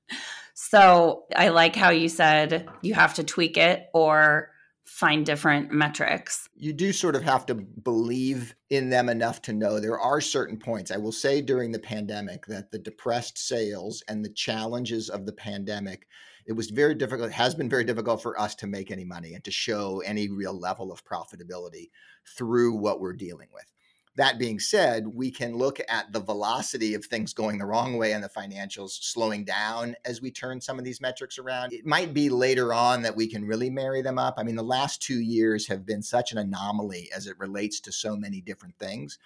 so 0.53 1.23
I 1.35 1.49
like 1.49 1.75
how 1.75 1.91
you 1.91 2.09
said 2.09 2.67
you 2.81 2.93
have 2.95 3.13
to 3.15 3.23
tweak 3.23 3.57
it 3.57 3.87
or 3.93 4.49
find 4.85 5.25
different 5.25 5.71
metrics. 5.71 6.49
You 6.55 6.73
do 6.73 6.91
sort 6.91 7.15
of 7.15 7.21
have 7.23 7.45
to 7.47 7.55
believe 7.55 8.55
in 8.69 8.89
them 8.89 9.09
enough 9.09 9.41
to 9.43 9.53
know 9.53 9.79
there 9.79 9.99
are 9.99 10.21
certain 10.21 10.57
points. 10.57 10.91
I 10.91 10.97
will 10.97 11.11
say 11.11 11.41
during 11.41 11.71
the 11.71 11.79
pandemic 11.79 12.45
that 12.47 12.71
the 12.71 12.79
depressed 12.79 13.37
sales 13.37 14.01
and 14.07 14.23
the 14.23 14.33
challenges 14.33 15.09
of 15.09 15.25
the 15.25 15.33
pandemic 15.33 16.07
it 16.47 16.53
was 16.53 16.69
very 16.69 16.95
difficult, 16.95 17.29
it 17.29 17.33
has 17.33 17.53
been 17.53 17.69
very 17.69 17.83
difficult 17.83 18.23
for 18.23 18.39
us 18.39 18.55
to 18.55 18.67
make 18.67 18.89
any 18.89 19.03
money 19.03 19.33
and 19.33 19.43
to 19.43 19.51
show 19.51 20.01
any 20.05 20.29
real 20.29 20.57
level 20.57 20.91
of 20.91 21.03
profitability 21.03 21.89
through 22.25 22.73
what 22.73 23.01
we're 23.01 23.13
dealing 23.13 23.49
with. 23.53 23.65
That 24.15 24.39
being 24.39 24.59
said, 24.59 25.07
we 25.07 25.29
can 25.29 25.57
look 25.57 25.79
at 25.87 26.11
the 26.11 26.19
velocity 26.19 26.95
of 26.95 27.05
things 27.05 27.33
going 27.33 27.59
the 27.59 27.67
wrong 27.67 27.97
way 27.97 28.13
and 28.13 28.23
the 28.23 28.29
financials 28.29 28.91
slowing 28.91 29.45
down 29.45 29.95
as 30.05 30.21
we 30.21 30.31
turn 30.31 30.59
some 30.59 30.79
of 30.79 30.85
these 30.85 31.01
metrics 31.01 31.37
around. 31.37 31.71
It 31.71 31.85
might 31.85 32.15
be 32.15 32.29
later 32.29 32.73
on 32.73 33.03
that 33.03 33.15
we 33.15 33.27
can 33.27 33.45
really 33.45 33.69
marry 33.69 34.01
them 34.01 34.17
up. 34.17 34.35
I 34.37 34.43
mean, 34.43 34.55
the 34.55 34.63
last 34.63 35.03
two 35.03 35.19
years 35.19 35.67
have 35.67 35.85
been 35.85 36.01
such 36.01 36.31
an 36.31 36.39
anomaly 36.39 37.09
as 37.15 37.27
it 37.27 37.37
relates 37.37 37.79
to 37.81 37.91
so 37.91 38.15
many 38.15 38.41
different 38.41 38.79
things 38.79 39.19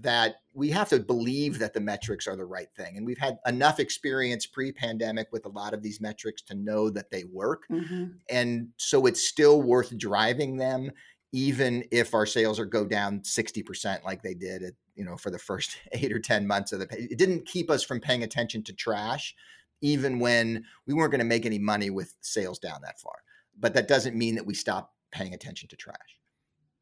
that 0.00 0.36
we 0.52 0.70
have 0.70 0.88
to 0.90 1.00
believe 1.00 1.58
that 1.58 1.72
the 1.72 1.80
metrics 1.80 2.26
are 2.26 2.36
the 2.36 2.44
right 2.44 2.68
thing. 2.76 2.96
And 2.96 3.06
we've 3.06 3.18
had 3.18 3.38
enough 3.46 3.80
experience 3.80 4.46
pre 4.46 4.72
pandemic 4.72 5.28
with 5.32 5.46
a 5.46 5.50
lot 5.50 5.72
of 5.72 5.82
these 5.82 6.00
metrics 6.00 6.42
to 6.42 6.54
know 6.54 6.90
that 6.90 7.10
they 7.10 7.24
work. 7.24 7.64
Mm-hmm. 7.70 8.06
And 8.28 8.68
so 8.76 9.06
it's 9.06 9.26
still 9.26 9.62
worth 9.62 9.96
driving 9.96 10.56
them, 10.56 10.90
even 11.32 11.84
if 11.90 12.14
our 12.14 12.26
sales 12.26 12.60
are 12.60 12.66
go 12.66 12.84
down 12.84 13.20
60% 13.20 14.04
like 14.04 14.22
they 14.22 14.34
did 14.34 14.62
at, 14.62 14.74
you 14.94 15.04
know, 15.04 15.16
for 15.16 15.30
the 15.30 15.38
first 15.38 15.78
eight 15.92 16.12
or 16.12 16.20
10 16.20 16.46
months 16.46 16.72
of 16.72 16.80
the, 16.80 16.86
it 16.90 17.18
didn't 17.18 17.46
keep 17.46 17.70
us 17.70 17.82
from 17.82 18.00
paying 18.00 18.22
attention 18.22 18.62
to 18.64 18.74
trash, 18.74 19.34
even 19.80 20.18
when 20.18 20.64
we 20.86 20.94
weren't 20.94 21.10
going 21.10 21.18
to 21.20 21.24
make 21.24 21.46
any 21.46 21.58
money 21.58 21.90
with 21.90 22.14
sales 22.20 22.58
down 22.58 22.80
that 22.82 23.00
far. 23.00 23.16
But 23.58 23.72
that 23.74 23.88
doesn't 23.88 24.16
mean 24.16 24.34
that 24.34 24.46
we 24.46 24.52
stop 24.52 24.92
paying 25.10 25.32
attention 25.32 25.68
to 25.68 25.76
trash. 25.76 25.96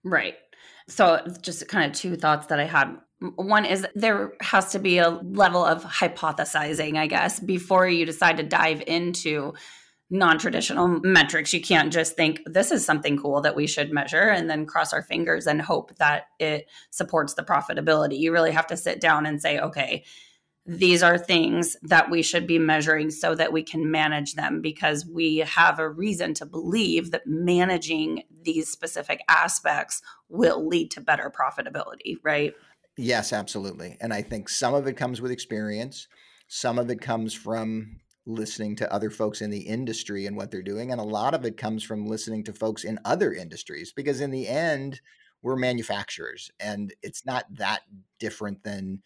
Right. 0.04 0.34
So, 0.88 1.20
just 1.40 1.66
kind 1.68 1.90
of 1.90 1.96
two 1.96 2.16
thoughts 2.16 2.48
that 2.48 2.60
I 2.60 2.64
had. 2.64 2.96
One 3.36 3.64
is 3.64 3.86
there 3.94 4.32
has 4.40 4.72
to 4.72 4.78
be 4.78 4.98
a 4.98 5.08
level 5.08 5.64
of 5.64 5.82
hypothesizing, 5.84 6.98
I 6.98 7.06
guess, 7.06 7.40
before 7.40 7.88
you 7.88 8.04
decide 8.04 8.36
to 8.36 8.42
dive 8.42 8.82
into 8.86 9.54
non 10.10 10.38
traditional 10.38 11.00
metrics. 11.02 11.52
You 11.52 11.60
can't 11.60 11.92
just 11.92 12.16
think 12.16 12.40
this 12.46 12.70
is 12.70 12.84
something 12.84 13.16
cool 13.16 13.40
that 13.40 13.56
we 13.56 13.66
should 13.66 13.92
measure 13.92 14.28
and 14.28 14.50
then 14.50 14.66
cross 14.66 14.92
our 14.92 15.02
fingers 15.02 15.46
and 15.46 15.60
hope 15.60 15.96
that 15.96 16.24
it 16.38 16.68
supports 16.90 17.34
the 17.34 17.42
profitability. 17.42 18.18
You 18.18 18.32
really 18.32 18.52
have 18.52 18.66
to 18.68 18.76
sit 18.76 19.00
down 19.00 19.26
and 19.26 19.40
say, 19.40 19.58
okay, 19.58 20.04
these 20.66 21.02
are 21.02 21.18
things 21.18 21.76
that 21.82 22.10
we 22.10 22.22
should 22.22 22.46
be 22.46 22.58
measuring 22.58 23.10
so 23.10 23.34
that 23.34 23.52
we 23.52 23.62
can 23.62 23.90
manage 23.90 24.34
them 24.34 24.62
because 24.62 25.04
we 25.04 25.38
have 25.38 25.78
a 25.78 25.88
reason 25.88 26.32
to 26.34 26.46
believe 26.46 27.10
that 27.10 27.26
managing 27.26 28.22
these 28.42 28.68
specific 28.68 29.20
aspects 29.28 30.00
will 30.28 30.66
lead 30.66 30.90
to 30.90 31.00
better 31.02 31.30
profitability, 31.30 32.16
right? 32.22 32.54
Yes, 32.96 33.32
absolutely. 33.32 33.98
And 34.00 34.14
I 34.14 34.22
think 34.22 34.48
some 34.48 34.72
of 34.72 34.86
it 34.86 34.96
comes 34.96 35.20
with 35.20 35.30
experience, 35.30 36.08
some 36.48 36.78
of 36.78 36.90
it 36.90 37.00
comes 37.00 37.34
from 37.34 38.00
listening 38.26 38.74
to 38.76 38.90
other 38.90 39.10
folks 39.10 39.42
in 39.42 39.50
the 39.50 39.60
industry 39.60 40.24
and 40.24 40.34
what 40.34 40.50
they're 40.50 40.62
doing, 40.62 40.92
and 40.92 41.00
a 41.00 41.04
lot 41.04 41.34
of 41.34 41.44
it 41.44 41.58
comes 41.58 41.82
from 41.82 42.06
listening 42.06 42.42
to 42.44 42.54
folks 42.54 42.84
in 42.84 42.98
other 43.04 43.34
industries 43.34 43.92
because 43.92 44.20
in 44.20 44.30
the 44.30 44.48
end, 44.48 45.00
we're 45.42 45.56
manufacturers 45.56 46.50
and 46.58 46.94
it's 47.02 47.26
not 47.26 47.44
that 47.50 47.82
different 48.18 48.64
than 48.64 49.02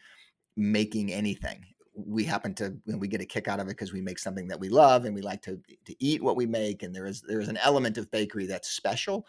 making 0.58 1.12
anything. 1.12 1.64
We 1.94 2.24
happen 2.24 2.54
to 2.54 2.76
we 2.86 3.08
get 3.08 3.20
a 3.20 3.26
kick 3.26 3.48
out 3.48 3.60
of 3.60 3.66
it 3.66 3.70
because 3.70 3.92
we 3.92 4.00
make 4.00 4.18
something 4.18 4.48
that 4.48 4.60
we 4.60 4.68
love 4.68 5.04
and 5.04 5.14
we 5.14 5.22
like 5.22 5.42
to 5.42 5.58
to 5.86 6.04
eat 6.04 6.22
what 6.22 6.36
we 6.36 6.46
make. 6.46 6.82
And 6.82 6.94
there 6.94 7.06
is 7.06 7.22
there 7.22 7.40
is 7.40 7.48
an 7.48 7.58
element 7.58 7.96
of 7.96 8.10
bakery 8.10 8.46
that's 8.46 8.68
special, 8.68 9.26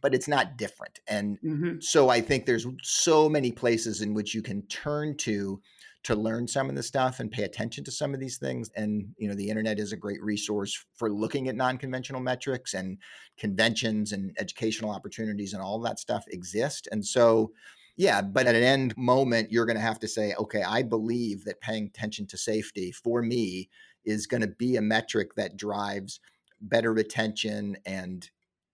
but 0.00 0.14
it's 0.14 0.28
not 0.28 0.56
different. 0.56 1.00
And 1.06 1.38
mm-hmm. 1.40 1.80
so 1.80 2.08
I 2.08 2.20
think 2.20 2.46
there's 2.46 2.66
so 2.82 3.28
many 3.28 3.52
places 3.52 4.00
in 4.00 4.14
which 4.14 4.34
you 4.34 4.42
can 4.42 4.62
turn 4.62 5.16
to 5.18 5.60
to 6.04 6.14
learn 6.14 6.46
some 6.46 6.70
of 6.70 6.76
the 6.76 6.82
stuff 6.82 7.20
and 7.20 7.30
pay 7.30 7.42
attention 7.42 7.84
to 7.84 7.90
some 7.90 8.14
of 8.14 8.20
these 8.20 8.38
things 8.38 8.70
and 8.76 9.08
you 9.18 9.28
know 9.28 9.34
the 9.34 9.48
internet 9.48 9.78
is 9.78 9.92
a 9.92 9.96
great 9.96 10.22
resource 10.22 10.86
for 10.94 11.10
looking 11.10 11.48
at 11.48 11.56
non-conventional 11.56 12.20
metrics 12.20 12.74
and 12.74 12.98
conventions 13.36 14.12
and 14.12 14.34
educational 14.38 14.90
opportunities 14.90 15.54
and 15.54 15.62
all 15.62 15.80
that 15.80 15.98
stuff 15.98 16.24
exist 16.28 16.86
and 16.92 17.04
so 17.04 17.50
Yeah, 17.98 18.22
but 18.22 18.46
at 18.46 18.54
an 18.54 18.62
end 18.62 18.96
moment, 18.96 19.50
you're 19.50 19.66
going 19.66 19.76
to 19.76 19.82
have 19.82 19.98
to 19.98 20.08
say, 20.08 20.32
okay, 20.38 20.62
I 20.62 20.82
believe 20.82 21.44
that 21.44 21.60
paying 21.60 21.86
attention 21.86 22.26
to 22.28 22.38
safety 22.38 22.92
for 22.92 23.22
me 23.22 23.68
is 24.04 24.28
going 24.28 24.40
to 24.40 24.46
be 24.46 24.76
a 24.76 24.80
metric 24.80 25.34
that 25.34 25.56
drives 25.56 26.20
better 26.60 26.92
retention 26.92 27.76
and 27.84 28.30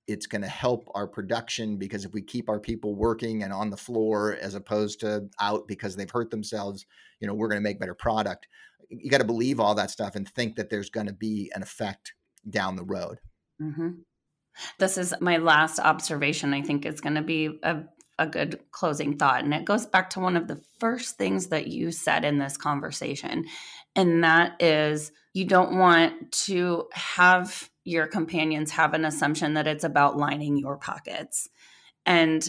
it's 0.07 0.27
going 0.27 0.43
to 0.43 0.49
help 0.49 0.87
our 0.95 1.07
production 1.07 1.79
because 1.79 2.05
if 2.05 2.13
we 2.13 2.21
keep 2.21 2.51
our 2.51 2.61
people 2.61 2.95
working 2.95 3.43
and 3.43 3.51
on 3.51 3.71
the 3.71 3.77
floor 3.79 4.37
as 4.43 4.55
opposed 4.55 5.01
to 5.01 5.27
out 5.41 5.67
because 5.67 5.97
they've 5.97 6.11
hurt 6.11 6.31
themselves, 6.31 6.85
you 7.21 7.27
know, 7.27 7.33
we're 7.33 7.49
going 7.49 7.61
to 7.61 7.67
make 7.67 7.81
better 7.81 7.95
product. 7.95 8.47
You 8.91 9.11
got 9.11 9.19
to 9.19 9.25
believe 9.25 9.59
all 9.59 9.75
that 9.77 9.91
stuff 9.91 10.17
and 10.17 10.29
think 10.29 10.57
that 10.57 10.69
there's 10.69 10.91
going 10.91 11.07
to 11.07 11.15
be 11.15 11.51
an 11.55 11.63
effect 11.63 12.13
down 12.51 12.77
the 12.77 12.85
road. 12.85 13.21
Mm-hmm. 13.61 13.91
This 14.79 14.99
is 14.99 15.15
my 15.21 15.39
last 15.39 15.79
observation. 15.79 16.53
I 16.53 16.61
think 16.61 16.85
it's 16.85 17.01
going 17.01 17.15
to 17.15 17.23
be 17.23 17.59
a, 17.63 17.85
a 18.19 18.27
good 18.27 18.61
closing 18.71 19.17
thought. 19.17 19.45
And 19.45 19.53
it 19.53 19.65
goes 19.65 19.87
back 19.87 20.11
to 20.11 20.21
one 20.21 20.37
of 20.37 20.47
the 20.47 20.61
first 20.79 21.17
things 21.17 21.49
that 21.49 21.69
you 21.69 21.91
said 21.91 22.25
in 22.25 22.39
this 22.39 22.57
conversation. 22.57 23.45
And 23.97 24.23
that 24.25 24.61
is 24.61 25.13
you 25.33 25.45
don't 25.45 25.79
want 25.79 26.33
to 26.33 26.89
have 26.93 27.69
your 27.85 28.07
companions 28.07 28.71
have 28.71 28.95
an 28.95 29.05
assumption 29.05 29.55
that 29.55 29.67
it's 29.67 29.85
about 29.85 30.17
lining 30.17 30.57
your 30.57 30.77
pockets. 30.77 31.49
And 32.07 32.49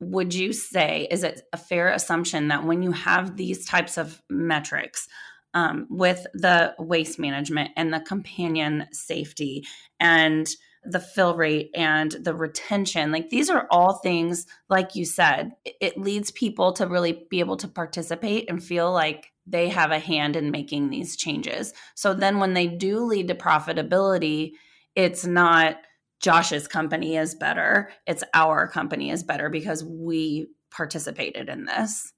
would 0.00 0.32
you 0.34 0.52
say, 0.52 1.08
is 1.10 1.24
it 1.24 1.42
a 1.52 1.56
fair 1.56 1.88
assumption 1.88 2.48
that 2.48 2.64
when 2.64 2.82
you 2.82 2.92
have 2.92 3.36
these 3.36 3.66
types 3.66 3.98
of 3.98 4.22
metrics 4.30 5.08
um, 5.54 5.86
with 5.90 6.26
the 6.34 6.74
waste 6.78 7.18
management 7.18 7.70
and 7.76 7.92
the 7.92 8.00
companion 8.00 8.86
safety 8.92 9.66
and 9.98 10.46
the 10.90 11.00
fill 11.00 11.36
rate 11.36 11.70
and 11.74 12.12
the 12.12 12.34
retention, 12.34 13.12
like 13.12 13.30
these 13.30 13.50
are 13.50 13.66
all 13.70 13.98
things, 13.98 14.46
like 14.68 14.94
you 14.94 15.04
said, 15.04 15.52
it 15.64 15.98
leads 15.98 16.30
people 16.30 16.72
to 16.74 16.86
really 16.86 17.26
be 17.30 17.40
able 17.40 17.56
to 17.58 17.68
participate 17.68 18.48
and 18.48 18.62
feel 18.62 18.92
like 18.92 19.32
they 19.46 19.68
have 19.68 19.90
a 19.90 19.98
hand 19.98 20.36
in 20.36 20.50
making 20.50 20.90
these 20.90 21.16
changes. 21.16 21.72
So 21.94 22.14
then 22.14 22.38
when 22.38 22.54
they 22.54 22.66
do 22.66 23.04
lead 23.04 23.28
to 23.28 23.34
profitability, 23.34 24.52
it's 24.94 25.24
not 25.24 25.76
Josh's 26.20 26.66
company 26.66 27.16
is 27.16 27.34
better, 27.34 27.90
it's 28.06 28.24
our 28.34 28.66
company 28.66 29.10
is 29.10 29.22
better 29.22 29.48
because 29.48 29.84
we 29.84 30.48
participated 30.70 31.48
in 31.48 31.64
this. 31.64 32.12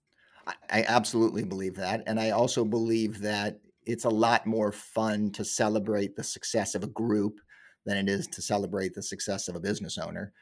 I 0.71 0.85
absolutely 0.89 1.45
believe 1.45 1.77
that. 1.77 2.03
And 2.07 2.19
I 2.19 2.31
also 2.31 2.65
believe 2.65 3.21
that 3.21 3.61
it's 3.87 4.05
a 4.05 4.11
lot 4.11 4.47
more 4.47 4.73
fun 4.73 5.31
to 5.33 5.45
celebrate 5.45 6.17
the 6.17 6.25
success 6.25 6.75
of 6.75 6.83
a 6.83 6.89
group 6.89 7.41
than 7.87 7.97
it 7.97 8.09
is 8.09 8.27
to 8.29 8.43
celebrate 8.43 8.95
the 8.95 9.03
success 9.03 9.49
of 9.49 9.57
a 9.57 9.61
business 9.61 9.99
owner. 9.99 10.33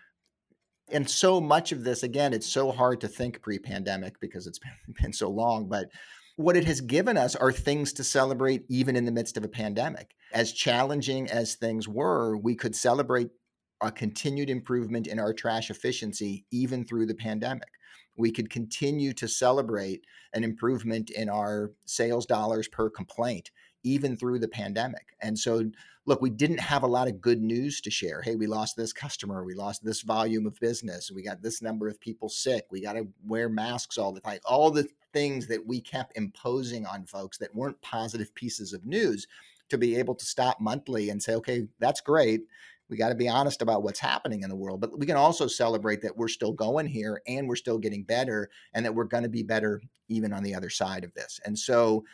And 0.91 1.09
so 1.09 1.41
much 1.41 1.73
of 1.73 1.85
this, 1.85 2.03
again, 2.03 2.33
it's 2.33 2.47
so 2.47 2.73
hard 2.73 3.01
to 3.03 3.09
think 3.09 3.43
pre 3.43 3.59
pandemic 3.59 4.19
because 4.21 4.47
it's 4.47 4.59
been, 4.59 4.73
been 5.03 5.13
so 5.13 5.29
long, 5.29 5.69
but 5.69 5.91
what 6.37 6.57
it 6.57 6.65
has 6.65 6.81
given 6.81 7.17
us 7.17 7.35
are 7.35 7.51
things 7.51 7.93
to 7.95 8.05
celebrate 8.05 8.65
even 8.69 8.95
in 8.95 9.05
the 9.05 9.11
midst 9.11 9.37
of 9.37 9.45
a 9.45 9.49
pandemic. 9.49 10.15
As 10.33 10.53
challenging 10.53 11.29
as 11.29 11.57
things 11.57 11.89
were, 11.89 12.37
we 12.37 12.55
could 12.55 12.77
celebrate 12.77 13.31
a 13.83 13.91
continued 13.91 14.49
improvement 14.49 15.09
in 15.09 15.19
our 15.19 15.33
trash 15.33 15.69
efficiency 15.69 16.45
even 16.53 16.85
through 16.85 17.07
the 17.07 17.15
pandemic. 17.15 17.69
We 18.17 18.31
could 18.31 18.51
continue 18.51 19.13
to 19.15 19.27
celebrate 19.27 20.05
an 20.33 20.45
improvement 20.45 21.11
in 21.11 21.29
our 21.29 21.73
sales 21.87 22.25
dollars 22.25 22.69
per 22.69 22.89
complaint 22.89 23.51
even 23.83 24.17
through 24.17 24.39
the 24.39 24.49
pandemic. 24.49 25.15
And 25.21 25.39
so, 25.39 25.71
look, 26.07 26.21
we 26.21 26.31
didn't 26.31 26.61
have 26.61 26.83
a 26.83 26.89
lot 26.89 27.09
of 27.09 27.21
good 27.21 27.41
news 27.41 27.81
to 27.83 27.91
share. 27.91 28.23
Hey, 28.23 28.35
we 28.35 28.47
lost 28.47 28.77
this 28.77 28.93
customer, 28.93 29.45
we 29.45 29.55
lost 29.55 29.85
this 29.85 30.03
volume 30.03 30.47
of 30.47 30.59
business, 30.61 31.11
we 31.11 31.23
got 31.23 31.43
this 31.43 31.63
number 31.63 31.89
of 31.89 32.01
people 32.01 32.29
sick, 32.29 32.65
we 32.71 32.81
got 32.81 32.95
to 32.95 33.07
wear 33.27 33.49
masks 33.49 33.99
all 33.99 34.13
the 34.13 34.21
time. 34.21 34.39
All 34.45 34.71
the 34.71 34.89
things 35.13 35.47
that 35.49 35.67
we 35.67 35.81
kept 35.81 36.17
imposing 36.17 36.87
on 36.87 37.07
folks 37.07 37.39
that 37.39 37.55
weren't 37.55 37.81
positive 37.81 38.35
pieces 38.35 38.73
of 38.73 38.85
news 38.85 39.27
to 39.69 39.79
be 39.79 39.97
able 39.97 40.15
to 40.15 40.25
stop 40.25 40.61
monthly 40.61 41.11
and 41.11 41.23
say, 41.23 41.35
okay, 41.35 41.67
that's 41.79 42.01
great. 42.01 42.43
We 42.89 42.97
got 42.97 43.11
to 43.11 43.15
be 43.15 43.29
honest 43.29 43.61
about 43.61 43.83
what's 43.83 44.01
happening 44.01 44.43
in 44.43 44.49
the 44.49 44.57
world, 44.57 44.81
but 44.81 44.99
we 44.99 45.07
can 45.07 45.17
also 45.17 45.47
celebrate 45.47 46.01
that 46.03 46.17
we're 46.17 46.29
still 46.29 46.53
going 46.53 46.87
here 46.87 47.21
and 47.27 47.47
we're 47.47 47.57
still 47.57 47.79
getting 47.79 48.03
better 48.03 48.49
and 48.73 48.85
that 48.85 48.95
we're 48.95 49.05
going 49.05 49.25
to 49.25 49.29
be 49.29 49.43
better 49.43 49.83
even 50.09 50.33
on 50.33 50.43
the 50.43 50.55
other 50.55 50.71
side 50.71 51.05
of 51.05 51.13
this. 51.13 51.39
And 51.45 51.59
so 51.59 52.05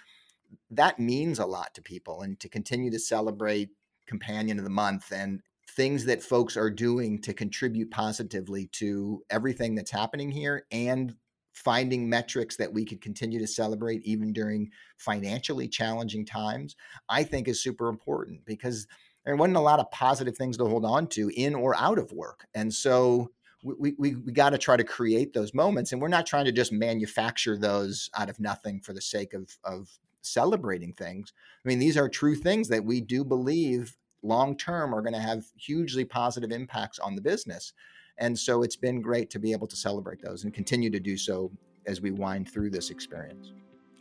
that 0.70 0.98
means 0.98 1.38
a 1.38 1.46
lot 1.46 1.74
to 1.74 1.82
people 1.82 2.22
and 2.22 2.38
to 2.40 2.48
continue 2.48 2.90
to 2.90 2.98
celebrate 2.98 3.70
companion 4.06 4.58
of 4.58 4.64
the 4.64 4.70
month 4.70 5.12
and 5.12 5.40
things 5.70 6.04
that 6.04 6.22
folks 6.22 6.56
are 6.56 6.70
doing 6.70 7.20
to 7.22 7.32
contribute 7.32 7.90
positively 7.90 8.66
to 8.72 9.22
everything 9.30 9.74
that's 9.74 9.90
happening 9.90 10.30
here 10.30 10.66
and 10.70 11.14
finding 11.52 12.08
metrics 12.08 12.56
that 12.56 12.72
we 12.72 12.84
could 12.84 13.00
continue 13.00 13.38
to 13.38 13.46
celebrate 13.46 14.02
even 14.04 14.32
during 14.32 14.70
financially 14.98 15.68
challenging 15.68 16.26
times, 16.26 16.76
I 17.08 17.22
think 17.22 17.48
is 17.48 17.62
super 17.62 17.88
important 17.88 18.44
because 18.44 18.86
there 19.24 19.36
wasn't 19.36 19.56
a 19.56 19.60
lot 19.60 19.80
of 19.80 19.90
positive 19.90 20.36
things 20.36 20.56
to 20.58 20.66
hold 20.66 20.84
on 20.84 21.06
to 21.08 21.30
in 21.34 21.54
or 21.54 21.74
out 21.76 21.98
of 21.98 22.12
work. 22.12 22.46
And 22.54 22.72
so 22.74 23.30
we, 23.62 23.94
we, 23.98 24.14
we 24.16 24.32
got 24.32 24.50
to 24.50 24.58
try 24.58 24.76
to 24.76 24.84
create 24.84 25.32
those 25.32 25.54
moments. 25.54 25.92
And 25.92 26.02
we're 26.02 26.08
not 26.08 26.26
trying 26.26 26.44
to 26.44 26.52
just 26.52 26.72
manufacture 26.72 27.56
those 27.56 28.10
out 28.16 28.28
of 28.28 28.38
nothing 28.38 28.80
for 28.80 28.92
the 28.92 29.00
sake 29.00 29.32
of, 29.32 29.56
of 29.64 29.88
celebrating 30.24 30.92
things. 30.92 31.32
I 31.64 31.68
mean, 31.68 31.78
these 31.78 31.96
are 31.96 32.08
true 32.08 32.34
things 32.34 32.68
that 32.68 32.84
we 32.84 33.00
do 33.00 33.24
believe 33.24 33.96
long 34.22 34.56
term 34.56 34.94
are 34.94 35.02
going 35.02 35.14
to 35.14 35.20
have 35.20 35.44
hugely 35.56 36.04
positive 36.04 36.50
impacts 36.50 36.98
on 36.98 37.14
the 37.14 37.20
business. 37.20 37.72
And 38.18 38.38
so 38.38 38.62
it's 38.62 38.76
been 38.76 39.00
great 39.00 39.30
to 39.30 39.38
be 39.38 39.52
able 39.52 39.66
to 39.66 39.76
celebrate 39.76 40.22
those 40.22 40.44
and 40.44 40.54
continue 40.54 40.90
to 40.90 41.00
do 41.00 41.16
so 41.16 41.50
as 41.86 42.00
we 42.00 42.10
wind 42.10 42.50
through 42.50 42.70
this 42.70 42.90
experience. 42.90 43.52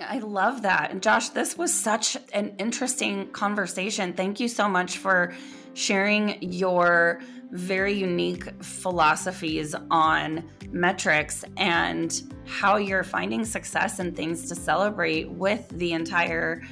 I 0.08 0.20
love 0.20 0.62
that. 0.64 0.92
And 0.92 1.02
Josh, 1.02 1.30
this 1.30 1.58
was 1.58 1.74
such 1.74 2.18
an 2.34 2.56
interesting 2.60 3.28
conversation. 3.32 4.14
Thank 4.14 4.40
you 4.40 4.48
so 4.48 4.68
much 4.68 4.98
for 4.98 5.34
sharing 5.74 6.42
your 6.42 7.22
very 7.52 7.94
unique 7.94 8.46
philosophies 8.64 9.76
on 9.92 10.44
metrics 10.72 11.46
and 11.58 12.24
how 12.46 12.78
you're 12.78 13.04
finding 13.04 13.46
success 13.46 14.00
and 14.00 14.16
things 14.16 14.50
to 14.50 14.56
celebrate 14.56 15.30
with 15.30 15.70
the 15.70 15.94
entire 15.94 16.64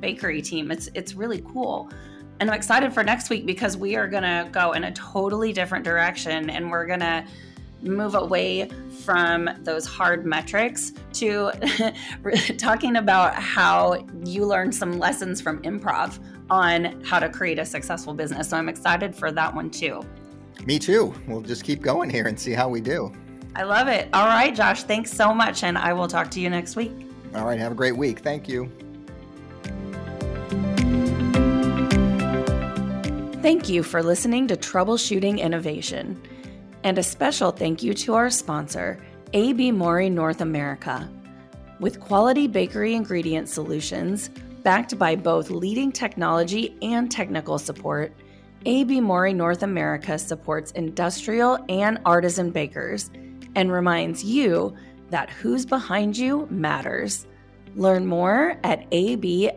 bakery 0.00 0.42
team. 0.42 0.70
It's 0.70 0.88
it's 0.94 1.14
really 1.14 1.42
cool. 1.52 1.90
And 2.40 2.50
I'm 2.50 2.56
excited 2.56 2.92
for 2.92 3.04
next 3.04 3.30
week 3.30 3.46
because 3.46 3.76
we 3.76 3.94
are 3.94 4.08
going 4.08 4.24
to 4.24 4.48
go 4.50 4.72
in 4.72 4.84
a 4.84 4.92
totally 4.92 5.52
different 5.52 5.84
direction 5.84 6.50
and 6.50 6.68
we're 6.68 6.86
going 6.86 7.00
to 7.00 7.24
move 7.84 8.14
away 8.14 8.68
from 9.04 9.48
those 9.60 9.86
hard 9.86 10.24
metrics 10.26 10.92
to 11.12 11.52
talking 12.58 12.96
about 12.96 13.34
how 13.34 14.04
you 14.24 14.44
learned 14.44 14.74
some 14.74 14.98
lessons 14.98 15.40
from 15.40 15.62
improv 15.62 16.18
on 16.50 17.02
how 17.04 17.18
to 17.18 17.28
create 17.28 17.58
a 17.58 17.64
successful 17.64 18.14
business. 18.14 18.50
So 18.50 18.56
I'm 18.56 18.68
excited 18.68 19.14
for 19.14 19.30
that 19.32 19.54
one 19.54 19.70
too. 19.70 20.02
Me 20.66 20.78
too. 20.78 21.14
We'll 21.26 21.42
just 21.42 21.64
keep 21.64 21.82
going 21.82 22.10
here 22.10 22.26
and 22.26 22.38
see 22.38 22.52
how 22.52 22.68
we 22.68 22.80
do. 22.80 23.12
I 23.56 23.62
love 23.62 23.88
it. 23.88 24.08
All 24.12 24.26
right, 24.26 24.54
Josh, 24.54 24.82
thanks 24.84 25.12
so 25.12 25.32
much. 25.32 25.62
And 25.62 25.78
I 25.78 25.92
will 25.92 26.08
talk 26.08 26.30
to 26.32 26.40
you 26.40 26.50
next 26.50 26.74
week. 26.76 26.92
All 27.34 27.44
right. 27.44 27.58
Have 27.58 27.72
a 27.72 27.74
great 27.74 27.96
week. 27.96 28.20
Thank 28.20 28.48
you. 28.48 28.70
Thank 33.42 33.68
you 33.68 33.82
for 33.82 34.02
listening 34.02 34.46
to 34.48 34.56
Troubleshooting 34.56 35.38
Innovation. 35.38 36.20
And 36.84 36.98
a 36.98 37.02
special 37.02 37.50
thank 37.50 37.82
you 37.82 37.94
to 37.94 38.14
our 38.14 38.28
sponsor, 38.28 38.98
AB 39.32 39.72
Mauri 39.72 40.10
North 40.10 40.42
America. 40.42 41.08
With 41.80 41.98
quality 41.98 42.46
bakery 42.46 42.94
ingredient 42.94 43.48
solutions, 43.48 44.28
backed 44.62 44.98
by 44.98 45.16
both 45.16 45.48
leading 45.50 45.90
technology 45.90 46.76
and 46.82 47.10
technical 47.10 47.58
support, 47.58 48.12
AB 48.66 49.00
Mauri 49.00 49.32
North 49.32 49.62
America 49.62 50.18
supports 50.18 50.72
industrial 50.72 51.58
and 51.70 51.98
artisan 52.04 52.50
bakers 52.50 53.10
and 53.54 53.72
reminds 53.72 54.22
you 54.22 54.74
that 55.08 55.30
who's 55.30 55.64
behind 55.64 56.18
you 56.18 56.46
matters. 56.50 57.26
Learn 57.76 58.06
more 58.06 58.58
at 58.62 58.90
abmna.com. 58.90 59.56